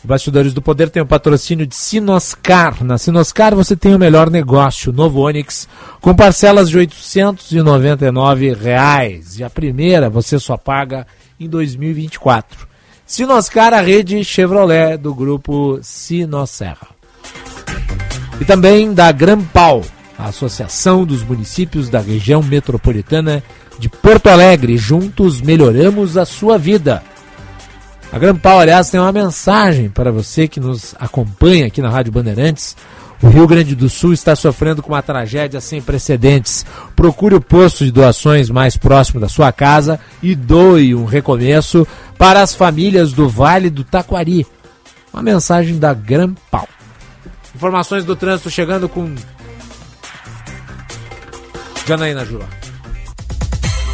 [0.07, 2.81] O Bastidores do Poder tem o patrocínio de Sinoscar.
[2.81, 5.67] Na Sinoscar você tem o melhor negócio, novo Onix,
[5.99, 9.37] com parcelas de 899 reais.
[9.37, 11.05] E a primeira você só paga
[11.37, 12.65] em 2024.
[13.05, 16.87] Sinoscar, a rede Chevrolet do grupo Sinosserra.
[18.39, 19.83] E também da Grampal,
[20.17, 23.43] a Associação dos Municípios da Região Metropolitana
[23.77, 24.77] de Porto Alegre.
[24.77, 27.03] Juntos melhoramos a sua vida.
[28.11, 32.75] A Grampal, aliás, tem uma mensagem para você que nos acompanha aqui na Rádio Bandeirantes.
[33.21, 36.65] O Rio Grande do Sul está sofrendo com uma tragédia sem precedentes.
[36.95, 41.85] Procure o posto de doações mais próximo da sua casa e doe um recomeço
[42.17, 44.45] para as famílias do Vale do Taquari.
[45.11, 46.67] Uma mensagem da Grampal.
[47.55, 49.13] Informações do trânsito chegando com
[51.87, 52.45] Janaína Jura.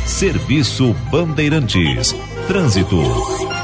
[0.06, 2.14] Serviço Bandeirantes.
[2.48, 3.62] Trânsito.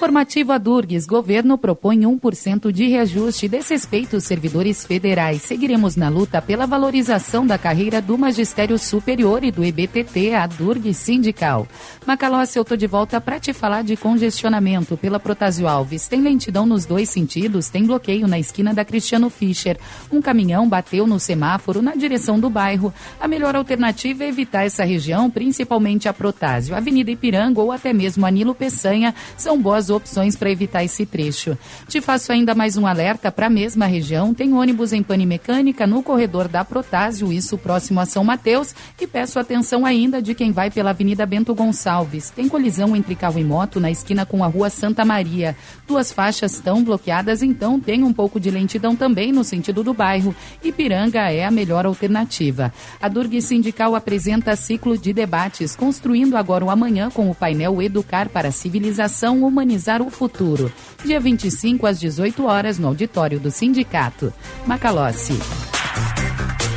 [0.00, 1.04] Informativo Adurgues.
[1.04, 3.46] Governo propõe 1% de reajuste.
[3.46, 5.42] Desrespeito os servidores federais.
[5.42, 11.68] Seguiremos na luta pela valorização da carreira do Magistério Superior e do EBTT, Adurgues Sindical.
[12.06, 16.08] Macalossi, eu tô de volta para te falar de congestionamento pela Protásio Alves.
[16.08, 19.78] Tem lentidão nos dois sentidos, tem bloqueio na esquina da Cristiano Fischer.
[20.10, 22.90] Um caminhão bateu no semáforo na direção do bairro.
[23.20, 26.74] A melhor alternativa é evitar essa região, principalmente a Protásio.
[26.74, 31.58] Avenida Ipiranga ou até mesmo Anilo Peçanha são boas opções para evitar esse trecho.
[31.88, 34.32] Te faço ainda mais um alerta para a mesma região.
[34.32, 38.74] Tem ônibus em pane mecânica no corredor da Protásio, isso próximo a São Mateus.
[39.00, 42.30] E peço atenção ainda de quem vai pela Avenida Bento Gonçalves.
[42.30, 45.56] Tem colisão entre carro e moto na esquina com a Rua Santa Maria.
[45.86, 50.34] Duas faixas estão bloqueadas, então tem um pouco de lentidão também no sentido do bairro.
[50.62, 52.72] Ipiranga é a melhor alternativa.
[53.00, 58.28] A Durg Sindical apresenta ciclo de debates, construindo agora o amanhã com o painel Educar
[58.28, 59.42] para a Civilização
[59.80, 60.70] Humanizar o Futuro.
[61.02, 64.30] Dia 25 às 18 horas no auditório do sindicato.
[64.66, 65.38] Macalossi.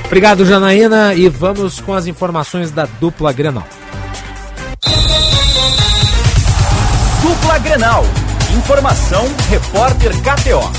[0.05, 3.67] Obrigado, Janaína, e vamos com as informações da dupla Grenal.
[7.21, 8.05] Dupla Grenal.
[8.57, 10.71] Informação, repórter KTO.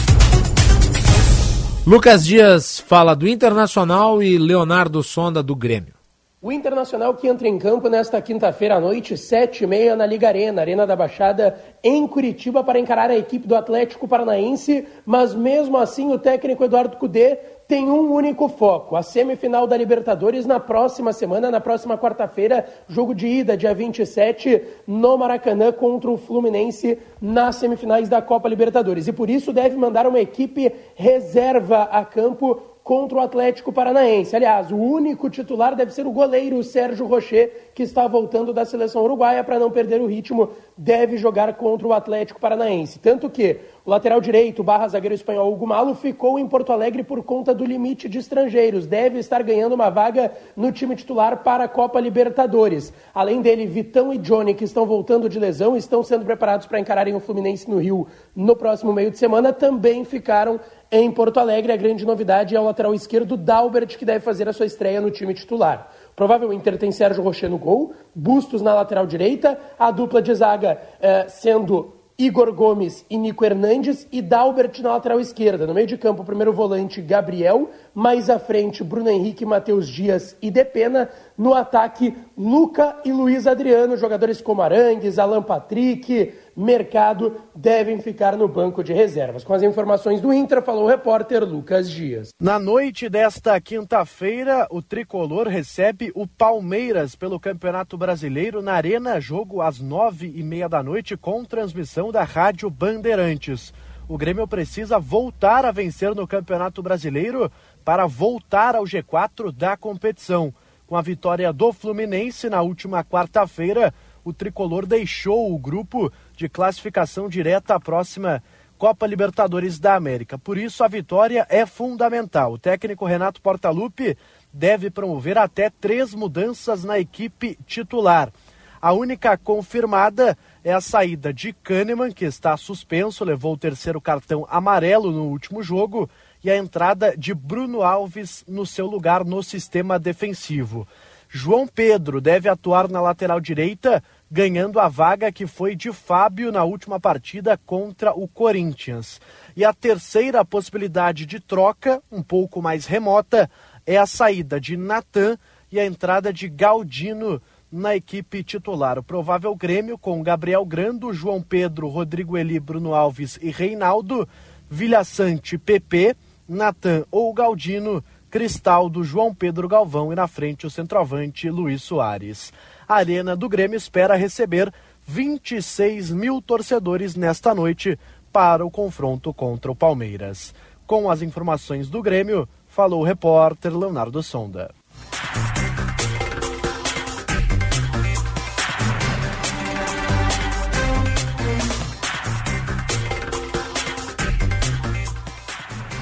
[1.87, 6.04] Lucas Dias fala do Internacional e Leonardo Sonda do Grêmio.
[6.45, 10.29] O Internacional que entra em campo nesta quinta-feira à noite, sete e meia, na Liga
[10.29, 15.79] Arena, Arena da Baixada, em Curitiba, para encarar a equipe do Atlético Paranaense, mas mesmo
[15.79, 21.15] assim o técnico Eduardo Cudê tem um único foco, a semifinal da Libertadores na próxima
[21.15, 27.57] semana, na próxima quarta-feira, jogo de ida, dia 27, no Maracanã contra o Fluminense nas
[27.57, 29.09] semifinais da Copa Libertadores.
[29.09, 34.37] E por isso deve mandar uma equipe reserva a campo contra o Atlético Paranaense.
[34.37, 39.03] Aliás, o único titular deve ser o goleiro Sérgio Rocher, que está voltando da seleção
[39.03, 43.01] uruguaia para não perder o ritmo, deve jogar contra o Atlético Paranaense.
[43.01, 47.23] Tanto que o lateral direito, barra zagueiro espanhol Hugo Malo, ficou em Porto Alegre por
[47.25, 48.87] conta do limite de estrangeiros.
[48.87, 52.93] Deve estar ganhando uma vaga no time titular para a Copa Libertadores.
[53.13, 57.15] Além dele, Vitão e Johnny, que estão voltando de lesão, estão sendo preparados para encararem
[57.15, 58.07] o Fluminense no Rio
[58.37, 60.61] no próximo meio de semana, também ficaram
[60.93, 61.73] em Porto Alegre.
[61.73, 65.11] A grande novidade é o lateral esquerdo Dalbert, que deve fazer a sua estreia no
[65.11, 65.91] time titular.
[66.17, 70.81] Provável Inter tem Sérgio Rocher no gol, Bustos na lateral direita, a dupla de zaga
[71.01, 75.67] eh, sendo Igor Gomes e Nico Hernandes e Dalbert na lateral esquerda.
[75.67, 80.37] No meio de campo, o primeiro volante Gabriel, mais à frente Bruno Henrique, Matheus Dias
[80.41, 81.09] e Depena.
[81.37, 88.47] No ataque, Luca e Luiz Adriano, jogadores como Arangues, Alan Patrick, Mercado, devem ficar no
[88.47, 89.43] banco de reservas.
[89.43, 92.29] Com as informações do Inter, falou o repórter Lucas Dias.
[92.41, 99.61] Na noite desta quinta-feira, o tricolor recebe o Palmeiras pelo Campeonato Brasileiro na Arena, jogo
[99.61, 103.73] às nove e meia da noite, com transmissão da Rádio Bandeirantes.
[104.07, 107.51] O Grêmio precisa voltar a vencer no Campeonato Brasileiro
[107.85, 110.53] para voltar ao G4 da competição.
[110.87, 117.29] Com a vitória do Fluminense na última quarta-feira, o tricolor deixou o grupo de classificação
[117.29, 118.43] direta à próxima
[118.77, 120.37] Copa Libertadores da América.
[120.37, 122.53] Por isso, a vitória é fundamental.
[122.53, 124.17] O técnico Renato Portaluppi
[124.53, 128.33] deve promover até três mudanças na equipe titular.
[128.81, 134.47] A única confirmada é a saída de Kahneman, que está suspenso, levou o terceiro cartão
[134.51, 136.11] amarelo no último jogo,
[136.43, 140.87] e a entrada de Bruno Alves no seu lugar no sistema defensivo.
[141.31, 144.05] João Pedro deve atuar na lateral direita,
[144.35, 149.21] ganhando a vaga que foi de Fábio na última partida contra o Corinthians.
[149.55, 153.49] E a terceira possibilidade de troca, um pouco mais remota,
[153.87, 155.39] é a saída de Natan
[155.71, 157.41] e a entrada de Galdino
[157.71, 158.99] na equipe titular.
[158.99, 164.29] O provável Grêmio com Gabriel Grando, João Pedro, Rodrigo Eli, Bruno Alves e Reinaldo,
[164.69, 166.17] Vilha Sante, PP,
[166.49, 168.03] Natan ou Galdino,
[168.35, 172.53] Cristaldo, João Pedro Galvão e na frente o centroavante Luiz Soares.
[172.89, 174.75] A Arena do Grêmio espera receber
[175.07, 177.97] 26 mil torcedores nesta noite
[178.33, 180.53] para o confronto contra o Palmeiras.
[180.85, 184.75] Com as informações do Grêmio, falou o repórter Leonardo Sonda.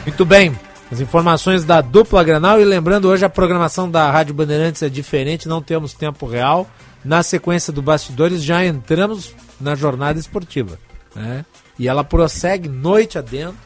[0.07, 0.72] Muito bem.
[0.93, 5.48] As informações da dupla Granal e lembrando hoje a programação da Rádio Bandeirantes é diferente,
[5.48, 6.69] não temos tempo real.
[7.02, 10.78] Na sequência do Bastidores já entramos na jornada esportiva,
[11.16, 11.47] né?
[11.78, 13.56] E ela prossegue noite adentro.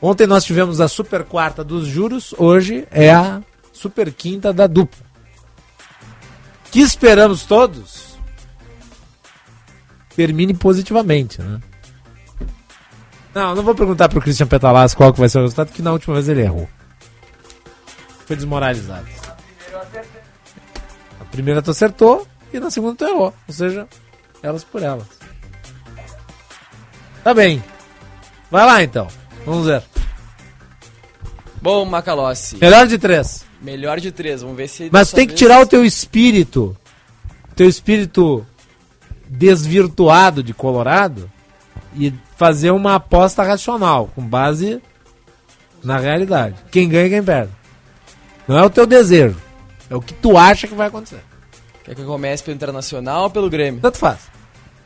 [0.00, 5.04] Ontem nós tivemos a super quarta dos juros, hoje é a super quinta da dupla.
[6.70, 8.16] Que esperamos todos
[10.14, 11.60] termine positivamente, né?
[13.34, 15.92] Não, não vou perguntar pro Christian Petalas qual que vai ser o resultado, que na
[15.92, 16.68] última vez ele errou.
[18.26, 19.06] Foi desmoralizado.
[21.20, 23.34] A primeira tu acertou e na segunda tu errou.
[23.48, 23.88] Ou seja,
[24.42, 25.06] elas por elas.
[27.24, 27.62] Tá bem.
[28.50, 29.08] Vai lá então.
[29.44, 29.82] Vamos ver.
[31.60, 32.58] Bom, Macalossi.
[32.58, 33.44] Melhor de três.
[33.60, 34.90] Melhor de três, vamos ver se.
[34.92, 36.76] Mas tem que tirar o teu espírito.
[37.56, 38.46] Teu espírito
[39.26, 41.30] desvirtuado de Colorado
[41.96, 44.80] e fazer uma aposta racional, com base
[45.82, 46.56] na realidade.
[46.70, 47.52] Quem ganha, quem perde.
[48.46, 49.36] Não é o teu desejo,
[49.88, 51.20] é o que tu acha que vai acontecer.
[51.84, 53.80] Quer que eu comece pelo Internacional ou pelo Grêmio?
[53.80, 54.20] Tanto faz.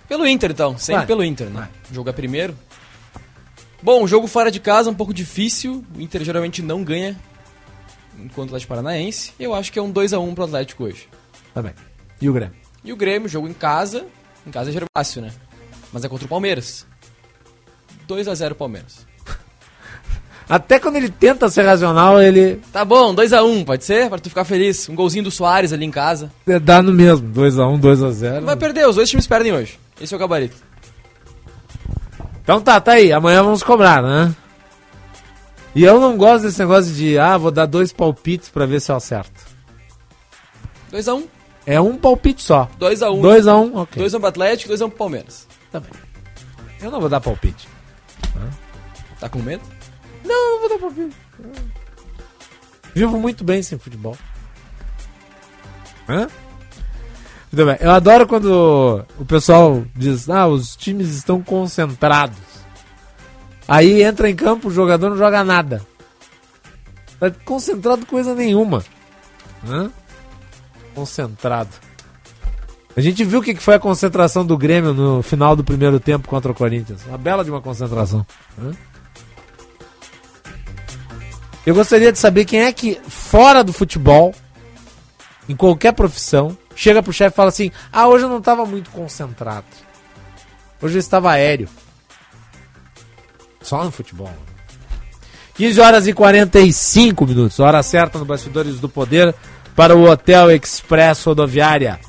[0.09, 0.77] Pelo Inter, então.
[0.79, 1.07] Sempre Vai.
[1.07, 1.69] pelo Inter, né?
[1.93, 2.57] Jogo é primeiro.
[3.81, 5.85] Bom, jogo fora de casa, um pouco difícil.
[5.97, 7.17] O Inter geralmente não ganha
[8.19, 9.33] enquanto o Atlético Paranaense.
[9.39, 11.09] Eu acho que é um 2x1 pro Atlético hoje.
[11.55, 11.73] Tá bem.
[12.21, 12.57] E o Grêmio?
[12.83, 14.07] E o Grêmio, jogo em casa.
[14.47, 15.33] Em casa é geralmente fácil, né?
[15.93, 16.87] Mas é contra o Palmeiras.
[18.09, 19.07] 2x0 Palmeiras.
[20.49, 24.09] Até quando ele tenta ser racional, ele Tá bom, 2x1, pode ser?
[24.09, 24.89] Pra tu ficar feliz.
[24.89, 26.33] Um golzinho do Soares ali em casa.
[26.63, 27.29] dá no mesmo.
[27.29, 28.35] 2x1, 2x0.
[28.37, 29.79] Não vai perder, os dois times perdem hoje.
[30.01, 30.57] Esse é o gabarito.
[32.43, 33.13] Então tá, tá aí.
[33.13, 34.35] Amanhã vamos cobrar, né?
[35.75, 38.91] E eu não gosto desse negócio de, ah, vou dar dois palpites pra ver se
[38.91, 39.47] eu acerto.
[40.91, 41.25] 2x1.
[41.67, 42.71] É um palpite só.
[42.81, 43.21] 2x1.
[43.21, 44.03] 2x1, ok.
[44.03, 45.47] 2x1 pro Atlético, 2x1 pro Palmeiras.
[45.71, 45.91] Tá bem.
[46.81, 47.69] Eu não vou dar palpite.
[49.21, 49.63] Tá com medo?
[50.25, 51.17] Não, não vou dar palpite.
[52.95, 54.17] Vivo muito bem sem futebol.
[56.09, 56.29] Hã?
[57.53, 57.77] Muito bem.
[57.81, 62.39] Eu adoro quando o pessoal diz, ah, os times estão concentrados.
[63.67, 65.85] Aí entra em campo, o jogador não joga nada.
[67.19, 68.85] Tá concentrado coisa nenhuma.
[69.67, 69.91] Hã?
[70.95, 71.71] Concentrado.
[72.99, 76.27] A gente viu o que foi a concentração do Grêmio no final do primeiro tempo
[76.27, 77.07] contra o Corinthians.
[77.07, 78.27] Uma bela de uma concentração.
[78.61, 78.73] Hã?
[81.65, 84.35] Eu gostaria de saber quem é que, fora do futebol,
[85.49, 88.91] em qualquer profissão, chega pro chefe e fala assim: Ah, hoje eu não estava muito
[88.91, 89.67] concentrado.
[90.83, 91.69] Hoje eu estava aéreo.
[93.63, 94.35] Só no futebol.
[95.55, 99.33] 15 horas e 45 minutos, hora certa no Bastidores do Poder
[99.77, 102.01] para o Hotel Express Rodoviária.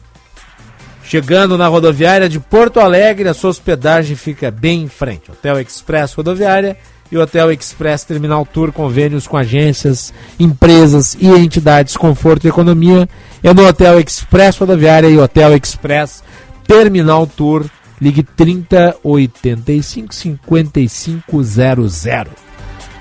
[1.09, 5.31] Chegando na rodoviária de Porto Alegre, a sua hospedagem fica bem em frente.
[5.31, 6.77] Hotel Express Rodoviária
[7.11, 13.09] e Hotel Express Terminal Tour, convênios com agências, empresas e entidades Conforto e Economia.
[13.41, 16.23] É no Hotel Express Rodoviária e Hotel Express
[16.67, 17.65] Terminal Tour.
[17.99, 22.03] Ligue 3085 5500.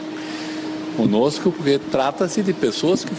[0.97, 3.15] conosco, porque trata-se de pessoas que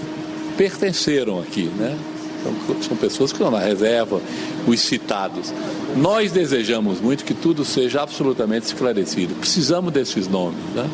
[0.55, 1.97] pertenceram aqui, né?
[2.43, 4.21] São, são pessoas que estão na reserva,
[4.67, 5.53] os citados.
[5.95, 9.35] Nós desejamos muito que tudo seja absolutamente esclarecido.
[9.35, 10.59] Precisamos desses nomes.
[10.73, 10.89] Né?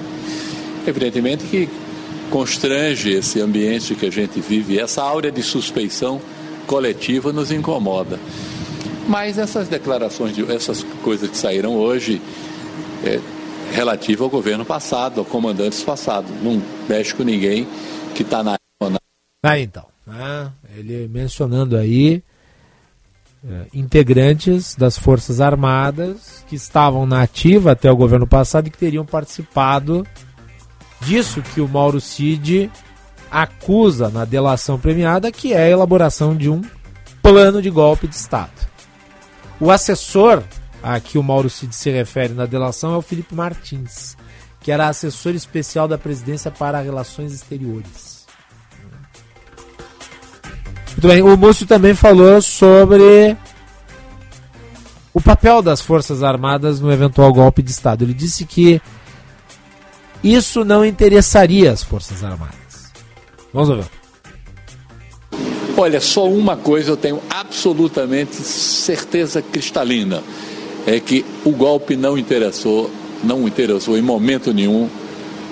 [0.85, 1.69] Evidentemente que
[2.29, 6.21] constrange esse ambiente que a gente vive, essa áurea de suspeição
[6.65, 8.19] coletiva nos incomoda.
[9.07, 12.21] Mas essas declarações, de, essas coisas que saíram hoje,
[13.05, 13.19] é,
[13.71, 17.65] relativa ao governo passado, a comandantes passados, não mexe com ninguém
[18.13, 18.57] que está na.
[19.43, 19.85] Ah, então.
[20.07, 20.51] Né?
[20.73, 22.23] Ele mencionando aí
[23.45, 28.77] é, integrantes das Forças Armadas que estavam na ativa até o governo passado e que
[28.77, 30.07] teriam participado
[31.01, 32.71] disso que o Mauro Cid
[33.29, 36.61] acusa na delação premiada, que é a elaboração de um
[37.21, 38.65] plano de golpe de Estado.
[39.59, 40.41] O assessor
[40.81, 44.15] a que o Mauro Cid se refere na delação é o Felipe Martins,
[44.61, 48.16] que era assessor especial da presidência para relações exteriores.
[50.97, 53.37] Muito bem, o Múcio também falou sobre
[55.13, 58.03] o papel das Forças Armadas no eventual golpe de Estado.
[58.03, 58.81] Ele disse que
[60.23, 62.91] isso não interessaria as Forças Armadas.
[63.53, 63.85] Vamos ouvir.
[65.77, 70.23] Olha, só uma coisa eu tenho absolutamente certeza cristalina:
[70.87, 72.89] é que o golpe não interessou,
[73.23, 74.89] não interessou em momento nenhum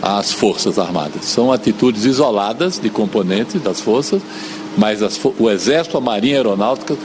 [0.01, 1.25] às Forças Armadas.
[1.25, 4.23] São atitudes isoladas de componentes das forças
[4.77, 6.97] mas as, o Exército, a Marinha a Aeronáutica,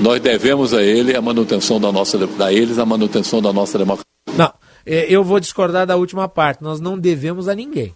[0.00, 4.04] nós devemos a ele a manutenção da nossa, a eles a manutenção da nossa democracia.
[4.36, 4.52] Não,
[4.84, 6.62] é, eu vou discordar da última parte.
[6.62, 7.94] Nós não devemos a ninguém.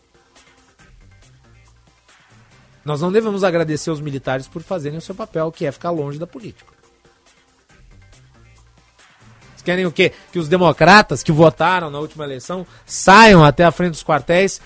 [2.84, 6.18] Nós não devemos agradecer os militares por fazerem o seu papel, que é ficar longe
[6.18, 6.72] da política.
[9.50, 10.12] Vocês querem o quê?
[10.32, 14.60] Que os democratas que votaram na última eleição saiam até a frente dos quartéis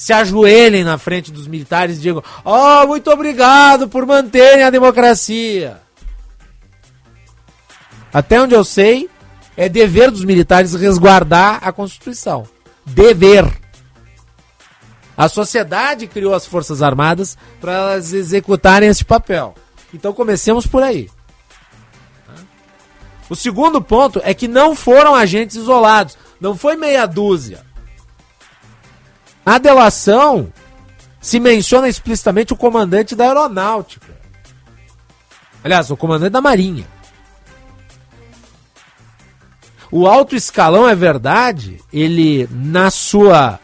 [0.00, 5.78] se ajoelhem na frente dos militares e digam: Oh, muito obrigado por manterem a democracia.
[8.10, 9.10] Até onde eu sei,
[9.54, 12.48] é dever dos militares resguardar a Constituição.
[12.86, 13.46] Dever.
[15.14, 19.54] A sociedade criou as Forças Armadas para elas executarem esse papel.
[19.92, 21.10] Então comecemos por aí.
[23.28, 26.16] O segundo ponto é que não foram agentes isolados.
[26.40, 27.69] Não foi meia dúzia.
[29.50, 30.52] Na delação,
[31.20, 34.06] se menciona explicitamente o comandante da aeronáutica.
[35.64, 36.86] Aliás, o comandante da marinha.
[39.90, 43.58] O alto escalão, é verdade, ele, na sua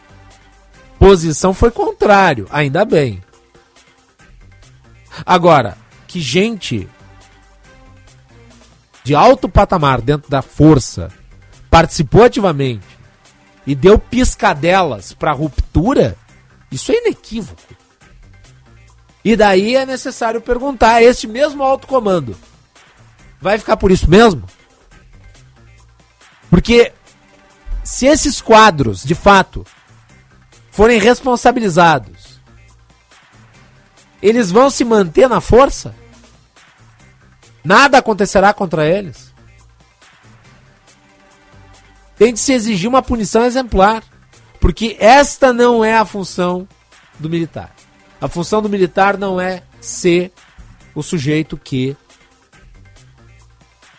[0.99, 2.49] posição, foi contrário.
[2.51, 3.23] Ainda bem.
[5.25, 6.85] Agora, que gente
[9.05, 11.07] de alto patamar dentro da força
[11.69, 12.96] participou ativamente
[13.67, 16.17] e deu piscadelas para ruptura,
[16.71, 17.61] isso é inequívoco.
[19.23, 22.35] E daí é necessário perguntar: este mesmo alto comando
[23.41, 24.45] vai ficar por isso mesmo?
[26.49, 26.93] Porque
[27.83, 29.65] se esses quadros, de fato,
[30.71, 32.39] forem responsabilizados,
[34.21, 35.93] eles vão se manter na força?
[37.63, 39.33] Nada acontecerá contra eles?
[42.17, 44.03] Tem de se exigir uma punição exemplar.
[44.59, 46.67] Porque esta não é a função
[47.19, 47.73] do militar.
[48.19, 50.31] A função do militar não é ser
[50.95, 51.95] o sujeito que,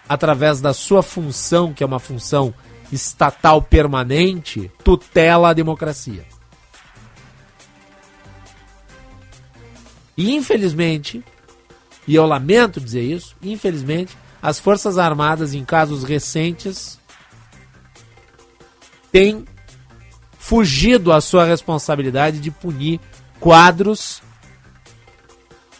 [0.08, 2.52] através da sua função, que é uma função
[2.90, 6.26] estatal permanente tutela a democracia.
[10.16, 11.22] E infelizmente,
[12.06, 16.97] e eu lamento dizer isso, infelizmente, as Forças Armadas, em casos recentes,
[19.12, 19.44] têm
[20.38, 23.00] fugido à sua responsabilidade de punir
[23.38, 24.22] quadros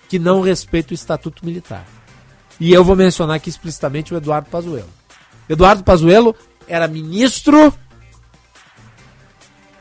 [0.08, 1.86] que não respeitam o Estatuto Militar.
[2.60, 4.90] E eu vou mencionar aqui explicitamente o Eduardo Pazuello.
[5.48, 6.34] Eduardo Pazuello
[6.66, 7.72] era ministro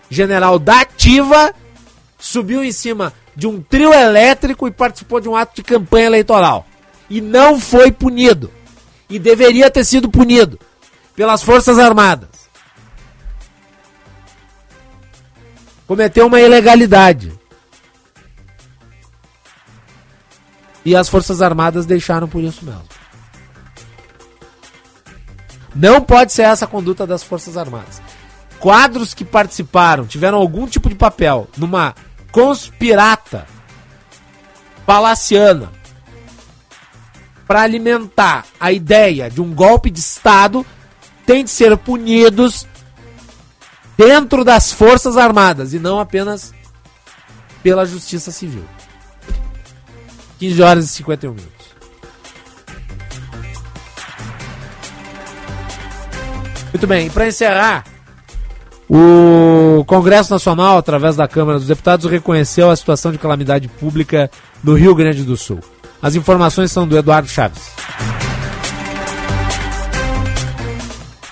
[0.09, 1.53] general da ativa,
[2.17, 6.65] subiu em cima de um trio elétrico e participou de um ato de campanha eleitoral.
[7.09, 8.51] E não foi punido.
[9.09, 10.59] E deveria ter sido punido
[11.15, 12.36] pelas Forças Armadas.
[15.87, 17.33] Cometeu uma ilegalidade.
[20.83, 22.83] E as Forças Armadas deixaram por isso mesmo.
[25.75, 28.01] Não pode ser essa a conduta das Forças Armadas.
[28.59, 31.93] Quadros que participaram, tiveram algum tipo de papel numa
[32.31, 33.47] conspirata
[34.85, 35.71] palaciana
[37.47, 40.65] para alimentar a ideia de um golpe de Estado
[41.25, 42.65] têm de ser punidos
[43.97, 46.53] dentro das Forças Armadas e não apenas
[47.63, 48.63] pela Justiça Civil.
[50.39, 51.57] 15 horas e 51 minutos.
[56.71, 57.85] Muito bem, para encerrar,
[58.89, 64.29] o Congresso Nacional, através da Câmara dos Deputados, reconheceu a situação de calamidade pública
[64.63, 65.59] no Rio Grande do Sul.
[66.01, 67.71] As informações são do Eduardo Chaves.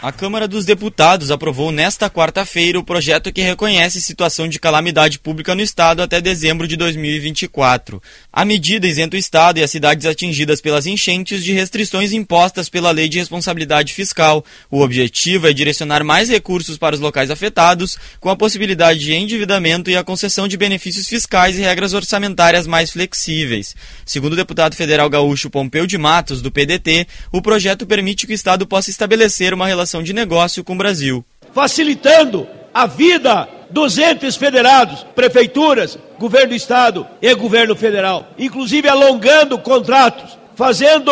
[0.06, 5.56] A Câmara dos Deputados aprovou nesta quarta-feira o projeto que reconhece situação de calamidade pública
[5.56, 8.00] no Estado até dezembro de 2024.
[8.32, 12.92] A medida isenta o Estado e as cidades atingidas pelas enchentes de restrições impostas pela
[12.92, 14.46] Lei de Responsabilidade Fiscal.
[14.70, 19.90] O objetivo é direcionar mais recursos para os locais afetados, com a possibilidade de endividamento
[19.90, 23.76] e a concessão de benefícios fiscais e regras orçamentárias mais flexíveis.
[24.06, 28.36] Segundo o deputado federal gaúcho Pompeu de Matos, do PDT, o projeto permite que o
[28.36, 31.24] Estado possa estabelecer uma relação de negócio com o Brasil.
[31.54, 39.58] Facilitando a vida dos entes federados, prefeituras, governo do estado e governo federal, inclusive alongando
[39.58, 41.12] contratos, fazendo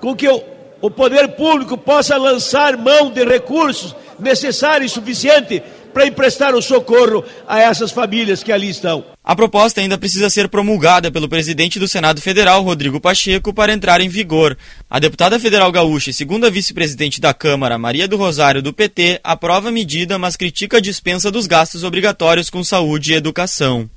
[0.00, 0.42] com que o,
[0.80, 7.24] o poder público possa lançar mão de recursos necessários e suficientes para emprestar o socorro
[7.46, 9.04] a essas famílias que ali estão.
[9.22, 14.00] A proposta ainda precisa ser promulgada pelo presidente do Senado Federal, Rodrigo Pacheco, para entrar
[14.00, 14.56] em vigor.
[14.88, 19.68] A deputada federal gaúcha e segunda vice-presidente da Câmara, Maria do Rosário, do PT, aprova
[19.68, 23.88] a medida, mas critica a dispensa dos gastos obrigatórios com saúde e educação.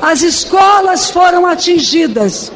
[0.00, 2.50] As escolas foram atingidas.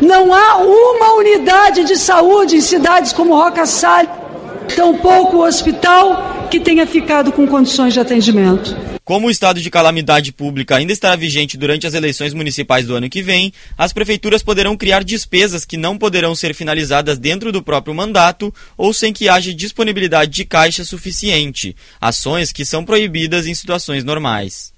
[0.00, 4.23] Não há uma unidade de saúde em cidades como Roca Salles,
[4.68, 8.76] tampouco o hospital que tenha ficado com condições de atendimento.
[9.04, 13.10] Como o estado de calamidade pública ainda estará vigente durante as eleições municipais do ano
[13.10, 17.94] que vem, as prefeituras poderão criar despesas que não poderão ser finalizadas dentro do próprio
[17.94, 24.04] mandato ou sem que haja disponibilidade de caixa suficiente, ações que são proibidas em situações
[24.04, 24.72] normais.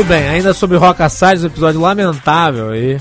[0.00, 2.98] Muito bem, ainda sobre Roca Salles, um episódio lamentável aí,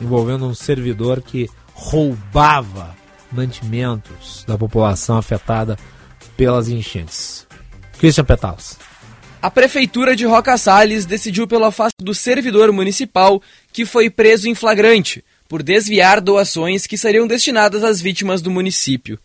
[0.00, 2.96] envolvendo um servidor que roubava
[3.30, 5.76] mantimentos da população afetada
[6.34, 7.46] pelas enchentes.
[7.98, 8.78] Christian Petalos.
[9.42, 14.54] A prefeitura de Roca Salles decidiu pelo afastamento do servidor municipal que foi preso em
[14.54, 19.18] flagrante por desviar doações que seriam destinadas às vítimas do município.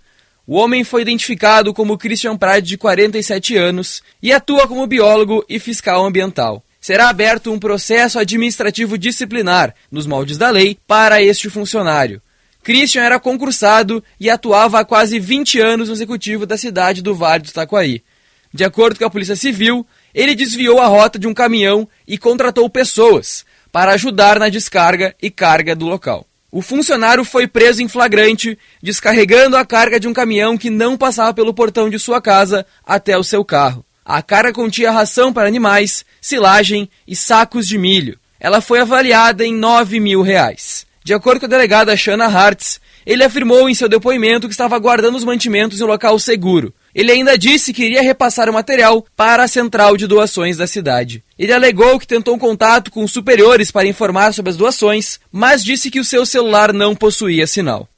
[0.45, 5.57] O homem foi identificado como Christian Prade, de 47 anos, e atua como biólogo e
[5.57, 12.21] fiscal ambiental será aberto um processo administrativo disciplinar, nos moldes da lei, para este funcionário.
[12.63, 17.43] Christian era concursado e atuava há quase 20 anos no executivo da cidade do Vale
[17.43, 18.05] do Taquari.
[18.53, 22.69] De acordo com a Polícia Civil, ele desviou a rota de um caminhão e contratou
[22.69, 26.25] pessoas para ajudar na descarga e carga do local.
[26.49, 31.33] O funcionário foi preso em flagrante, descarregando a carga de um caminhão que não passava
[31.33, 33.85] pelo portão de sua casa até o seu carro.
[34.09, 38.17] A carga continha ração para animais, silagem e sacos de milho.
[38.39, 40.87] Ela foi avaliada em 9 mil reais.
[41.03, 45.15] De acordo com a delegada Shana Hartz, ele afirmou em seu depoimento que estava guardando
[45.15, 46.73] os mantimentos em um local seguro.
[46.95, 51.21] Ele ainda disse que iria repassar o material para a central de doações da cidade.
[51.37, 55.65] Ele alegou que tentou um contato com os superiores para informar sobre as doações, mas
[55.65, 57.89] disse que o seu celular não possuía sinal.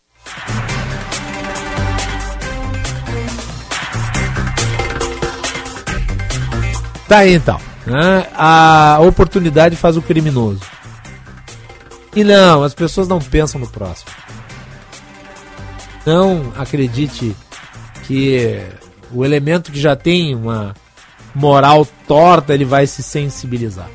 [7.10, 7.60] Tá aí então.
[7.88, 8.28] Né?
[8.36, 10.62] A oportunidade faz o criminoso.
[12.16, 14.12] E não, as pessoas não pensam no próximo.
[16.06, 17.36] Não acredite
[18.04, 18.64] que
[19.12, 20.76] o elemento que já tem uma
[21.34, 23.90] moral torta, ele vai se sensibilizar.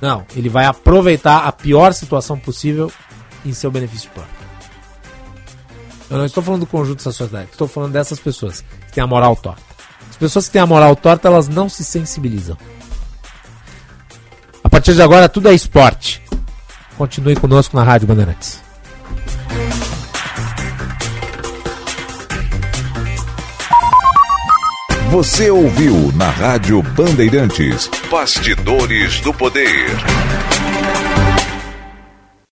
[0.00, 2.90] Não, ele vai aproveitar a pior situação possível
[3.46, 4.34] em seu benefício próprio.
[6.10, 9.06] Eu não estou falando do conjunto da sociedade, estou falando dessas pessoas que têm a
[9.06, 9.69] moral torta.
[10.20, 12.54] As pessoas que têm a moral torta, elas não se sensibilizam.
[14.62, 16.22] A partir de agora, tudo é esporte.
[16.98, 18.60] Continue conosco na Rádio Bandeirantes.
[25.10, 29.88] Você ouviu na Rádio Bandeirantes Bastidores do Poder.